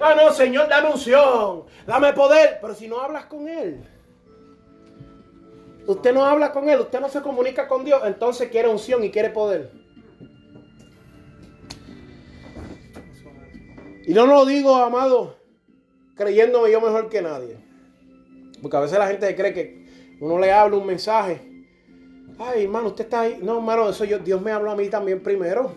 Ah, 0.00 0.14
no, 0.16 0.32
Señor, 0.32 0.66
dame 0.70 0.92
unción, 0.92 1.64
dame 1.86 2.14
poder. 2.14 2.56
Pero 2.62 2.74
si 2.74 2.88
no 2.88 3.02
hablas 3.02 3.26
con 3.26 3.46
Él. 3.50 3.86
Usted 5.86 6.14
no 6.14 6.24
habla 6.24 6.52
con 6.52 6.70
Él, 6.70 6.80
usted 6.80 7.00
no 7.00 7.10
se 7.10 7.20
comunica 7.20 7.68
con 7.68 7.84
Dios, 7.84 8.00
entonces 8.06 8.48
quiere 8.48 8.68
unción 8.68 9.04
y 9.04 9.10
quiere 9.10 9.28
poder. 9.28 9.83
Y 14.06 14.12
no 14.12 14.26
lo 14.26 14.44
digo, 14.44 14.76
amado, 14.76 15.36
creyéndome 16.14 16.70
yo 16.70 16.80
mejor 16.80 17.08
que 17.08 17.22
nadie. 17.22 17.56
Porque 18.60 18.76
a 18.76 18.80
veces 18.80 18.98
la 18.98 19.08
gente 19.08 19.34
cree 19.34 19.54
que 19.54 19.86
uno 20.20 20.38
le 20.38 20.52
habla 20.52 20.76
un 20.76 20.86
mensaje. 20.86 21.40
Ay, 22.38 22.64
hermano, 22.64 22.88
usted 22.88 23.04
está 23.04 23.22
ahí. 23.22 23.38
No, 23.40 23.56
hermano, 23.56 23.88
eso 23.88 24.04
yo, 24.04 24.18
Dios 24.18 24.42
me 24.42 24.50
habló 24.50 24.70
a 24.70 24.76
mí 24.76 24.88
también 24.88 25.22
primero. 25.22 25.72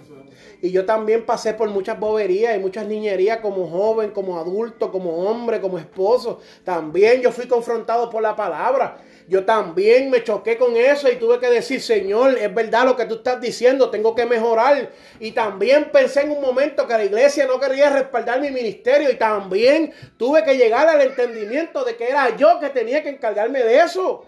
Y 0.61 0.71
yo 0.71 0.85
también 0.85 1.25
pasé 1.25 1.53
por 1.53 1.69
muchas 1.69 1.99
boberías 1.99 2.55
y 2.55 2.59
muchas 2.59 2.87
niñerías 2.87 3.39
como 3.39 3.67
joven, 3.69 4.11
como 4.11 4.39
adulto, 4.39 4.91
como 4.91 5.29
hombre, 5.29 5.61
como 5.61 5.77
esposo. 5.77 6.39
También 6.63 7.21
yo 7.21 7.31
fui 7.31 7.47
confrontado 7.47 8.09
por 8.09 8.21
la 8.21 8.35
palabra. 8.35 8.97
Yo 9.27 9.43
también 9.43 10.09
me 10.09 10.23
choqué 10.23 10.57
con 10.57 10.77
eso 10.77 11.11
y 11.11 11.17
tuve 11.17 11.37
que 11.37 11.49
decir, 11.49 11.81
Señor, 11.81 12.37
es 12.37 12.53
verdad 12.53 12.85
lo 12.85 12.95
que 12.95 13.05
tú 13.05 13.15
estás 13.15 13.41
diciendo, 13.41 13.89
tengo 13.89 14.15
que 14.15 14.25
mejorar. 14.25 14.89
Y 15.19 15.31
también 15.33 15.89
pensé 15.91 16.21
en 16.21 16.31
un 16.31 16.39
momento 16.39 16.87
que 16.87 16.93
la 16.93 17.03
iglesia 17.03 17.45
no 17.45 17.59
quería 17.59 17.89
respaldar 17.89 18.39
mi 18.39 18.51
ministerio 18.51 19.11
y 19.11 19.15
también 19.15 19.93
tuve 20.15 20.45
que 20.45 20.55
llegar 20.55 20.87
al 20.87 21.01
entendimiento 21.01 21.83
de 21.83 21.97
que 21.97 22.07
era 22.07 22.37
yo 22.37 22.57
que 22.61 22.69
tenía 22.69 23.03
que 23.03 23.09
encargarme 23.09 23.61
de 23.63 23.79
eso. 23.79 24.23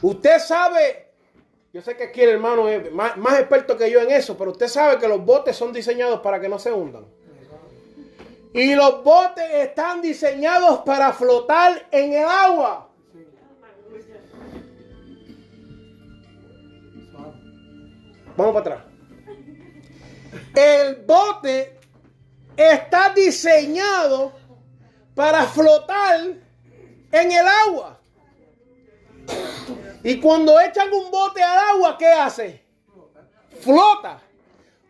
Usted 0.00 0.38
sabe, 0.38 1.08
yo 1.72 1.82
sé 1.82 1.96
que 1.96 2.04
aquí 2.04 2.20
el 2.20 2.30
hermano 2.30 2.68
es 2.68 2.92
más, 2.92 3.16
más 3.16 3.40
experto 3.40 3.76
que 3.76 3.90
yo 3.90 4.00
en 4.00 4.12
eso, 4.12 4.38
pero 4.38 4.52
usted 4.52 4.68
sabe 4.68 4.98
que 4.98 5.08
los 5.08 5.24
botes 5.24 5.56
son 5.56 5.72
diseñados 5.72 6.20
para 6.20 6.38
que 6.40 6.48
no 6.48 6.60
se 6.60 6.72
hundan. 6.72 7.04
Y 8.54 8.76
los 8.76 9.02
botes 9.02 9.44
están 9.52 10.00
diseñados 10.00 10.82
para 10.86 11.12
flotar 11.12 11.88
en 11.90 12.12
el 12.12 12.24
agua. 12.24 12.88
Vamos 18.36 18.54
para 18.54 18.76
atrás. 18.76 18.80
El 20.54 21.04
bote 21.04 21.80
está 22.56 23.12
diseñado 23.12 24.32
para 25.16 25.46
flotar 25.46 26.20
en 27.10 27.32
el 27.32 27.46
agua. 27.66 27.98
Y 30.04 30.20
cuando 30.20 30.60
echan 30.60 30.92
un 30.92 31.10
bote 31.10 31.42
al 31.42 31.58
agua, 31.74 31.98
¿qué 31.98 32.06
hace? 32.06 32.64
Flota. 33.60 34.20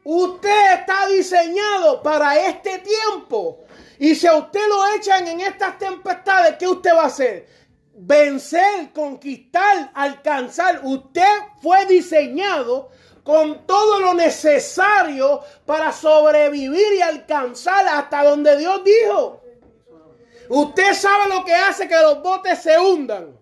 Usted 0.04 0.80
está 0.80 1.06
diseñado 1.06 2.02
para 2.02 2.38
este 2.48 2.78
tiempo. 2.80 3.64
Y 3.98 4.14
si 4.14 4.26
a 4.26 4.36
usted 4.36 4.60
lo 4.68 4.96
echan 4.96 5.26
en 5.26 5.40
estas 5.40 5.78
tempestades, 5.78 6.56
¿qué 6.58 6.68
usted 6.68 6.94
va 6.94 7.04
a 7.04 7.06
hacer? 7.06 7.46
Vencer, 7.96 8.92
conquistar, 8.92 9.90
alcanzar. 9.94 10.80
Usted 10.82 11.32
fue 11.62 11.86
diseñado 11.86 12.90
con 13.22 13.66
todo 13.66 14.00
lo 14.00 14.12
necesario 14.12 15.40
para 15.64 15.90
sobrevivir 15.90 16.94
y 16.98 17.00
alcanzar 17.00 17.86
hasta 17.88 18.24
donde 18.24 18.58
Dios 18.58 18.82
dijo. 18.84 19.40
Usted 20.50 20.92
sabe 20.92 21.34
lo 21.34 21.44
que 21.44 21.54
hace 21.54 21.88
que 21.88 21.96
los 21.96 22.22
botes 22.22 22.58
se 22.58 22.78
hundan. 22.78 23.34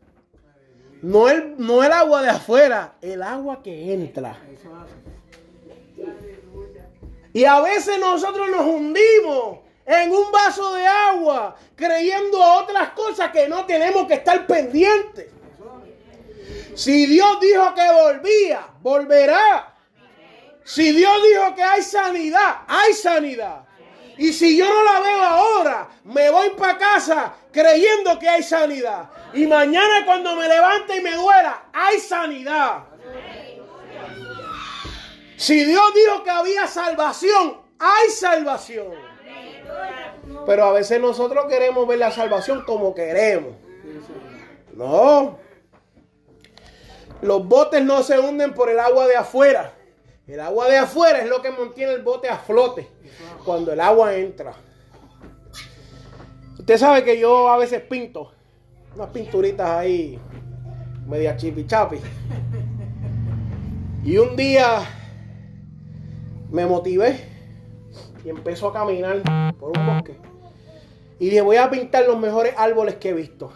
No 1.03 1.29
el, 1.29 1.57
no 1.59 1.83
el 1.83 1.91
agua 1.91 2.23
de 2.23 2.31
afuera, 2.31 2.95
el 3.01 3.25
agua 3.25 3.61
que 3.61 3.93
entra. 3.93 4.39
Y 7.33 7.45
a 7.45 7.61
veces 7.61 7.99
nosotros 7.99 8.49
nos 8.51 8.67
hundimos 8.67 9.59
en 9.87 10.13
un 10.13 10.31
vaso 10.31 10.75
de 10.75 10.87
agua 10.87 11.57
creyendo 11.75 12.43
a 12.43 12.61
otras 12.61 12.91
cosas 12.91 13.31
que 13.31 13.49
no 13.49 13.65
tenemos 13.65 14.07
que 14.07 14.15
estar 14.15 14.47
pendientes. 14.47 15.29
Si 16.75 17.07
Dios 17.07 17.41
dijo 17.41 17.75
que 17.75 17.91
volvía, 17.91 18.67
volverá. 18.81 19.75
Si 20.65 20.93
Dios 20.93 21.13
dijo 21.29 21.55
que 21.55 21.63
hay 21.63 21.83
sanidad, 21.83 22.59
hay 22.67 22.93
sanidad. 22.95 23.65
Y 24.17 24.33
si 24.33 24.57
yo 24.57 24.67
no 24.69 24.85
la 24.85 25.01
veo 25.01 25.23
ahora, 25.23 25.89
me 26.05 26.31
voy 26.31 26.51
para 26.51 26.79
casa 26.79 27.35
creyendo 27.51 28.19
que 28.19 28.29
hay 28.29 28.43
sanidad. 28.43 29.11
Y 29.35 29.47
mañana 29.47 30.05
cuando 30.05 30.37
me 30.37 30.47
levante 30.49 30.97
y 30.97 31.01
me 31.01 31.15
duela, 31.15 31.65
hay 31.73 31.99
sanidad. 31.99 32.85
Si 35.43 35.65
Dios 35.65 35.83
dijo 35.93 36.23
que 36.23 36.31
había 36.31 36.69
salvación, 36.69 37.57
hay 37.77 38.11
salvación. 38.11 38.93
Pero 40.47 40.65
a 40.67 40.73
veces 40.73 41.01
nosotros 41.01 41.47
queremos 41.49 41.85
ver 41.89 41.99
la 41.99 42.13
salvación 42.13 42.63
como 42.65 42.95
queremos. 42.95 43.55
No. 44.77 45.41
Los 47.23 47.45
botes 47.49 47.83
no 47.83 48.05
se 48.05 48.21
hunden 48.21 48.55
por 48.55 48.71
el 48.71 48.79
agua 48.79 49.09
de 49.09 49.17
afuera. 49.17 49.75
El 50.29 50.39
agua 50.39 50.69
de 50.69 50.79
afuera 50.79 51.19
es 51.19 51.29
lo 51.29 51.43
que 51.43 51.51
mantiene 51.51 51.95
el 51.95 52.03
bote 52.03 52.29
a 52.29 52.37
flote 52.37 52.89
cuando 53.45 53.73
el 53.73 53.81
agua 53.81 54.15
entra. 54.15 54.55
Usted 56.57 56.79
sabe 56.79 57.03
que 57.03 57.19
yo 57.19 57.49
a 57.49 57.57
veces 57.57 57.81
pinto 57.81 58.31
unas 58.95 59.09
pinturitas 59.09 59.69
ahí, 59.69 60.21
media 61.05 61.37
chipi 61.37 61.67
chapi. 61.67 61.99
Y 64.05 64.19
un 64.19 64.37
día 64.37 65.02
me 66.53 66.67
motivé 66.67 67.19
y 68.25 68.29
empezó 68.29 68.69
a 68.69 68.73
caminar 68.73 69.23
por 69.59 69.77
un 69.77 69.87
bosque. 69.87 70.17
Y 71.19 71.27
dije, 71.27 71.41
voy 71.41 71.57
a 71.57 71.71
pintar 71.71 72.07
los 72.07 72.19
mejores 72.19 72.55
árboles 72.57 72.97
que 72.97 73.09
he 73.09 73.15
visto. 73.15 73.53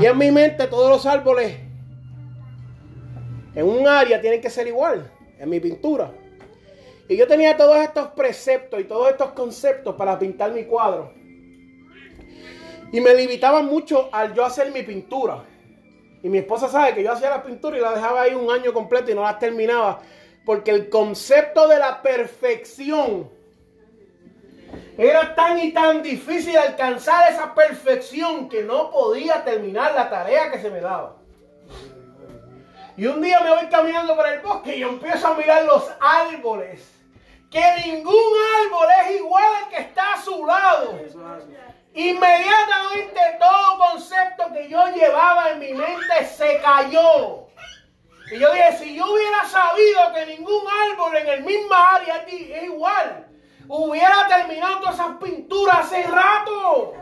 Y 0.00 0.06
en 0.06 0.18
mi 0.18 0.30
mente 0.30 0.66
todos 0.66 0.90
los 0.90 1.06
árboles 1.06 1.56
en 3.54 3.66
un 3.68 3.86
área 3.86 4.20
tienen 4.20 4.40
que 4.40 4.50
ser 4.50 4.66
igual, 4.66 5.10
en 5.38 5.48
mi 5.48 5.60
pintura. 5.60 6.10
Y 7.08 7.16
yo 7.16 7.26
tenía 7.26 7.56
todos 7.56 7.76
estos 7.76 8.08
preceptos 8.08 8.80
y 8.80 8.84
todos 8.84 9.10
estos 9.10 9.32
conceptos 9.32 9.94
para 9.96 10.18
pintar 10.18 10.52
mi 10.52 10.64
cuadro. 10.64 11.12
Y 12.90 13.00
me 13.00 13.14
limitaba 13.14 13.62
mucho 13.62 14.08
al 14.12 14.34
yo 14.34 14.44
hacer 14.44 14.72
mi 14.72 14.82
pintura. 14.82 15.44
Y 16.24 16.30
mi 16.30 16.38
esposa 16.38 16.70
sabe 16.70 16.94
que 16.94 17.02
yo 17.02 17.12
hacía 17.12 17.28
la 17.28 17.42
pintura 17.42 17.76
y 17.76 17.82
la 17.82 17.92
dejaba 17.92 18.22
ahí 18.22 18.34
un 18.34 18.50
año 18.50 18.72
completo 18.72 19.10
y 19.10 19.14
no 19.14 19.22
la 19.22 19.38
terminaba. 19.38 20.00
Porque 20.46 20.70
el 20.70 20.88
concepto 20.88 21.68
de 21.68 21.78
la 21.78 22.00
perfección 22.00 23.30
era 24.96 25.34
tan 25.34 25.58
y 25.58 25.72
tan 25.74 26.02
difícil 26.02 26.56
alcanzar 26.56 27.30
esa 27.30 27.54
perfección 27.54 28.48
que 28.48 28.62
no 28.62 28.90
podía 28.90 29.44
terminar 29.44 29.92
la 29.94 30.08
tarea 30.08 30.50
que 30.50 30.62
se 30.62 30.70
me 30.70 30.80
daba. 30.80 31.16
Y 32.96 33.04
un 33.04 33.20
día 33.20 33.40
me 33.40 33.50
voy 33.50 33.66
caminando 33.66 34.16
por 34.16 34.26
el 34.26 34.40
bosque 34.40 34.76
y 34.76 34.80
yo 34.80 34.88
empiezo 34.88 35.28
a 35.28 35.36
mirar 35.36 35.66
los 35.66 35.90
árboles. 36.00 36.90
Que 37.50 37.62
ningún 37.84 38.32
árbol 38.64 38.86
es 39.04 39.20
igual 39.20 39.44
al 39.62 39.68
que 39.68 39.76
está 39.76 40.14
a 40.14 40.22
su 40.22 40.46
lado. 40.46 40.98
Inmediatamente 41.94 43.20
todo 43.38 43.78
concepto 43.78 44.52
que 44.52 44.68
yo 44.68 44.84
llevaba 44.88 45.50
en 45.50 45.60
mi 45.60 45.72
mente 45.72 46.24
se 46.26 46.60
cayó. 46.60 47.46
Y 48.32 48.38
yo 48.38 48.52
dije, 48.52 48.76
si 48.78 48.96
yo 48.96 49.12
hubiera 49.12 49.44
sabido 49.44 50.12
que 50.12 50.26
ningún 50.26 50.64
árbol 50.90 51.16
en 51.16 51.28
el 51.28 51.44
mismo 51.44 51.72
área 51.72 52.24
es 52.26 52.64
igual, 52.64 53.26
hubiera 53.68 54.26
terminado 54.26 54.80
todas 54.80 54.94
esas 54.94 55.16
pinturas 55.22 55.78
hace 55.78 56.02
rato. 56.02 56.94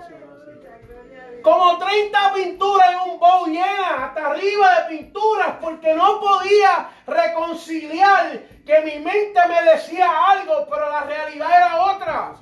Como 1.43 1.79
30 1.79 2.35
pinturas 2.35 2.93
en 2.93 3.13
un 3.13 3.19
bowl 3.19 3.51
llena, 3.51 4.05
hasta 4.05 4.27
arriba 4.27 4.81
de 4.81 4.97
pinturas, 4.97 5.57
porque 5.61 5.95
no 5.95 6.21
podía 6.21 6.91
reconciliar 7.07 8.41
que 8.65 8.81
mi 8.83 8.99
mente 9.01 9.41
me 9.49 9.63
decía 9.63 10.09
algo, 10.29 10.67
pero 10.71 10.89
la 10.91 11.01
realidad 11.01 11.51
era 11.51 11.85
otra. 11.85 12.35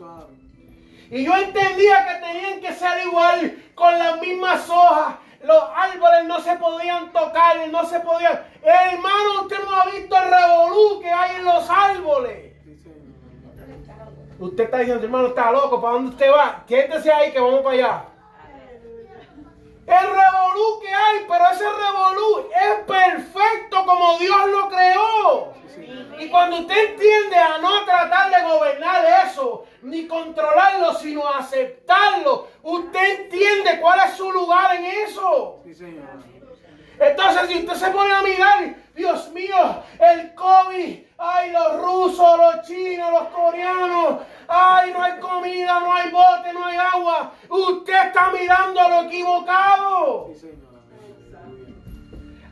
Y 1.10 1.24
yo 1.24 1.36
entendía 1.36 2.06
que 2.06 2.26
tenían 2.26 2.60
que 2.60 2.72
ser 2.72 3.04
igual, 3.04 3.64
con 3.74 3.98
las 3.98 4.20
mismas 4.20 4.70
hojas. 4.70 5.16
Los 5.42 5.62
árboles 5.74 6.24
no 6.26 6.40
se 6.40 6.54
podían 6.56 7.10
tocar, 7.12 7.56
no 7.68 7.84
se 7.84 7.98
podían. 8.00 8.44
Hermano, 8.62 9.42
usted 9.42 9.58
no 9.64 9.74
ha 9.74 9.86
visto 9.86 10.16
el 10.16 10.30
revolú 10.30 11.00
que 11.00 11.10
hay 11.10 11.36
en 11.36 11.44
los 11.44 11.68
árboles. 11.68 12.52
Usted 14.38 14.64
está 14.64 14.78
diciendo, 14.78 15.04
hermano, 15.04 15.28
está 15.28 15.50
loco, 15.50 15.80
¿para 15.80 15.94
dónde 15.94 16.10
usted 16.12 16.30
va? 16.30 16.64
Quédese 16.66 17.12
ahí 17.12 17.32
que 17.32 17.40
vamos 17.40 17.60
para 17.60 17.74
allá. 17.74 18.04
El 19.90 20.06
revolú 20.06 20.80
que 20.80 20.88
hay, 20.88 21.26
pero 21.28 21.50
ese 21.50 21.64
revolú 21.64 22.48
es 22.54 22.84
perfecto 22.86 23.84
como 23.84 24.18
Dios 24.18 24.48
lo 24.48 24.68
creó. 24.68 25.54
Y 26.20 26.28
cuando 26.28 26.60
usted 26.60 26.90
entiende 26.90 27.36
a 27.36 27.58
no 27.58 27.84
tratar 27.84 28.30
de 28.30 28.48
gobernar 28.48 29.04
eso, 29.26 29.66
ni 29.82 30.06
controlarlo, 30.06 30.94
sino 30.94 31.26
aceptarlo, 31.28 32.48
usted 32.62 33.22
entiende 33.22 33.80
cuál 33.80 34.00
es 34.06 34.16
su 34.16 34.30
lugar 34.30 34.76
en 34.76 34.84
eso. 34.84 35.60
Sí, 35.64 35.74
Señor. 35.74 36.04
Entonces, 37.00 37.48
si 37.48 37.58
usted 37.60 37.74
se 37.74 37.90
pone 37.90 38.12
a 38.12 38.22
mirar, 38.22 38.74
Dios 38.94 39.30
mío, 39.30 39.82
el 39.98 40.34
COVID, 40.34 40.98
ay, 41.20 41.50
los 41.50 41.82
rusos, 41.82 42.38
los 42.38 42.66
chinos, 42.66 43.12
los 43.12 43.28
coreanos, 43.28 44.20
ay, 44.48 44.90
no 44.92 45.02
hay 45.02 45.20
comida, 45.20 45.80
no 45.80 45.94
hay 45.94 46.10
bote, 46.10 46.52
no 46.52 46.64
hay 46.64 46.76
agua. 46.76 47.32
Usted 47.48 48.06
está 48.06 48.30
mirando 48.30 48.88
lo 48.88 49.02
equivocado. 49.02 50.30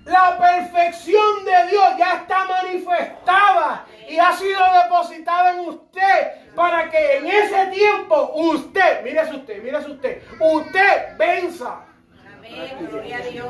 La 0.05 0.39
perfección 0.39 1.45
de 1.45 1.71
Dios 1.71 1.85
ya 1.99 2.17
está 2.17 2.45
manifestada 2.47 3.85
y 4.09 4.19
ha 4.19 4.33
sido 4.33 4.61
depositada 4.83 5.53
en 5.53 5.61
usted 5.61 6.55
para 6.55 6.89
que 6.91 7.19
en 7.19 7.27
ese 7.27 7.67
tiempo 7.67 8.33
usted, 8.35 9.03
mírese 9.03 9.37
usted, 9.37 9.63
mírese 9.63 9.91
usted, 9.91 10.23
usted 10.41 11.17
venza. 11.19 11.81
Amén. 12.39 12.89
Gloria 12.91 13.19
a 13.19 13.21
Dios. 13.21 13.47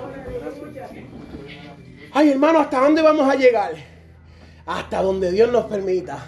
Ay, 2.13 2.31
hermano, 2.31 2.61
¿hasta 2.61 2.81
dónde 2.81 3.03
vamos 3.03 3.29
a 3.29 3.37
llegar? 3.37 3.98
Hasta 4.69 5.01
donde 5.01 5.33
Dios 5.33 5.51
nos 5.51 5.65
permita. 5.65 6.23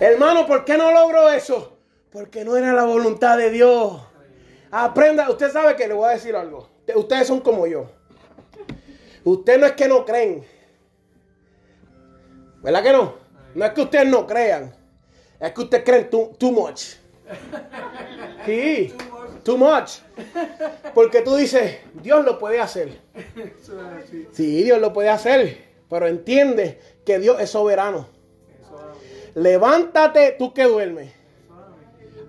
Hermano, 0.00 0.44
¿por 0.44 0.64
qué 0.64 0.76
no 0.76 0.90
logro 0.90 1.30
eso? 1.30 1.78
Porque 2.10 2.44
no 2.44 2.56
era 2.56 2.72
la 2.72 2.82
voluntad 2.82 3.38
de 3.38 3.50
Dios. 3.50 4.02
Aprenda, 4.72 5.30
usted 5.30 5.52
sabe 5.52 5.76
que 5.76 5.86
le 5.86 5.94
voy 5.94 6.08
a 6.08 6.14
decir 6.14 6.34
algo. 6.34 6.68
Ustedes 6.96 7.28
son 7.28 7.38
como 7.38 7.68
yo. 7.68 7.86
Ustedes 9.22 9.60
no 9.60 9.66
es 9.66 9.72
que 9.74 9.86
no 9.86 10.04
creen. 10.04 10.44
¿Verdad 12.60 12.82
que 12.82 12.92
no? 12.92 13.14
No 13.54 13.64
es 13.64 13.70
que 13.70 13.82
ustedes 13.82 14.08
no 14.08 14.26
crean. 14.26 14.74
Es 15.38 15.52
que 15.52 15.60
ustedes 15.60 15.84
creen 15.84 16.10
too, 16.10 16.32
too 16.36 16.50
much. 16.50 16.96
Sí, 18.44 18.92
too 19.44 19.56
much. 19.56 20.00
Porque 20.92 21.22
tú 21.22 21.36
dices, 21.36 21.78
Dios 22.02 22.24
lo 22.24 22.36
puede 22.36 22.60
hacer. 22.60 22.98
Sí, 24.32 24.64
Dios 24.64 24.80
lo 24.80 24.92
puede 24.92 25.08
hacer. 25.08 25.73
Pero 25.94 26.08
entiende 26.08 26.80
que 27.06 27.20
Dios 27.20 27.40
es 27.40 27.50
soberano. 27.50 28.08
Levántate 29.36 30.34
tú 30.36 30.52
que 30.52 30.64
duermes. 30.64 31.12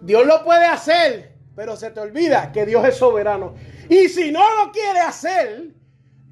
Dios 0.04 0.24
lo 0.28 0.44
puede 0.44 0.68
hacer, 0.68 1.32
pero 1.56 1.76
se 1.76 1.90
te 1.90 2.00
olvida 2.00 2.52
que 2.52 2.68
Dios 2.68 2.88
es 2.88 2.96
soberano. 2.96 3.56
Y 3.90 4.08
si 4.10 4.32
no 4.32 4.44
lo 4.64 4.72
quiere 4.72 5.00
hacer, 5.00 5.72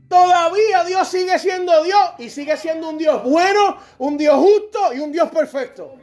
todavía 0.08 0.84
Dios 0.84 1.08
sigue 1.08 1.40
siendo 1.40 1.84
Dios 1.84 2.12
y 2.20 2.30
sigue 2.30 2.56
siendo 2.56 2.90
un 2.90 3.00
Dios 3.00 3.24
bueno, 3.24 3.78
un 3.98 4.16
Dios 4.16 4.36
justo 4.36 4.94
y 4.94 5.00
un 5.00 5.12
Dios 5.12 5.32
perfecto. 5.32 5.96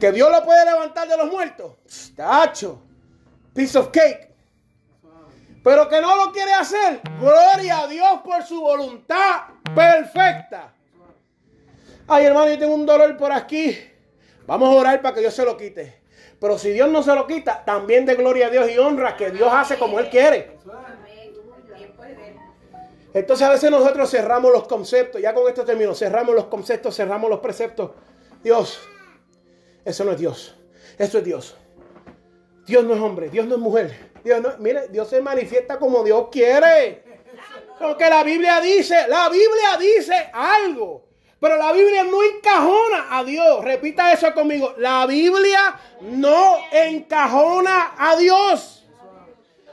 Que 0.00 0.10
Dios 0.10 0.28
lo 0.28 0.44
puede 0.44 0.64
levantar 0.64 1.06
de 1.06 1.16
los 1.16 1.30
muertos. 1.30 1.76
Tacho. 2.16 2.82
Piece 3.54 3.78
of 3.78 3.92
cake. 3.92 4.28
Pero 5.62 5.88
que 5.88 6.00
no 6.00 6.16
lo 6.16 6.32
quiere 6.32 6.52
hacer. 6.52 7.00
Gloria 7.20 7.80
a 7.80 7.86
Dios 7.86 8.20
por 8.24 8.42
su 8.42 8.60
voluntad 8.60 9.42
perfecta. 9.74 10.72
Ay, 12.06 12.24
hermano, 12.24 12.48
yo 12.48 12.58
tengo 12.58 12.74
un 12.74 12.86
dolor 12.86 13.16
por 13.16 13.32
aquí. 13.32 13.76
Vamos 14.46 14.68
a 14.70 14.78
orar 14.78 15.02
para 15.02 15.14
que 15.14 15.20
Dios 15.20 15.34
se 15.34 15.44
lo 15.44 15.56
quite. 15.56 16.00
Pero 16.40 16.56
si 16.56 16.70
Dios 16.70 16.88
no 16.88 17.02
se 17.02 17.14
lo 17.14 17.26
quita, 17.26 17.64
también 17.64 18.06
de 18.06 18.14
gloria 18.14 18.46
a 18.46 18.50
Dios 18.50 18.70
y 18.70 18.78
honra 18.78 19.16
que 19.16 19.30
Dios 19.30 19.50
hace 19.52 19.76
como 19.76 19.98
Él 19.98 20.08
quiere. 20.08 20.56
Entonces 23.12 23.46
a 23.46 23.50
veces 23.50 23.70
nosotros 23.70 24.10
cerramos 24.10 24.52
los 24.52 24.66
conceptos. 24.68 25.20
Ya 25.20 25.34
con 25.34 25.48
esto 25.48 25.64
termino. 25.64 25.94
Cerramos 25.94 26.34
los 26.34 26.44
conceptos, 26.44 26.94
cerramos 26.94 27.28
los 27.28 27.40
preceptos. 27.40 27.90
Dios, 28.42 28.80
eso 29.84 30.04
no 30.04 30.12
es 30.12 30.18
Dios. 30.18 30.54
Eso 30.98 31.18
es 31.18 31.24
Dios. 31.24 31.56
Dios 32.66 32.84
no 32.84 32.94
es 32.94 33.00
hombre, 33.00 33.30
Dios 33.30 33.46
no 33.46 33.54
es 33.54 33.60
mujer. 33.60 34.10
Dios 34.24 34.40
no, 34.40 34.50
mire, 34.58 34.88
Dios 34.88 35.08
se 35.08 35.20
manifiesta 35.20 35.78
como 35.78 36.02
Dios 36.04 36.28
quiere. 36.30 37.02
Porque 37.78 38.08
la 38.08 38.22
Biblia 38.24 38.60
dice, 38.60 39.06
la 39.08 39.28
Biblia 39.28 39.76
dice 39.78 40.30
algo. 40.32 41.08
Pero 41.40 41.56
la 41.56 41.72
Biblia 41.72 42.02
no 42.04 42.22
encajona 42.22 43.06
a 43.10 43.22
Dios. 43.22 43.64
Repita 43.64 44.12
eso 44.12 44.34
conmigo. 44.34 44.74
La 44.78 45.06
Biblia 45.06 45.78
no 46.00 46.56
encajona 46.72 47.94
a 47.96 48.16
Dios. 48.16 48.86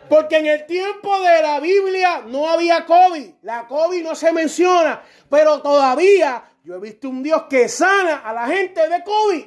Porque 0.07 0.37
en 0.37 0.45
el 0.45 0.67
tiempo 0.67 1.19
de 1.21 1.41
la 1.41 1.59
Biblia 1.59 2.21
no 2.27 2.47
había 2.47 2.85
COVID. 2.85 3.29
La 3.41 3.67
COVID 3.67 4.03
no 4.03 4.13
se 4.13 4.31
menciona. 4.31 5.01
Pero 5.27 5.61
todavía 5.63 6.43
yo 6.63 6.75
he 6.75 6.79
visto 6.79 7.09
un 7.09 7.23
Dios 7.23 7.43
que 7.49 7.67
sana 7.67 8.17
a 8.17 8.31
la 8.31 8.47
gente 8.47 8.87
de 8.87 9.03
COVID. 9.03 9.45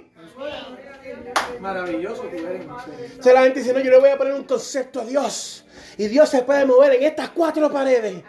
Maravilloso 1.60 2.22
tú 2.22 2.36
eres, 2.36 2.66
mi 2.66 2.80
Señor. 2.80 3.22
Se 3.22 3.32
la 3.32 3.42
gente 3.42 3.60
dice, 3.60 3.72
no, 3.72 3.80
yo 3.80 3.90
le 3.90 3.98
voy 3.98 4.10
a 4.10 4.18
poner 4.18 4.34
un 4.34 4.44
concepto 4.44 5.00
a 5.00 5.04
Dios. 5.04 5.64
Y 5.96 6.06
Dios 6.08 6.28
se 6.28 6.42
puede 6.42 6.64
mover 6.64 6.94
en 6.94 7.02
estas 7.02 7.30
cuatro 7.30 7.70
paredes. 7.70 8.22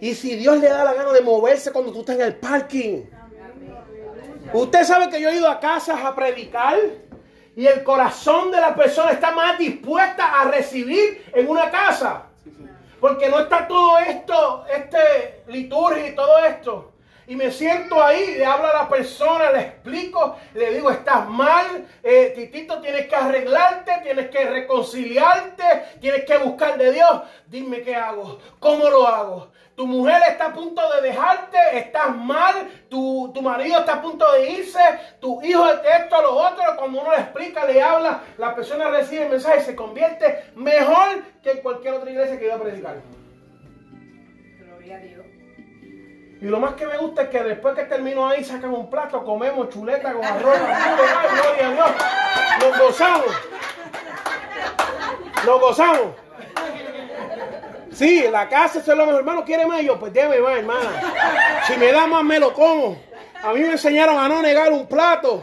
Y 0.00 0.14
si 0.14 0.36
Dios 0.36 0.58
le 0.58 0.68
da 0.68 0.84
la 0.84 0.94
gana 0.94 1.12
de 1.12 1.20
moverse 1.20 1.72
cuando 1.72 1.92
tú 1.92 2.00
estás 2.00 2.16
en 2.16 2.22
el 2.22 2.36
parking. 2.36 3.04
Usted 4.52 4.84
sabe 4.84 5.08
que 5.08 5.20
yo 5.20 5.28
he 5.28 5.36
ido 5.36 5.48
a 5.48 5.58
casas 5.58 6.00
a 6.04 6.14
predicar. 6.14 6.78
Y 7.56 7.66
el 7.66 7.82
corazón 7.82 8.50
de 8.50 8.60
la 8.60 8.74
persona 8.74 9.12
está 9.12 9.30
más 9.30 9.58
dispuesta 9.58 10.40
a 10.40 10.50
recibir 10.50 11.24
en 11.32 11.48
una 11.48 11.70
casa. 11.70 12.26
Porque 13.00 13.28
no 13.28 13.40
está 13.40 13.66
todo 13.66 13.98
esto, 13.98 14.66
este 14.74 15.42
liturgia 15.48 16.08
y 16.08 16.14
todo 16.14 16.44
esto. 16.44 16.92
Y 17.28 17.34
me 17.34 17.50
siento 17.50 18.02
ahí, 18.02 18.36
le 18.36 18.46
hablo 18.46 18.68
a 18.68 18.82
la 18.82 18.88
persona, 18.88 19.50
le 19.50 19.60
explico, 19.60 20.36
le 20.54 20.74
digo, 20.74 20.90
estás 20.90 21.28
mal, 21.28 21.86
eh, 22.02 22.32
Titito, 22.36 22.80
tienes 22.80 23.08
que 23.08 23.16
arreglarte, 23.16 23.92
tienes 24.04 24.30
que 24.30 24.44
reconciliarte, 24.44 25.64
tienes 26.00 26.24
que 26.24 26.38
buscar 26.38 26.78
de 26.78 26.92
Dios. 26.92 27.22
Dime 27.48 27.82
qué 27.82 27.96
hago, 27.96 28.38
cómo 28.60 28.88
lo 28.88 29.08
hago. 29.08 29.50
Tu 29.74 29.86
mujer 29.86 30.22
está 30.30 30.46
a 30.46 30.52
punto 30.54 30.80
de 30.94 31.08
dejarte, 31.08 31.58
estás 31.74 32.16
mal, 32.16 32.68
tu, 32.88 33.30
tu 33.34 33.42
marido 33.42 33.80
está 33.80 33.94
a 33.94 34.02
punto 34.02 34.32
de 34.32 34.50
irse, 34.52 34.80
tu 35.20 35.42
hijo 35.42 35.66
de 35.66 35.88
esto, 35.98 36.22
lo 36.22 36.32
otro. 36.32 36.64
Cuando 36.78 37.02
uno 37.02 37.10
le 37.10 37.18
explica, 37.22 37.66
le 37.66 37.82
habla, 37.82 38.22
la 38.38 38.54
persona 38.54 38.88
recibe 38.88 39.24
el 39.24 39.30
mensaje 39.30 39.60
y 39.60 39.64
se 39.64 39.76
convierte 39.76 40.44
mejor 40.54 41.22
que 41.42 41.60
cualquier 41.60 41.94
otra 41.94 42.10
iglesia 42.10 42.38
que 42.38 42.46
iba 42.46 42.54
a 42.54 42.60
predicar. 42.60 42.96
Gloria 44.60 44.96
a 44.96 45.00
Dios. 45.00 45.25
Y 46.40 46.44
lo 46.46 46.60
más 46.60 46.74
que 46.74 46.86
me 46.86 46.98
gusta 46.98 47.22
es 47.22 47.28
que 47.30 47.42
después 47.42 47.74
que 47.74 47.84
termino 47.84 48.28
ahí 48.28 48.44
sacan 48.44 48.74
un 48.74 48.90
plato, 48.90 49.24
comemos 49.24 49.70
chuleta 49.70 50.12
con 50.12 50.24
arroz, 50.24 50.58
¡ay, 50.68 51.28
gloria 51.40 51.68
a 51.68 51.72
Dios! 51.72 51.90
Nos 52.60 52.78
gozamos. 52.78 53.26
Nos 55.46 55.60
gozamos. 55.60 56.26
Sí, 57.92 58.26
la 58.30 58.46
casa 58.48 58.80
eso 58.80 58.92
es 58.92 58.98
lo 58.98 59.06
mejor. 59.06 59.20
Hermano, 59.20 59.44
¿quiere 59.44 59.66
más? 59.66 59.80
Y 59.80 59.86
yo, 59.86 59.98
pues 59.98 60.12
déme 60.12 60.38
más, 60.40 60.58
hermana. 60.58 61.62
Si 61.66 61.76
me 61.78 61.90
da 61.90 62.06
más, 62.06 62.22
me 62.22 62.38
lo 62.38 62.52
como. 62.52 62.98
A 63.42 63.52
mí 63.54 63.60
me 63.60 63.70
enseñaron 63.70 64.18
a 64.18 64.28
no 64.28 64.42
negar 64.42 64.70
un 64.70 64.86
plato. 64.86 65.42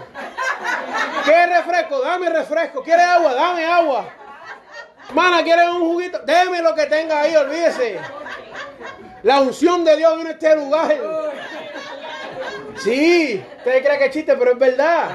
¿Quiere 1.23 1.47
refresco? 1.47 2.01
Dame 2.01 2.29
refresco. 2.29 2.83
¿Quiere 2.83 3.01
agua? 3.01 3.33
Dame 3.33 3.65
agua. 3.65 4.05
Hermana, 5.09 5.41
¿quiere 5.43 5.67
un 5.69 5.79
juguito? 5.79 6.19
Deme 6.19 6.61
lo 6.61 6.75
que 6.75 6.85
tenga 6.85 7.21
ahí, 7.21 7.35
olvídese. 7.35 7.99
La 9.23 9.41
unción 9.41 9.83
de 9.85 9.95
Dios 9.97 10.17
vino 10.17 10.29
a 10.29 10.33
este 10.33 10.55
lugar. 10.55 10.95
Sí, 12.83 13.41
usted 13.57 13.83
cree 13.85 13.97
que 13.97 14.05
es 14.05 14.11
chiste, 14.11 14.35
pero 14.35 14.51
es 14.51 14.59
verdad. 14.59 15.09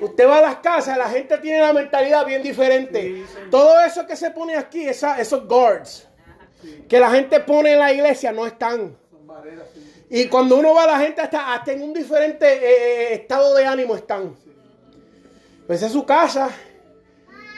Usted 0.00 0.28
va 0.28 0.38
a 0.38 0.42
las 0.42 0.56
casas, 0.56 0.96
la 0.98 1.08
gente 1.08 1.38
tiene 1.38 1.62
una 1.62 1.72
mentalidad 1.72 2.24
bien 2.26 2.42
diferente. 2.42 3.24
Todo 3.50 3.80
eso 3.80 4.06
que 4.06 4.16
se 4.16 4.30
pone 4.30 4.56
aquí, 4.56 4.86
esa- 4.88 5.20
esos 5.20 5.46
guards, 5.46 6.08
que 6.88 6.98
la 6.98 7.10
gente 7.10 7.40
pone 7.40 7.72
en 7.74 7.78
la 7.78 7.92
iglesia, 7.92 8.32
no 8.32 8.46
están. 8.46 8.96
Y 10.10 10.26
cuando 10.26 10.56
uno 10.56 10.74
va, 10.74 10.86
la 10.86 10.98
gente 10.98 11.20
hasta, 11.20 11.54
hasta 11.54 11.72
en 11.72 11.82
un 11.82 11.92
diferente 11.92 12.46
eh, 12.46 13.14
estado 13.14 13.54
de 13.54 13.64
ánimo 13.66 13.96
están. 13.96 14.34
Pues 15.66 15.82
es 15.82 15.92
su 15.92 16.04
casa, 16.06 16.50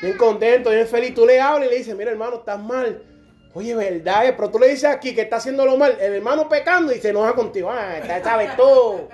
bien 0.01 0.17
contento, 0.17 0.71
bien 0.71 0.87
feliz. 0.87 1.15
Tú 1.15 1.27
le 1.27 1.41
hablas 1.41 1.69
y 1.69 1.71
le 1.71 1.79
dices, 1.79 1.95
mira 1.97 2.11
hermano, 2.11 2.37
estás 2.37 2.59
mal. 2.59 3.03
Oye, 3.55 3.75
verdad, 3.75 4.27
eh, 4.27 4.35
pero 4.37 4.51
tú 4.51 4.59
le 4.59 4.69
dices 4.69 4.85
aquí 4.85 5.15
que 5.15 5.23
está 5.23 5.37
haciéndolo 5.37 5.77
mal. 5.77 5.97
El 6.01 6.15
hermano 6.15 6.49
pecando 6.49 6.93
y 6.93 7.01
se 7.01 7.11
enoja 7.11 7.35
contigo. 7.35 7.71
Ah, 7.71 8.01
¿qué 8.03 8.23
sabes 8.23 8.57
tú? 8.57 9.09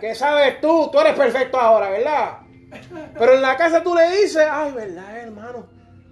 ¿Qué 0.00 0.14
sabes 0.14 0.60
tú? 0.60 0.88
Tú 0.90 1.00
eres 1.00 1.14
perfecto 1.14 1.58
ahora, 1.58 1.90
¿verdad? 1.90 2.38
Pero 3.18 3.34
en 3.34 3.42
la 3.42 3.56
casa 3.56 3.82
tú 3.82 3.94
le 3.94 4.08
dices, 4.10 4.46
ay, 4.50 4.72
verdad, 4.72 5.18
eh, 5.18 5.22
hermano. 5.22 5.66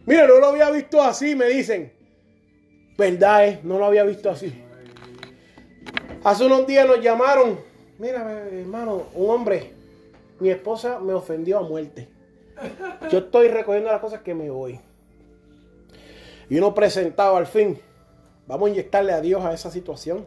Mira, 0.04 0.26
no 0.26 0.38
lo 0.38 0.46
había 0.48 0.70
visto 0.70 1.02
así, 1.02 1.34
me 1.34 1.46
dicen. 1.46 1.92
Verdad, 2.96 3.46
eh, 3.46 3.60
no 3.62 3.78
lo 3.78 3.86
había 3.86 4.04
visto 4.04 4.30
así. 4.30 4.64
Hace 6.24 6.46
unos 6.46 6.66
días 6.66 6.86
nos 6.86 7.00
llamaron. 7.00 7.60
Mira, 7.98 8.48
eh, 8.48 8.60
hermano, 8.60 9.06
un 9.14 9.30
hombre. 9.30 9.72
Mi 10.40 10.50
esposa 10.50 10.98
me 10.98 11.14
ofendió 11.14 11.58
a 11.58 11.62
muerte. 11.62 12.08
Yo 13.10 13.18
estoy 13.18 13.48
recogiendo 13.48 13.90
las 13.90 14.00
cosas 14.00 14.20
que 14.22 14.34
me 14.34 14.50
voy. 14.50 14.80
Y 16.48 16.58
uno 16.58 16.74
presentado 16.74 17.36
al 17.36 17.46
fin. 17.46 17.80
Vamos 18.46 18.68
a 18.68 18.70
inyectarle 18.70 19.12
a 19.12 19.20
Dios 19.20 19.44
a 19.44 19.52
esa 19.52 19.70
situación. 19.70 20.26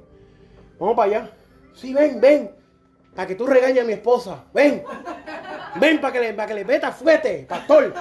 Vamos 0.80 0.96
para 0.96 1.10
allá. 1.10 1.32
Sí, 1.74 1.94
ven, 1.94 2.22
ven. 2.22 2.52
Para 3.16 3.28
que 3.28 3.36
tú 3.36 3.48
regañes 3.48 3.84
a 3.84 3.88
mi 3.88 3.94
esposa. 3.94 4.46
Ven. 4.54 4.84
Ven 5.80 6.00
para 6.00 6.14
que 6.14 6.20
le, 6.20 6.34
para 6.34 6.48
que 6.48 6.54
le 6.54 6.66
meta 6.66 6.92
fuerte. 6.92 7.46
Pastor. 7.48 7.94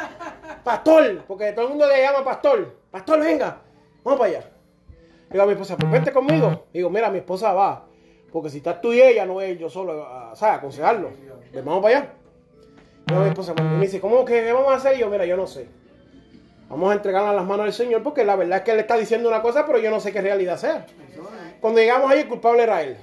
Pastor. 0.63 1.25
Porque 1.27 1.53
todo 1.53 1.65
el 1.65 1.71
mundo 1.71 1.87
le 1.87 2.03
llama 2.03 2.25
pastor. 2.25 2.77
Pastor, 2.91 3.21
venga. 3.21 3.63
Vamos 4.05 4.19
para 4.19 4.31
allá. 4.31 4.51
Digo 5.31 5.45
a 5.45 5.47
mi 5.47 5.53
esposa, 5.53 5.77
pues 5.77 5.91
vente 5.91 6.13
conmigo. 6.13 6.67
Digo, 6.73 6.91
mira, 6.91 7.09
mi 7.09 7.19
esposa 7.19 7.53
va. 7.53 7.87
Porque 8.33 8.51
si 8.51 8.59
estás 8.59 8.81
tú 8.81 8.93
y 8.93 9.01
ella, 9.01 9.25
no 9.27 9.41
es 9.41 9.59
yo 9.59 9.69
solo, 9.71 10.07
¿sabes? 10.35 10.59
aconsejarlo. 10.59 11.11
Ven, 11.53 11.65
vamos 11.65 11.83
para 11.83 11.99
allá. 11.99 12.13
Yo 13.07 13.17
a 13.17 13.21
mi 13.21 13.29
esposa 13.29 13.55
me 13.55 13.81
dice, 13.81 14.01
¿cómo 14.01 14.25
que 14.25 14.53
vamos 14.53 14.73
a 14.73 14.77
hacer? 14.77 14.97
Y 14.97 15.01
yo, 15.01 15.09
mira, 15.09 15.25
yo 15.25 15.37
no 15.37 15.47
sé. 15.47 15.69
Vamos 16.71 16.93
a 16.93 16.95
entregarla 16.95 17.31
a 17.31 17.35
las 17.35 17.45
manos 17.45 17.67
del 17.67 17.75
Señor 17.75 18.05
porque 18.05 18.25
la 18.25 18.37
verdad 18.37 18.59
es 18.59 18.65
que 18.65 18.71
Él 18.71 18.79
está 18.79 18.97
diciendo 18.97 19.29
una 19.29 19.43
cosa, 19.43 19.67
pero 19.67 19.81
yo 19.81 19.91
no 19.91 19.99
sé 19.99 20.13
qué 20.13 20.21
realidad 20.21 20.57
sea. 20.57 20.87
Cuando 21.61 21.81
llegamos 21.81 22.09
ahí, 22.09 22.21
el 22.21 22.29
culpable 22.29 22.63
era 22.63 22.83
Él. 22.83 22.97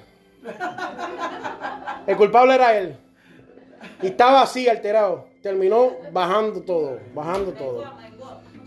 El 2.08 2.16
culpable 2.16 2.56
era 2.56 2.78
Él. 2.78 2.96
Y 4.02 4.08
estaba 4.08 4.42
así, 4.42 4.70
alterado. 4.70 5.28
Terminó 5.42 5.98
bajando 6.14 6.62
todo, 6.62 6.98
bajando 7.14 7.52
todo. 7.52 7.84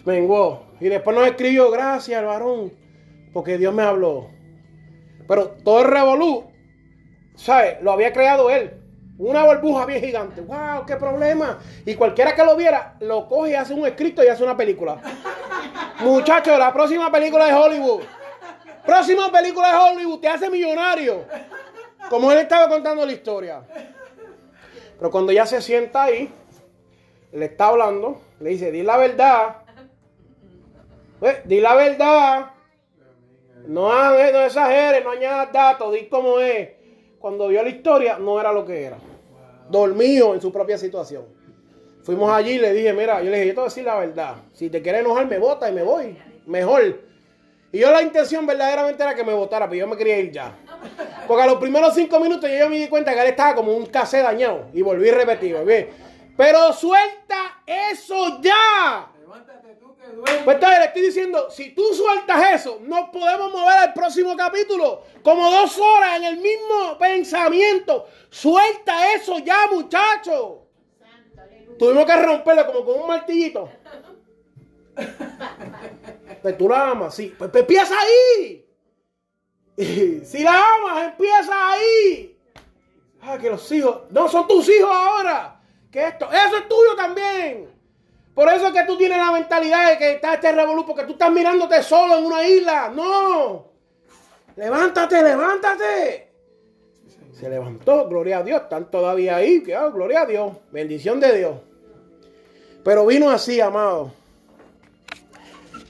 Menguó. 0.05 0.67
Y 0.81 0.89
después 0.89 1.17
nos 1.17 1.27
escribió, 1.27 1.71
gracias, 1.71 2.23
varón, 2.23 2.71
porque 3.33 3.57
Dios 3.57 3.73
me 3.73 3.83
habló. 3.83 4.29
Pero 5.27 5.49
todo 5.65 5.81
el 5.81 5.87
revolú, 5.87 6.45
¿sabes? 7.37 7.83
Lo 7.83 7.93
había 7.93 8.13
creado 8.13 8.51
Él. 8.51 8.80
Una 9.21 9.45
burbuja 9.45 9.85
bien 9.85 10.01
gigante. 10.01 10.41
¡Wow! 10.41 10.87
¡Qué 10.87 10.97
problema! 10.97 11.59
Y 11.85 11.95
cualquiera 11.95 12.35
que 12.35 12.43
lo 12.43 12.57
viera, 12.57 12.97
lo 13.01 13.29
coge 13.29 13.51
y 13.51 13.55
hace 13.55 13.75
un 13.75 13.87
escrito 13.87 14.25
y 14.25 14.29
hace 14.29 14.43
una 14.43 14.57
película. 14.57 14.97
Muchachos, 15.99 16.59
la 16.59 16.73
próxima 16.73 17.13
película 17.13 17.45
de 17.45 17.53
Hollywood. 17.53 18.01
Próxima 18.87 19.31
película 19.31 19.69
de 19.73 19.77
Hollywood, 19.77 20.21
te 20.21 20.29
hace 20.29 20.49
millonario. 20.49 21.27
Como 22.09 22.33
él 22.33 22.39
estaba 22.39 22.67
contando 22.71 23.05
la 23.05 23.13
historia. 23.13 23.61
Pero 24.99 25.11
cuando 25.11 25.33
ya 25.33 25.45
se 25.45 25.61
sienta 25.61 26.05
ahí, 26.05 26.33
le 27.33 27.45
está 27.45 27.67
hablando, 27.67 28.23
le 28.41 28.51
dice, 28.51 28.73
di 28.73 28.83
la 28.83 28.97
verdad. 28.97 29.57
Eh, 31.21 31.43
Di 31.45 31.61
la 31.61 31.75
verdad. 31.75 32.53
No, 33.67 33.91
no 33.93 34.41
exageres, 34.41 35.05
no 35.05 35.11
añadas 35.11 35.53
datos, 35.53 35.93
di 35.93 36.09
cómo 36.09 36.39
es. 36.39 36.71
Cuando 37.19 37.49
vio 37.49 37.63
la 37.63 37.69
historia, 37.69 38.19
no 38.19 38.41
era 38.41 38.51
lo 38.51 38.65
que 38.65 38.83
era. 38.83 38.97
Dormido 39.71 40.35
en 40.35 40.41
su 40.41 40.53
propia 40.53 40.77
situación. 40.77 41.25
Fuimos 42.03 42.33
allí 42.33 42.53
y 42.53 42.59
le 42.59 42.73
dije, 42.73 42.93
mira, 42.93 43.23
yo 43.23 43.31
le 43.31 43.37
dije, 43.37 43.49
yo 43.49 43.55
te 43.55 43.61
voy 43.61 43.67
a 43.67 43.69
decir 43.69 43.85
la 43.85 43.97
verdad. 43.97 44.37
Si 44.53 44.71
te 44.71 44.83
quieres 44.83 45.03
enojar, 45.03 45.27
me 45.27 45.39
vota 45.39 45.69
y 45.69 45.73
me 45.73 45.83
voy. 45.83 46.19
Mejor. 46.47 47.01
Y 47.73 47.79
yo 47.79 47.91
la 47.93 48.03
intención 48.03 48.47
verdaderamente 48.47 49.03
era 49.03 49.15
que 49.15 49.23
me 49.23 49.33
votara, 49.33 49.69
pero 49.69 49.81
yo 49.81 49.87
me 49.87 49.97
quería 49.97 50.19
ir 50.19 50.33
ya. 50.33 50.53
Porque 51.29 51.43
a 51.43 51.47
los 51.47 51.59
primeros 51.59 51.95
cinco 51.95 52.19
minutos 52.19 52.51
yo, 52.51 52.69
me 52.69 52.79
di 52.79 52.89
cuenta 52.89 53.15
que 53.15 53.21
él 53.21 53.29
estaba 53.29 53.55
como 53.55 53.73
un 53.73 53.87
cassette 53.87 54.25
dañado. 54.25 54.67
Y 54.73 54.83
volví 54.83 55.09
a 55.09 55.15
repetir, 55.15 55.55
volví. 55.55 55.87
Pero 56.37 56.73
suelta 56.73 57.63
eso 57.67 58.41
ya. 58.41 59.09
Levántate 59.21 59.75
tú. 59.75 59.90
Pues 60.45 60.55
entonces 60.57 60.79
le 60.79 60.85
estoy 60.87 61.03
diciendo, 61.03 61.51
si 61.51 61.71
tú 61.75 61.83
sueltas 61.95 62.55
eso, 62.55 62.79
nos 62.83 63.11
podemos 63.11 63.53
mover 63.53 63.79
al 63.79 63.93
próximo 63.93 64.37
capítulo. 64.37 65.03
Como 65.23 65.51
dos 65.51 65.79
horas 65.79 66.17
en 66.17 66.25
el 66.25 66.37
mismo 66.39 66.99
pensamiento. 66.99 68.07
Suelta 68.31 69.15
eso 69.15 69.39
ya, 69.39 69.67
muchacho. 69.71 70.67
Tuvimos 71.79 72.05
que 72.05 72.17
romperlo 72.17 72.67
como 72.67 72.85
con 72.85 73.01
un 73.01 73.07
martillito. 73.07 73.71
Pues 76.43 76.57
tú 76.57 76.71
la 76.71 76.93
amas, 76.93 77.15
sí. 77.15 77.35
Pues, 77.37 77.51
pues 77.51 77.63
empieza 77.63 77.95
ahí. 77.99 78.67
Si 80.25 80.43
la 80.43 80.53
amas, 80.53 81.09
empieza 81.09 81.71
ahí. 81.71 82.39
Ah, 83.21 83.37
que 83.39 83.51
los 83.51 83.71
hijos. 83.73 84.11
No, 84.11 84.29
son 84.29 84.49
tus 84.49 84.69
hijos 84.69 84.91
ahora. 84.91 85.61
Que 85.91 86.07
esto, 86.07 86.31
eso 86.31 86.57
es 86.57 86.69
tuyo 86.69 86.97
también. 86.97 87.80
Por 88.35 88.49
eso 88.49 88.69
es 88.69 88.73
que 88.73 88.85
tú 88.85 88.97
tienes 88.97 89.19
la 89.19 89.33
mentalidad 89.33 89.91
de 89.91 89.99
que 89.99 90.13
está 90.13 90.35
este 90.35 90.53
revolú, 90.53 90.87
porque 90.87 91.05
tú 91.05 91.13
estás 91.13 91.31
mirándote 91.31 91.83
solo 91.83 92.19
en 92.19 92.25
una 92.25 92.47
isla. 92.47 92.89
No. 92.95 93.67
Levántate, 94.57 95.23
levántate. 95.23 96.29
Se 97.33 97.49
levantó, 97.49 98.09
gloria 98.09 98.39
a 98.39 98.43
Dios. 98.43 98.63
Están 98.63 98.91
todavía 98.91 99.37
ahí. 99.37 99.63
ah, 99.77 99.91
gloria 99.93 100.23
a 100.23 100.27
Dios. 100.27 100.57
Bendición 100.71 101.19
de 101.21 101.39
Dios. 101.39 101.55
Pero 102.85 103.07
vino 103.07 103.31
así, 103.31 103.61
amado. 103.61 104.13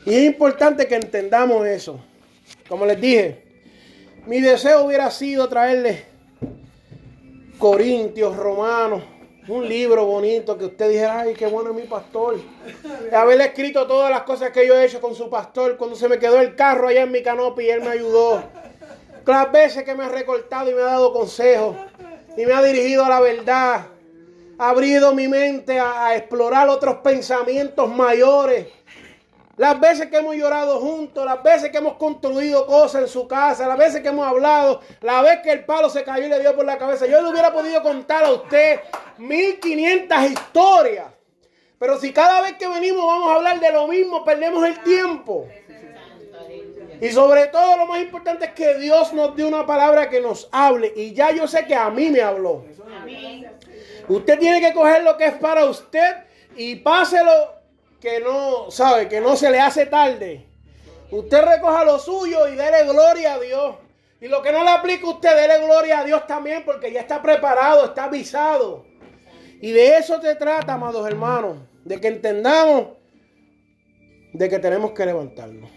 Y 0.04 0.14
es 0.14 0.22
importante 0.22 0.86
que 0.86 0.94
entendamos 0.94 1.66
eso. 1.66 2.00
Como 2.68 2.86
les 2.86 3.00
dije, 3.00 3.44
mi 4.26 4.40
deseo 4.40 4.84
hubiera 4.84 5.10
sido 5.10 5.48
traerles 5.48 6.04
Corintios, 7.58 8.36
Romanos, 8.36 9.02
un 9.48 9.68
libro 9.68 10.04
bonito 10.04 10.56
que 10.56 10.66
usted 10.66 10.88
dijera, 10.90 11.20
ay, 11.20 11.34
qué 11.34 11.46
bueno 11.46 11.70
es 11.70 11.76
mi 11.76 11.82
pastor. 11.82 12.36
Y 13.10 13.14
haberle 13.14 13.46
escrito 13.46 13.86
todas 13.86 14.10
las 14.10 14.22
cosas 14.22 14.50
que 14.50 14.66
yo 14.66 14.74
he 14.74 14.84
hecho 14.84 15.00
con 15.00 15.14
su 15.14 15.28
pastor 15.28 15.76
cuando 15.76 15.96
se 15.96 16.08
me 16.08 16.18
quedó 16.18 16.40
el 16.40 16.54
carro 16.54 16.88
allá 16.88 17.02
en 17.02 17.12
mi 17.12 17.22
canopy 17.22 17.64
y 17.64 17.70
él 17.70 17.80
me 17.80 17.88
ayudó. 17.88 18.42
Las 19.26 19.52
veces 19.52 19.84
que 19.84 19.94
me 19.94 20.04
ha 20.04 20.08
recortado 20.08 20.70
y 20.70 20.74
me 20.74 20.82
ha 20.82 20.86
dado 20.86 21.12
consejos 21.12 21.76
y 22.36 22.44
me 22.44 22.52
ha 22.52 22.62
dirigido 22.62 23.04
a 23.04 23.08
la 23.08 23.20
verdad. 23.20 23.86
Ha 24.58 24.70
abrido 24.70 25.14
mi 25.14 25.28
mente 25.28 25.78
a 25.78 26.16
explorar 26.16 26.68
otros 26.68 26.96
pensamientos 26.96 27.88
mayores. 27.88 28.66
Las 29.60 29.78
veces 29.78 30.06
que 30.06 30.16
hemos 30.16 30.34
llorado 30.36 30.80
juntos, 30.80 31.22
las 31.22 31.42
veces 31.42 31.70
que 31.70 31.76
hemos 31.76 31.98
construido 31.98 32.64
cosas 32.64 33.02
en 33.02 33.08
su 33.08 33.28
casa, 33.28 33.68
las 33.68 33.76
veces 33.76 34.00
que 34.00 34.08
hemos 34.08 34.26
hablado, 34.26 34.80
la 35.02 35.20
vez 35.20 35.40
que 35.42 35.50
el 35.50 35.66
palo 35.66 35.90
se 35.90 36.02
cayó 36.02 36.24
y 36.24 36.28
le 36.30 36.40
dio 36.40 36.56
por 36.56 36.64
la 36.64 36.78
cabeza. 36.78 37.04
Yo 37.04 37.20
le 37.20 37.28
hubiera 37.28 37.52
podido 37.52 37.82
contar 37.82 38.24
a 38.24 38.30
usted 38.32 38.80
1500 39.18 40.30
historias. 40.30 41.08
Pero 41.78 42.00
si 42.00 42.10
cada 42.10 42.40
vez 42.40 42.54
que 42.54 42.66
venimos 42.68 43.04
vamos 43.04 43.30
a 43.30 43.34
hablar 43.34 43.60
de 43.60 43.70
lo 43.70 43.86
mismo, 43.86 44.24
perdemos 44.24 44.64
el 44.64 44.82
tiempo. 44.82 45.46
Y 46.98 47.10
sobre 47.10 47.48
todo 47.48 47.76
lo 47.76 47.84
más 47.84 48.00
importante 48.00 48.46
es 48.46 48.52
que 48.52 48.78
Dios 48.78 49.12
nos 49.12 49.36
dé 49.36 49.44
una 49.44 49.66
palabra 49.66 50.08
que 50.08 50.22
nos 50.22 50.48
hable. 50.52 50.90
Y 50.96 51.12
ya 51.12 51.32
yo 51.32 51.46
sé 51.46 51.66
que 51.66 51.74
a 51.74 51.90
mí 51.90 52.08
me 52.08 52.22
habló. 52.22 52.64
Usted 54.08 54.38
tiene 54.38 54.58
que 54.62 54.72
coger 54.72 55.04
lo 55.04 55.18
que 55.18 55.26
es 55.26 55.34
para 55.34 55.66
usted 55.66 56.16
y 56.56 56.76
páselo 56.76 57.59
que 58.00 58.20
no, 58.20 58.70
sabe, 58.70 59.08
que 59.08 59.20
no 59.20 59.36
se 59.36 59.50
le 59.50 59.60
hace 59.60 59.86
tarde. 59.86 60.46
Usted 61.10 61.42
recoja 61.42 61.84
lo 61.84 61.98
suyo 61.98 62.48
y 62.48 62.56
dele 62.56 62.84
gloria 62.84 63.34
a 63.34 63.38
Dios. 63.40 63.76
Y 64.20 64.28
lo 64.28 64.42
que 64.42 64.52
no 64.52 64.62
le 64.62 64.70
aplica 64.70 65.08
usted, 65.08 65.34
dele 65.34 65.64
gloria 65.64 66.00
a 66.00 66.04
Dios 66.04 66.26
también 66.26 66.64
porque 66.64 66.92
ya 66.92 67.00
está 67.00 67.20
preparado, 67.22 67.84
está 67.84 68.04
avisado. 68.04 68.84
Y 69.60 69.72
de 69.72 69.96
eso 69.96 70.20
te 70.20 70.34
trata, 70.36 70.74
amados 70.74 71.06
hermanos, 71.06 71.58
de 71.84 72.00
que 72.00 72.08
entendamos 72.08 73.00
de 74.32 74.48
que 74.48 74.58
tenemos 74.58 74.92
que 74.92 75.06
levantarnos. 75.06 75.70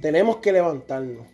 Tenemos 0.00 0.38
que 0.38 0.52
levantarnos. 0.52 1.26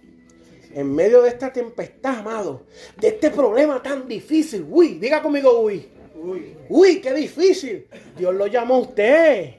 En 0.75 0.95
medio 0.95 1.23
de 1.23 1.31
esta 1.31 1.53
tempestad, 1.53 2.19
amado, 2.19 2.67
de 2.99 3.09
este 3.09 3.31
problema 3.31 3.83
tan 3.83 4.07
difícil. 4.07 4.67
Uy, 4.69 4.99
diga 4.99 5.23
conmigo, 5.23 5.61
uy. 5.61 5.89
Uy, 6.21 6.57
Uy, 6.69 7.01
qué 7.01 7.15
difícil. 7.15 7.89
Dios 8.17 8.35
lo 8.35 8.47
llamó 8.47 8.75
a 8.77 8.79
usted. 8.81 9.55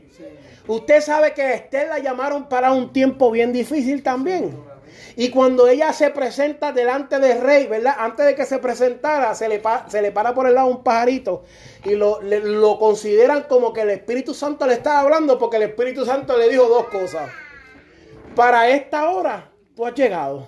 Usted 0.67 1.01
sabe 1.01 1.33
que 1.33 1.41
a 1.41 1.53
Esther 1.53 1.87
la 1.89 1.99
llamaron 1.99 2.47
para 2.47 2.71
un 2.71 2.93
tiempo 2.93 3.31
bien 3.31 3.51
difícil 3.51 4.03
también. 4.03 4.55
Y 5.15 5.31
cuando 5.31 5.67
ella 5.67 5.91
se 5.93 6.11
presenta 6.11 6.71
delante 6.71 7.19
del 7.19 7.41
rey, 7.41 7.65
¿verdad? 7.67 7.95
Antes 7.97 8.25
de 8.25 8.35
que 8.35 8.45
se 8.45 8.59
presentara, 8.59 9.33
se 9.35 9.49
le, 9.49 9.59
pa- 9.59 9.85
se 9.89 10.01
le 10.01 10.11
para 10.11 10.33
por 10.33 10.47
el 10.47 10.53
lado 10.55 10.67
un 10.67 10.83
pajarito 10.83 11.43
y 11.83 11.95
lo, 11.95 12.21
le- 12.21 12.39
lo 12.39 12.77
consideran 12.77 13.43
como 13.49 13.73
que 13.73 13.81
el 13.81 13.89
Espíritu 13.89 14.33
Santo 14.33 14.65
le 14.67 14.73
estaba 14.73 14.99
hablando 15.01 15.37
porque 15.39 15.57
el 15.57 15.63
Espíritu 15.63 16.05
Santo 16.05 16.37
le 16.37 16.47
dijo 16.49 16.67
dos 16.67 16.85
cosas. 16.85 17.29
Para 18.35 18.69
esta 18.69 19.09
hora, 19.09 19.49
tú 19.75 19.85
has 19.85 19.93
llegado. 19.95 20.47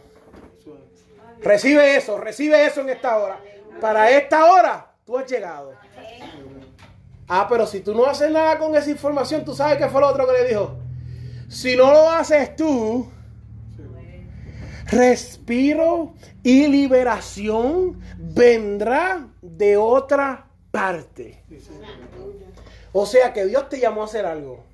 Recibe 1.41 1.95
eso, 1.97 2.17
recibe 2.19 2.65
eso 2.65 2.81
en 2.81 2.89
esta 2.89 3.17
hora. 3.17 3.39
Para 3.81 4.11
esta 4.11 4.45
hora, 4.53 4.93
tú 5.05 5.17
has 5.17 5.29
llegado. 5.29 5.73
Ah, 7.33 7.47
pero 7.47 7.65
si 7.65 7.79
tú 7.79 7.95
no 7.95 8.07
haces 8.07 8.29
nada 8.29 8.59
con 8.59 8.75
esa 8.75 8.89
información, 8.89 9.45
tú 9.45 9.55
sabes 9.55 9.77
qué 9.77 9.87
fue 9.87 10.01
lo 10.01 10.09
otro 10.09 10.27
que 10.27 10.33
le 10.33 10.49
dijo. 10.49 10.75
Si 11.47 11.77
no 11.77 11.89
lo 11.89 12.09
haces 12.09 12.57
tú, 12.57 13.09
respiro 14.87 16.13
y 16.43 16.67
liberación 16.67 18.01
vendrá 18.17 19.29
de 19.41 19.77
otra 19.77 20.49
parte. 20.71 21.41
O 22.91 23.05
sea 23.05 23.31
que 23.31 23.45
Dios 23.45 23.69
te 23.69 23.79
llamó 23.79 24.01
a 24.01 24.05
hacer 24.07 24.25
algo. 24.25 24.65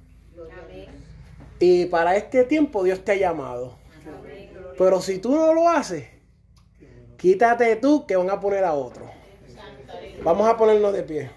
Y 1.59 1.85
para 1.85 2.15
este 2.15 2.43
tiempo 2.43 2.83
Dios 2.83 3.05
te 3.05 3.11
ha 3.11 3.17
llamado. 3.17 3.75
Pero 4.79 4.99
si 4.99 5.19
tú 5.19 5.35
no 5.35 5.53
lo 5.53 5.69
haces, 5.69 6.07
quítate 7.17 7.75
tú 7.75 8.07
que 8.07 8.15
van 8.15 8.31
a 8.31 8.39
poner 8.39 8.63
a 8.63 8.73
otro. 8.73 9.05
Vamos 10.23 10.49
a 10.49 10.57
ponernos 10.57 10.91
de 10.91 11.03
pie. 11.03 11.36